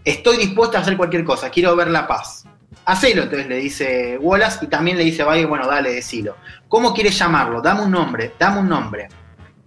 [0.06, 2.46] Estoy dispuesto a hacer cualquier cosa, quiero ver la paz.
[2.86, 6.38] Hacelo, entonces le dice Wallace y también le dice a Biden, bueno, dale, decilo.
[6.68, 7.60] ¿Cómo quieres llamarlo?
[7.60, 9.08] Dame un nombre, dame un nombre.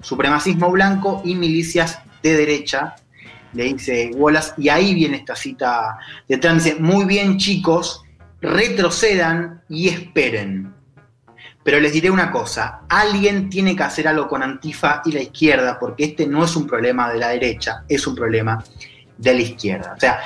[0.01, 2.95] Supremacismo blanco y milicias de derecha,
[3.53, 8.05] le dice Wallace, y ahí viene esta cita de dice, muy bien chicos,
[8.41, 10.73] retrocedan y esperen.
[11.65, 15.81] Pero les diré una cosa, alguien tiene que hacer algo con Antifa y la izquierda,
[15.81, 18.63] porque este no es un problema de la derecha, es un problema
[19.19, 19.95] de la izquierda.
[19.97, 20.21] O sea,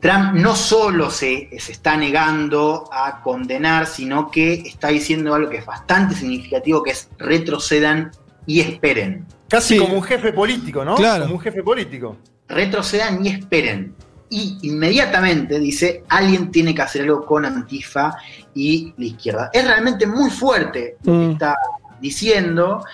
[0.00, 5.58] Trump no solo se, se está negando a condenar, sino que está diciendo algo que
[5.58, 8.12] es bastante significativo, que es retrocedan
[8.46, 9.26] y esperen.
[9.48, 10.96] Casi como un jefe político, ¿no?
[10.96, 11.24] Claro.
[11.24, 12.16] Como un jefe político.
[12.48, 13.94] retrocedan y esperen.
[14.28, 18.16] Y inmediatamente dice, alguien tiene que hacer algo con Antifa
[18.54, 19.50] y la izquierda.
[19.52, 21.54] Es realmente muy fuerte lo que está
[22.00, 22.84] diciendo.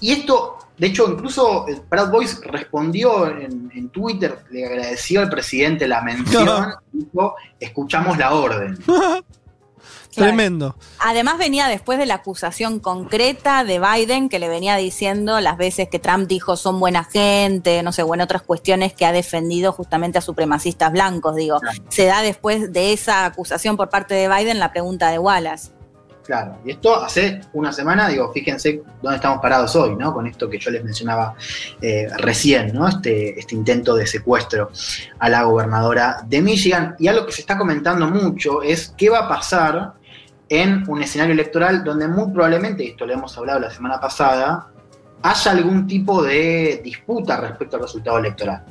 [0.00, 5.28] Y esto, de hecho, incluso eh, Proud Boys respondió en, en Twitter, le agradeció al
[5.28, 8.78] presidente la mención, dijo, escuchamos la orden.
[10.14, 10.74] Tremendo.
[10.98, 15.88] Además venía después de la acusación concreta de Biden que le venía diciendo las veces
[15.88, 20.18] que Trump dijo son buena gente, no sé, bueno, otras cuestiones que ha defendido justamente
[20.18, 21.60] a supremacistas blancos, digo.
[21.88, 25.77] Se da después de esa acusación por parte de Biden la pregunta de Wallace.
[26.28, 30.12] Claro, y esto hace una semana, digo, fíjense dónde estamos parados hoy, ¿no?
[30.12, 31.34] Con esto que yo les mencionaba
[31.80, 32.86] eh, recién, ¿no?
[32.86, 34.70] Este, este intento de secuestro
[35.20, 36.96] a la gobernadora de Michigan.
[36.98, 39.94] Y algo que se está comentando mucho es qué va a pasar
[40.50, 44.66] en un escenario electoral donde muy probablemente, y esto lo hemos hablado la semana pasada,
[45.22, 48.66] haya algún tipo de disputa respecto al resultado electoral.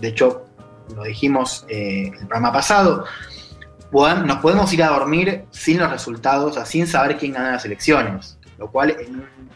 [0.00, 0.44] De hecho,
[0.94, 3.06] lo dijimos eh, el programa pasado,
[3.92, 7.64] nos podemos ir a dormir sin los resultados, o sea, sin saber quién gana las
[7.64, 9.52] elecciones, lo cual en un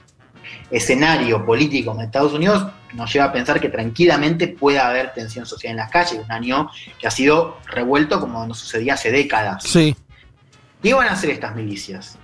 [0.71, 5.73] escenario político en Estados Unidos nos lleva a pensar que tranquilamente puede haber tensión social
[5.73, 9.65] en las calles, un año que ha sido revuelto como no sucedía hace décadas.
[9.65, 9.97] Sí.
[10.83, 12.19] ¿Qué van a hacer estas milicias?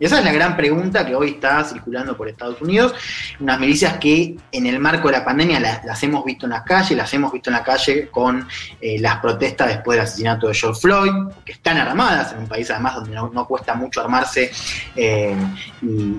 [0.00, 2.94] Y esa es la gran pregunta que hoy está circulando por Estados Unidos.
[3.40, 6.96] Unas milicias que en el marco de la pandemia las, hemos visto en las calles,
[6.96, 8.46] las hemos visto en la calle con
[8.80, 11.12] eh, las protestas después del asesinato de George Floyd,
[11.44, 14.50] que están armadas en un país además donde no, no cuesta mucho armarse
[14.94, 15.36] eh,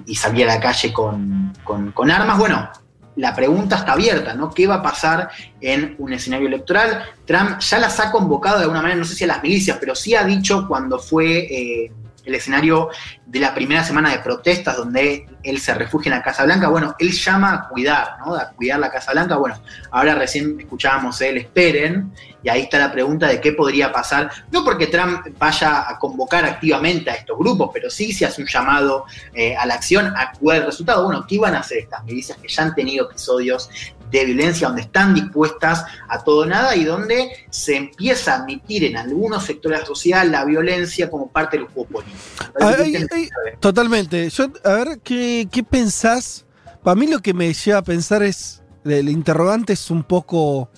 [0.05, 2.37] y, salir a la calle con, con- con armas.
[2.37, 2.69] Bueno,
[3.15, 4.49] la pregunta está abierta, ¿no?
[4.53, 5.29] ¿Qué va a pasar
[5.61, 7.03] en un escenario electoral?
[7.25, 9.95] Trump ya las ha convocado de alguna manera, no sé si a las milicias, pero
[9.95, 11.91] sí ha dicho cuando fue eh,
[12.25, 12.89] el escenario
[13.25, 16.95] de la primera semana de protestas donde él se refugia en la Casa Blanca, bueno,
[16.99, 18.35] él llama a cuidar, ¿no?
[18.35, 22.91] A cuidar la Casa Blanca, bueno, ahora recién escuchábamos él, esperen, y ahí está la
[22.91, 27.69] pregunta de qué podría pasar, no porque Trump vaya a convocar activamente a estos grupos,
[27.73, 31.25] pero sí se hace un llamado eh, a la acción, a es el resultado, bueno,
[31.27, 33.69] ¿qué iban a hacer estas milicias que ya han tenido episodios
[34.11, 38.97] de violencia, donde están dispuestas a todo nada y donde se empieza a admitir en
[38.97, 42.17] algunos sectores de la sociedad la violencia como parte del juego político.
[42.59, 43.29] Ay, ay, ay,
[43.59, 44.29] totalmente.
[44.29, 46.45] Yo, a ver, ¿qué, qué pensás?
[46.83, 50.69] Para mí lo que me lleva a pensar es, el interrogante es un poco...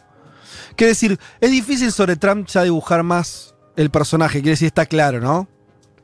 [0.75, 5.19] Quiero decir, es difícil sobre Trump ya dibujar más el personaje, quiere decir, está claro,
[5.19, 5.47] ¿no?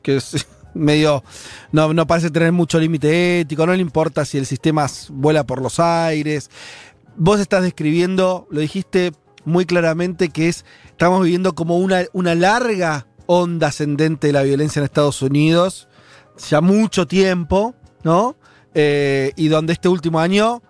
[0.02, 1.24] Que es medio...
[1.72, 5.60] No, no parece tener mucho límite ético, no le importa si el sistema vuela por
[5.60, 6.50] los aires.
[7.20, 9.12] Vos estás describiendo, lo dijiste
[9.44, 14.78] muy claramente, que es, estamos viviendo como una, una larga onda ascendente de la violencia
[14.78, 15.88] en Estados Unidos,
[16.48, 17.74] ya mucho tiempo,
[18.04, 18.36] ¿no?
[18.72, 20.62] Eh, y donde este último año,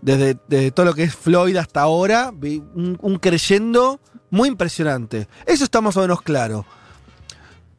[0.00, 5.28] desde, desde, todo lo que es Floyd hasta ahora, vi un, un creyendo muy impresionante.
[5.44, 6.64] Eso está más o menos claro.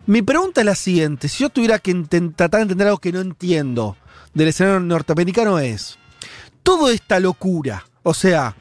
[0.06, 1.96] Mi pregunta es la siguiente: si yo tuviera que
[2.36, 3.98] tratar de entender algo que no entiendo
[4.36, 5.98] del escenario norteamericano, es
[6.68, 8.54] toda esta locura, o sea,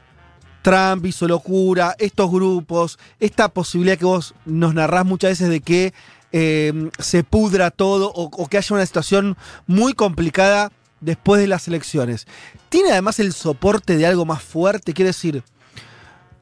[0.63, 5.93] Trump hizo locura, estos grupos, esta posibilidad que vos nos narrás muchas veces de que
[6.31, 9.37] eh, se pudra todo o, o, que haya una situación
[9.67, 10.71] muy complicada
[11.01, 12.29] después de las elecciones.
[12.69, 15.43] Tiene además el soporte de algo más fuerte, quiere decir,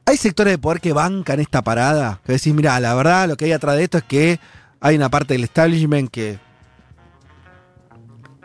[0.05, 3.45] hay sectores de poder que bancan esta parada, que decís, mira, la verdad lo que
[3.45, 4.39] hay atrás de esto es que
[4.81, 6.37] hay una parte del establishment que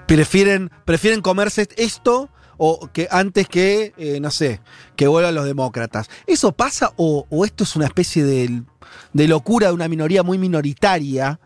[0.07, 2.31] prefieren, prefieren comerse esto
[2.63, 4.61] o que antes que, eh, no sé,
[4.95, 6.11] que vuelvan los demócratas.
[6.27, 8.63] ¿Eso pasa o, o esto es una especie de,
[9.15, 11.41] de, locura de una minoría muy minoritaria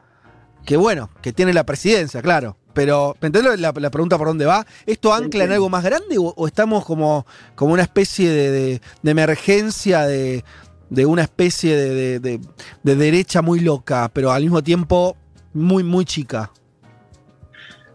[0.66, 2.56] que, bueno, que tiene la presidencia, claro?
[2.72, 4.66] Pero, ¿me entiendes la, la, pregunta por dónde va?
[4.86, 9.10] ¿Esto ancla en algo más grande o, o estamos como, como una especie de, de
[9.10, 10.42] emergencia de,
[11.06, 12.40] una especie de,
[12.82, 15.16] de derecha muy loca, pero al mismo tiempo
[15.52, 16.50] muy, muy chica?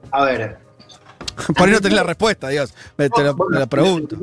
[0.09, 0.68] A ver,
[1.55, 2.73] por ahí no tenés la respuesta, Dios.
[2.97, 4.17] Me, te, lo, me la pregunto.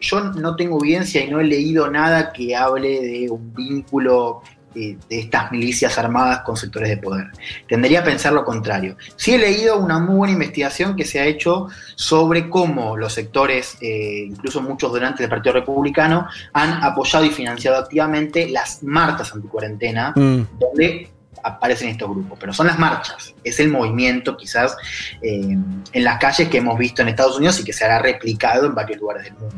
[0.00, 4.42] Yo no tengo evidencia y no he leído nada que hable de un vínculo
[4.74, 7.28] de, de, estas milicias armadas con sectores de poder.
[7.66, 8.96] Tendería a pensar lo contrario.
[9.16, 13.76] Sí he leído una muy buena investigación que se ha hecho sobre cómo los sectores,
[13.80, 20.12] eh, incluso muchos donantes del Partido Republicano, han apoyado y financiado activamente las marchas anticuarentena,
[20.14, 20.58] mm.
[20.58, 21.10] donde
[21.42, 24.76] aparecen estos grupos, pero son las marchas, es el movimiento quizás
[25.22, 25.56] eh,
[25.92, 28.74] en las calles que hemos visto en Estados Unidos y que se hará replicado en
[28.74, 29.56] varios lugares del mundo.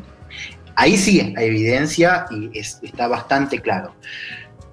[0.77, 3.95] Ahí sí hay evidencia y es, está bastante claro.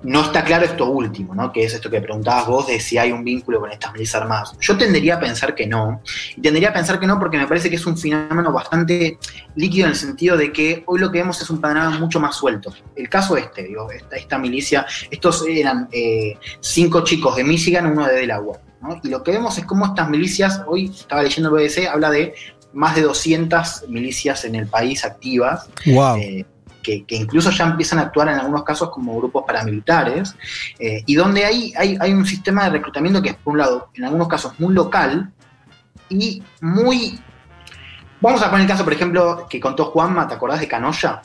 [0.04, 1.52] No está claro esto último, ¿no?
[1.52, 4.54] que es esto que preguntabas vos de si hay un vínculo con estas milicias armadas.
[4.60, 6.02] Yo tendería a pensar que no.
[6.36, 9.18] Y tendería a pensar que no porque me parece que es un fenómeno bastante
[9.56, 12.36] líquido en el sentido de que hoy lo que vemos es un panorama mucho más
[12.36, 12.72] suelto.
[12.96, 18.06] El caso este, digo, esta, esta milicia, estos eran eh, cinco chicos de Michigan, uno
[18.06, 18.60] de Delaware.
[18.82, 19.00] ¿no?
[19.04, 22.36] Y lo que vemos es cómo estas milicias, hoy estaba leyendo el BBC, habla de
[22.74, 25.68] más de 200 milicias en el país activas.
[25.88, 26.18] Wow.
[26.18, 26.46] Eh,
[26.88, 30.34] que, que, incluso ya empiezan a actuar en algunos casos como grupos paramilitares,
[30.80, 33.90] eh, y donde hay, hay, hay, un sistema de reclutamiento que es, por un lado,
[33.94, 35.30] en algunos casos muy local
[36.08, 37.20] y muy...
[38.22, 41.22] Vamos a poner el caso, por ejemplo, que contó Juanma, ¿te acordás de Canoya?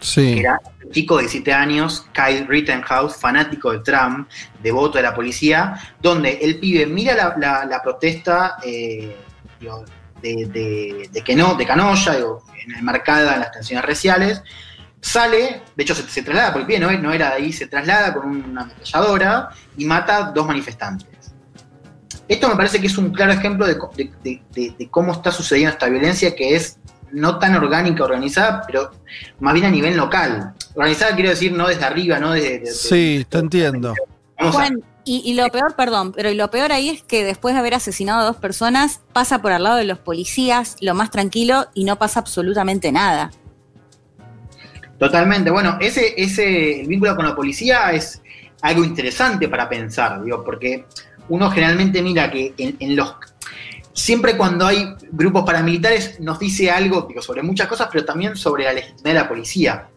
[0.00, 0.34] Sí.
[0.34, 4.30] Que era un chico de 17 años, Kyle Rittenhouse, fanático de Trump,
[4.62, 9.14] devoto de la policía, donde el pibe mira la, la, la protesta eh,
[9.60, 12.42] de, de, de, que no, de Canoya, digo,
[12.78, 14.42] enmarcada en las tensiones raciales,
[15.02, 17.66] sale, de hecho se, se traslada, porque el pie no, no, era de ahí, se
[17.66, 21.08] traslada con una ametralladora y mata a dos manifestantes.
[22.28, 23.76] Esto me parece que es un claro ejemplo de,
[24.22, 24.40] de,
[24.78, 26.78] de, cómo está sucediendo esta violencia que es
[27.10, 28.92] no tan orgánica, organizada, pero
[29.40, 30.54] más bien a nivel local.
[30.74, 32.64] Organizada quiero decir no desde arriba, no desde...
[32.66, 33.94] sí, te entiendo.
[34.38, 37.74] Juan, y, y, lo peor, perdón, pero lo peor ahí es que después de haber
[37.74, 41.84] asesinado a dos personas, pasa por al lado de los policías, lo más tranquilo, y
[41.84, 43.30] no pasa absolutamente nada.
[45.02, 45.50] Totalmente.
[45.50, 48.22] Bueno, ese, ese el vínculo con la policía es
[48.60, 50.84] algo interesante para pensar, digo, porque
[51.28, 53.16] uno generalmente mira que en, los
[53.92, 58.62] siempre cuando hay grupos paramilitares nos dice algo digo, sobre muchas cosas, pero también sobre
[58.62, 59.88] la legitimidad de la policía.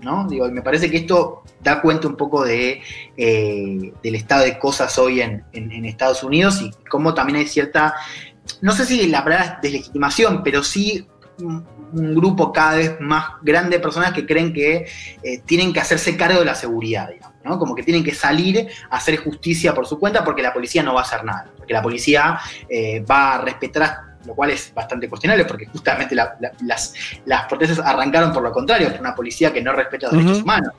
[0.00, 0.26] ¿no?
[0.28, 2.82] Digo, me parece que esto da cuenta un poco de,
[3.16, 7.46] eh, del estado de cosas hoy en, en, en, Estados Unidos y cómo también hay
[7.46, 7.94] cierta,
[8.62, 11.06] no sé si la palabra es deslegitimación, pero sí
[11.92, 14.86] un, grupo cada vez más grande de personas que creen que
[15.22, 17.58] eh, tienen que hacerse cargo de la seguridad, digamos, ¿no?
[17.58, 20.94] Como que tienen que salir a hacer justicia por su cuenta porque la policía no
[20.94, 22.38] va a hacer nada, porque la policía
[22.68, 26.92] eh, va a respetar lo cual es bastante cuestionable porque justamente la- la- las,
[27.24, 30.74] las protestas arrancaron por lo contrario, por una policía que no respeta los derechos humanos.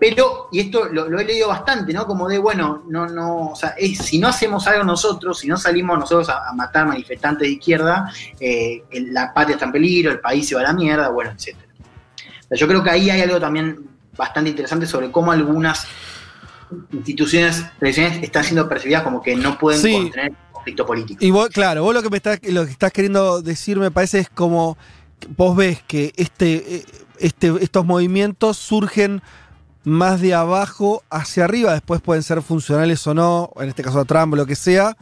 [0.00, 2.06] Pero, y esto lo, lo he leído bastante, ¿no?
[2.06, 5.56] Como de, bueno, no, no, o sea, es- si no hacemos algo nosotros, si no
[5.56, 10.12] salimos nosotros a, a matar manifestantes de izquierda, eh, el- la patria está en peligro,
[10.12, 11.56] el país se va a la mierda, bueno, etc.
[12.52, 15.86] Yo creo que ahí hay algo también bastante interesante sobre cómo algunas
[16.92, 19.92] instituciones tradicionales están siendo percibidas como que no pueden Sí.
[19.92, 21.24] contener conflicto político.
[21.24, 24.20] Y vos, claro, vos lo que me estás, lo que estás queriendo decir me parece
[24.20, 24.76] es como
[25.36, 26.84] vos ves que este, eh,
[27.18, 29.22] este, estos movimientos surgen
[29.84, 34.04] más de abajo hacia arriba, después pueden ser funcionales o no, en este caso a
[34.04, 34.96] Trump, lo que sea,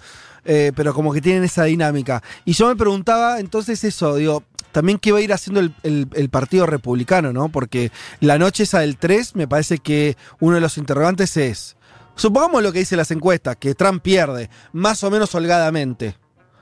[0.45, 2.23] eh, pero como que tienen esa dinámica.
[2.45, 4.45] Y yo me preguntaba entonces eso, digo,
[4.77, 7.49] también qué va a ir haciendo el, Partido Republicano, ¿no?
[7.49, 7.91] Porque
[8.21, 11.77] la noche esa del 3 me parece que uno de los interrogantes es,
[12.15, 16.17] supongamos lo que dicen las encuestas, que Trump pierde, más o menos holgadamente,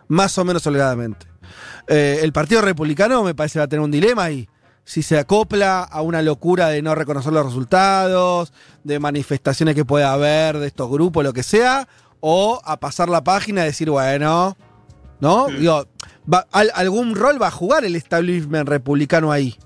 [0.08, 1.26] más o menos holgadamente.
[1.88, 4.48] Eh, el Partido Republicano me parece va a tener un dilema ahí.
[4.84, 8.52] Si se acopla a una locura de no reconocer los resultados,
[8.84, 11.88] de manifestaciones que pueda haber de estos grupos, lo que sea,
[12.20, 14.56] o a pasar la página y decir, bueno,
[15.20, 15.46] ¿no?
[15.48, 15.86] Digo,
[16.30, 19.56] va- al- algún rol va a jugar el establishment republicano ahí.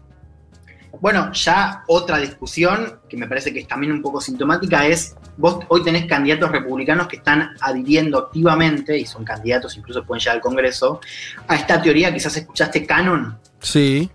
[1.00, 5.58] Bueno, ya otra discusión que me parece que es también un poco sintomática es, vos
[5.68, 10.42] hoy tenés candidatos republicanos que están adhiriendo activamente, y son candidatos, incluso pueden llegar al
[10.42, 11.00] Congreso,
[11.46, 14.10] a esta teoría, quizás escuchaste Canon, Sí.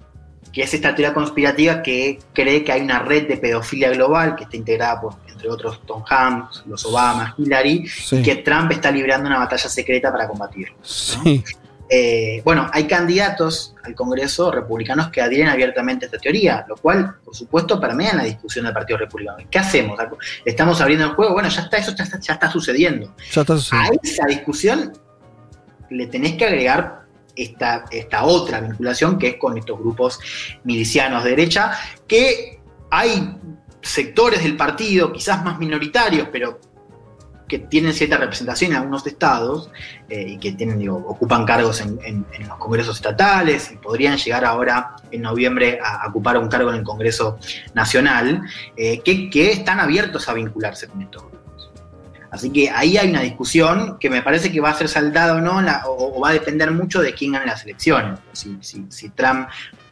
[0.54, 4.44] Que es esta teoría conspirativa que cree que hay una red de pedofilia global que
[4.44, 8.18] está integrada por, entre otros, Tom Hanks, los Obama, Hillary, Sí.
[8.18, 10.76] y que Trump está librando una batalla secreta para combatirlo.
[10.84, 11.44] Sí.
[11.90, 17.16] Eh, bueno, hay candidatos al Congreso republicanos que adhieren abiertamente a esta teoría, lo cual,
[17.26, 19.38] por supuesto, permea en la discusión del Partido Republicano.
[19.52, 20.00] ¿Qué hacemos?
[20.46, 21.34] ¿Estamos abriendo el juego?
[21.34, 23.14] Bueno, ya está, eso ya está, ya está sucediendo.
[23.32, 24.00] Ya está A sucediendo.
[24.02, 24.94] esa discusión
[25.90, 27.03] le tenés que agregar
[27.36, 30.20] esta, esta otra vinculación que es con estos grupos
[30.64, 31.72] milicianos de derecha,
[32.08, 32.60] que
[32.92, 33.36] hay
[33.82, 36.60] sectores del partido, quizás más minoritarios, pero
[37.48, 39.70] que tienen cierta representación en algunos estados
[40.10, 44.96] eh, y que tienen, ocupan cargos en, en- los congresos estatales y podrían llegar ahora
[45.12, 47.38] en noviembre a, ocupar un cargo en el Congreso
[47.74, 48.42] Nacional,
[48.78, 51.24] eh, que, que están abiertos a vincularse con estos.
[52.34, 55.42] Así que ahí hay una discusión que me parece que va a ser saldada o
[55.42, 58.20] no, la- o, o va a depender mucho de quién gane las elecciones.
[58.34, 59.48] Si, si- si Trump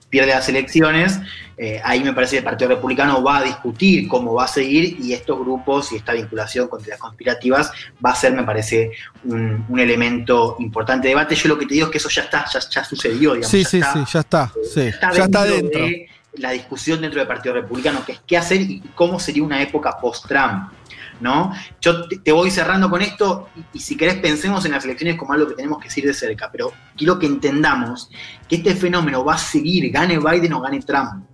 [0.10, 1.20] pierde las elecciones,
[1.56, 4.98] eh, ahí me parece que el Partido Republicano va a discutir cómo va a seguir
[5.00, 7.72] y estos grupos y esta vinculación con teorías conspirativas
[8.06, 8.92] va a ser, me parece,
[9.24, 11.36] un, un elemento importante de debate.
[11.36, 13.52] Yo lo que te digo es que eso ya está, ya, ya sucedió, digamos.
[13.52, 14.52] Sí, ya sí, está, sí, ya está.
[14.74, 15.82] Sí, está ya está dentro dentro.
[15.82, 19.62] de la discusión dentro del Partido Republicano, que es qué hacer y cómo sería una
[19.62, 20.72] época post-Trump.
[21.22, 21.54] ¿No?
[21.80, 25.34] Yo te, voy cerrando con esto y, y si querés pensemos en las elecciones como
[25.34, 28.10] algo que tenemos que seguir de cerca, pero quiero que entendamos
[28.48, 31.26] que este fenómeno va a seguir, gane Biden o gane Trump.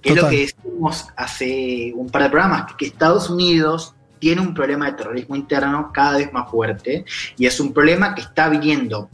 [0.00, 4.54] Que es lo que decimos hace un par de programas, que Estados Unidos tiene un
[4.54, 7.04] problema de terrorismo interno cada vez más fuerte
[7.36, 9.08] y es un problema que está viniendo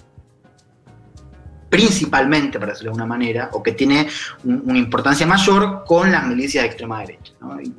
[1.68, 4.08] principalmente, para decirlo de alguna manera, o que tiene
[4.44, 7.60] un- una importancia mayor con las milicias de extrema derecha, ¿no?
[7.60, 7.72] Y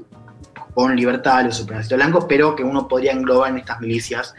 [0.74, 4.34] con libertarios, supremacistas blancos, pero que uno podría englobar en estas milicias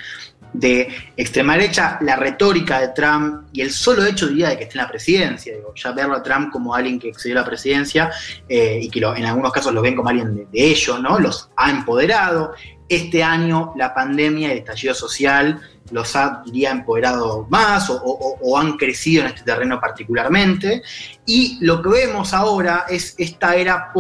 [0.52, 0.86] de
[1.16, 4.84] extrema derecha, la retórica de Trump y el solo hecho, diría, de que esté en
[4.84, 8.10] la presidencia, ya verlo a Trump como alguien que excedió la presidencia
[8.48, 11.18] eh, y que en algunos casos lo ven como alguien de, ellos, ¿no?
[11.18, 12.52] Los ha empoderado.
[12.86, 15.58] Este año la pandemia y el estallido social
[15.90, 20.82] los ha, diría, empoderado más o, o- han crecido en este terreno particularmente.
[21.24, 23.90] Y lo que vemos ahora es esta era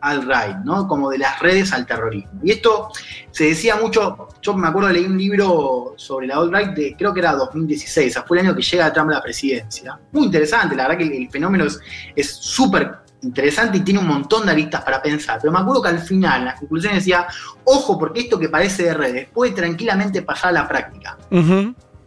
[0.00, 0.86] post-alt-right, ¿no?
[0.88, 2.40] Como de las redes al terrorismo.
[2.42, 2.88] Y esto
[3.30, 7.20] se decía mucho, yo me acuerdo leí un libro sobre la alt-right de, creo que
[7.20, 9.98] era 2016, o sea, fue el año que llega Trump a la presidencia.
[10.12, 14.46] Muy interesante, la verdad que el, el fenómeno es- súper interesante y tiene un montón
[14.46, 15.38] de aristas para pensar.
[15.40, 17.26] Pero me acuerdo que al final, la conclusión decía,
[17.64, 21.18] ojo, porque esto que parece de redes puede tranquilamente pasar a la práctica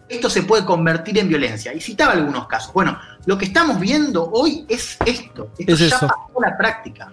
[0.09, 1.73] esto se puede convertir en violencia.
[1.73, 2.71] Y citaba algunos casos.
[2.71, 5.49] Bueno, lo que estamos viendo hoy es esto.
[5.57, 5.99] Esto Es ya eso.
[6.01, 7.11] pasó a la práctica.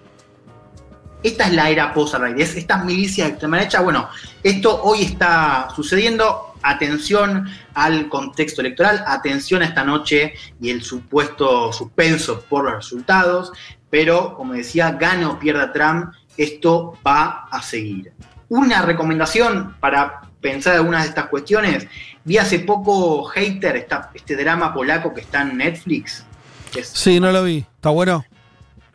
[1.23, 3.81] Esta es la era post es estas milicias de extrema derecha.
[3.81, 4.09] Bueno,
[4.43, 6.47] esto hoy está sucediendo.
[6.63, 13.51] Atención al contexto electoral, atención a esta noche y el supuesto suspenso por los resultados.
[13.89, 18.13] Pero, como decía, gane o pierda Trump, esto va a seguir.
[18.49, 21.87] Una recomendación para pensar algunas de estas cuestiones.
[22.23, 26.23] Vi hace poco Hater, esta- este drama polaco que está en Netflix.
[26.83, 27.65] Sí, no lo vi.
[27.75, 28.23] ¿Está bueno?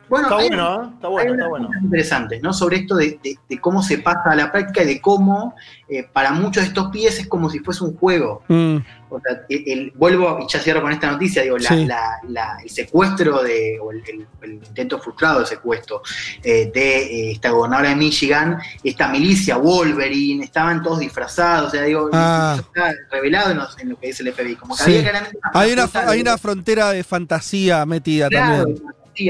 [0.09, 0.89] Bueno, Está hay- bueno, ¿eh?
[0.95, 1.69] Está bueno, hay está bueno.
[1.81, 2.53] interesantes, ¿no?
[2.53, 5.53] Sobre esto de, de- de cómo se pasa a la práctica y de cómo
[5.89, 8.43] eh, para muchos de estos pies es como si fuese un juego.
[8.47, 8.77] Mm,
[9.09, 11.85] O sea, el, el- vuelvo y ya cierro con esta noticia, digo, la- Sí.
[11.85, 16.01] la- la- el secuestro de, o el, el- el intento frustrado de secuestro
[16.43, 16.97] eh, de
[17.29, 22.55] eh, esta gobernadora de Michigan, esta milicia Wolverine, estaban todos disfrazados, o sea, digo, Ah.
[22.59, 24.89] eso está revelado en, los- en lo que dice el FBI, como que sí.
[24.97, 28.83] había claramente Hay una, hay una frontera de fantasía metida Claro, también.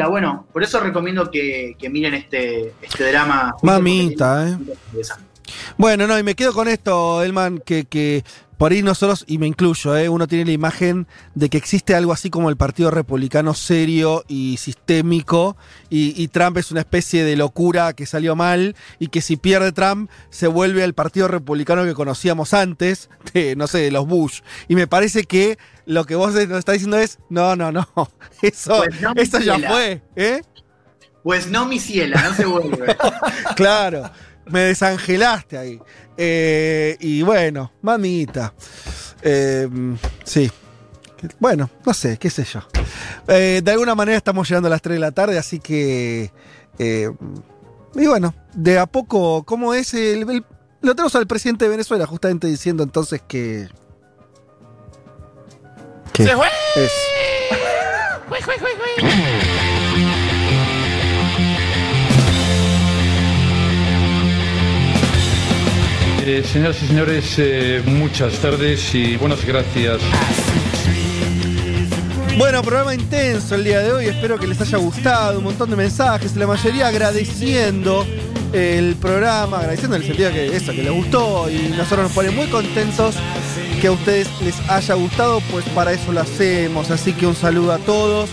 [0.09, 3.55] Bueno, por eso recomiendo que, que miren este, este drama.
[3.61, 4.57] Mamita, eh.
[5.77, 8.23] Bueno, no, y me quedo con esto, Elman, que, que
[8.57, 10.09] por ahí nosotros, y me incluyo, ¿eh?
[10.09, 14.57] uno tiene la imagen de que existe algo así como el Partido Republicano serio y
[14.57, 15.57] sistémico,
[15.89, 19.71] y, y Trump es una especie de locura que salió mal, y que si pierde
[19.71, 24.41] Trump se vuelve al Partido Republicano que conocíamos antes, de, no sé, de los Bush.
[24.67, 27.87] Y me parece que lo que vos nos estás diciendo es, no, no, no,
[28.41, 30.41] eso, Pues no, eso ya fue, ¿eh?
[31.23, 32.95] Pues no, mi ciela, no se vuelve.
[33.55, 34.09] Claro,
[34.45, 35.79] me desangelaste ahí.
[36.17, 38.53] Eh, y bueno, mamita.
[39.21, 39.67] Eh,
[40.23, 40.51] sí.
[41.39, 42.61] Bueno, no sé, qué sé yo.
[43.27, 46.31] Eh, de alguna manera estamos llegando a las 3 de la tarde, así que...
[46.79, 50.45] y bueno, de a poco, ¿cómo es el, el-
[50.81, 53.67] Lo tenemos al presidente de Venezuela justamente diciendo entonces que...
[56.13, 56.47] que ¡Se fue!
[56.75, 56.91] es-
[58.29, 59.46] Jue, jue, jue, jue.
[66.29, 70.01] Eh, señoras y señores, eh, muchas tardes y buenas gracias.
[72.37, 75.77] Bueno, programa intenso el día de hoy, espero que les haya gustado, un montón de
[75.77, 78.05] mensajes, la mayoría agradeciendo
[78.51, 82.31] el programa, agradeciendo en el sentido que eso, que les gustó y nosotros nos pone
[82.31, 83.15] muy contentos
[83.79, 87.71] que a ustedes les haya gustado, pues para eso lo hacemos, así que un saludo
[87.71, 88.29] a todos,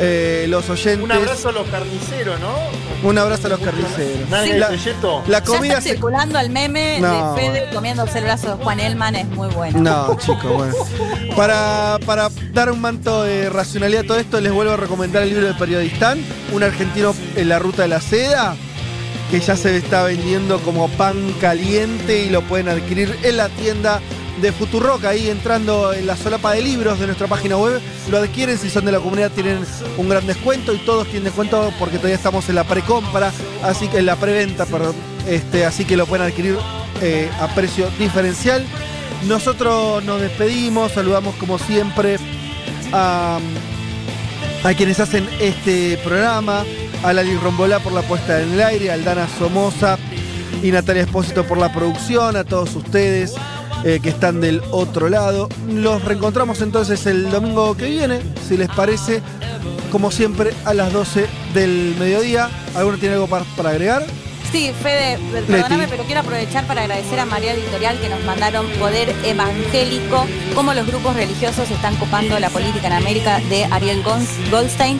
[0.00, 1.02] eh, los oyentes.
[1.04, 3.08] Un abrazo a los carniceros, ¿no?
[3.08, 4.28] Un abrazo a los carniceros.
[4.30, 7.34] Nadie La, la Ya comida está se- circulando el meme No.
[7.34, 9.78] de Fede comiéndose el brazo de Juan Elman, es muy bueno.
[9.80, 10.74] No, chicos, bueno.
[11.36, 15.30] Para, para dar un manto de racionalidad a todo esto, les vuelvo a recomendar el
[15.30, 16.22] libro de Periodistán,
[16.52, 18.56] un argentino en la ruta de la seda,
[19.30, 24.00] que ya se está vendiendo como pan caliente y lo pueden adquirir en la tienda
[24.40, 28.58] de Futurock, ahí entrando en la solapa de libros de nuestra página web, lo adquieren,
[28.58, 29.64] si son de la comunidad tienen
[29.98, 33.98] un gran descuento y todos tienen descuento porque todavía estamos en la precompra, así que
[33.98, 34.94] en la preventa, perdón,
[35.26, 36.56] este, así que lo pueden adquirir
[37.02, 38.64] eh, a precio diferencial.
[39.26, 42.16] Nosotros nos despedimos, saludamos como siempre
[42.92, 43.38] a,
[44.64, 46.64] a quienes hacen este programa,
[47.02, 49.98] a Lali Rombolá por la puesta en el aire, a Aldana Somoza
[50.62, 53.34] y Natalia Espósito por la producción, a todos ustedes
[53.84, 55.48] eh, que están del otro lado.
[55.68, 59.22] Los reencontramos entonces el domingo que viene, si les parece,
[59.90, 62.48] como siempre, a las 12 del mediodía.
[62.74, 64.04] ¿Alguno tiene algo para, para agregar?
[64.52, 69.14] Sí, Fede, perdóname, pero quiero aprovechar para agradecer a María Editorial que nos mandaron Poder
[69.24, 70.26] Evangélico,
[70.56, 74.02] cómo los grupos religiosos están copando la política en América de Ariel
[74.50, 74.98] Goldstein.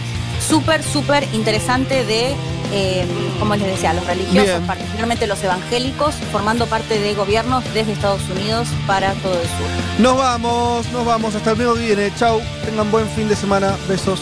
[0.48, 2.36] Súper, súper interesante de,
[2.72, 3.06] eh,
[3.38, 4.66] como les decía, los religiosos, Bien.
[4.66, 9.66] particularmente los evangélicos, formando parte de gobiernos desde Estados Unidos para todo el sur.
[9.98, 11.34] Nos vamos, nos vamos.
[11.34, 12.12] Hasta el que viene.
[12.16, 12.40] Chau.
[12.64, 13.76] Tengan buen fin de semana.
[13.88, 14.20] Besos.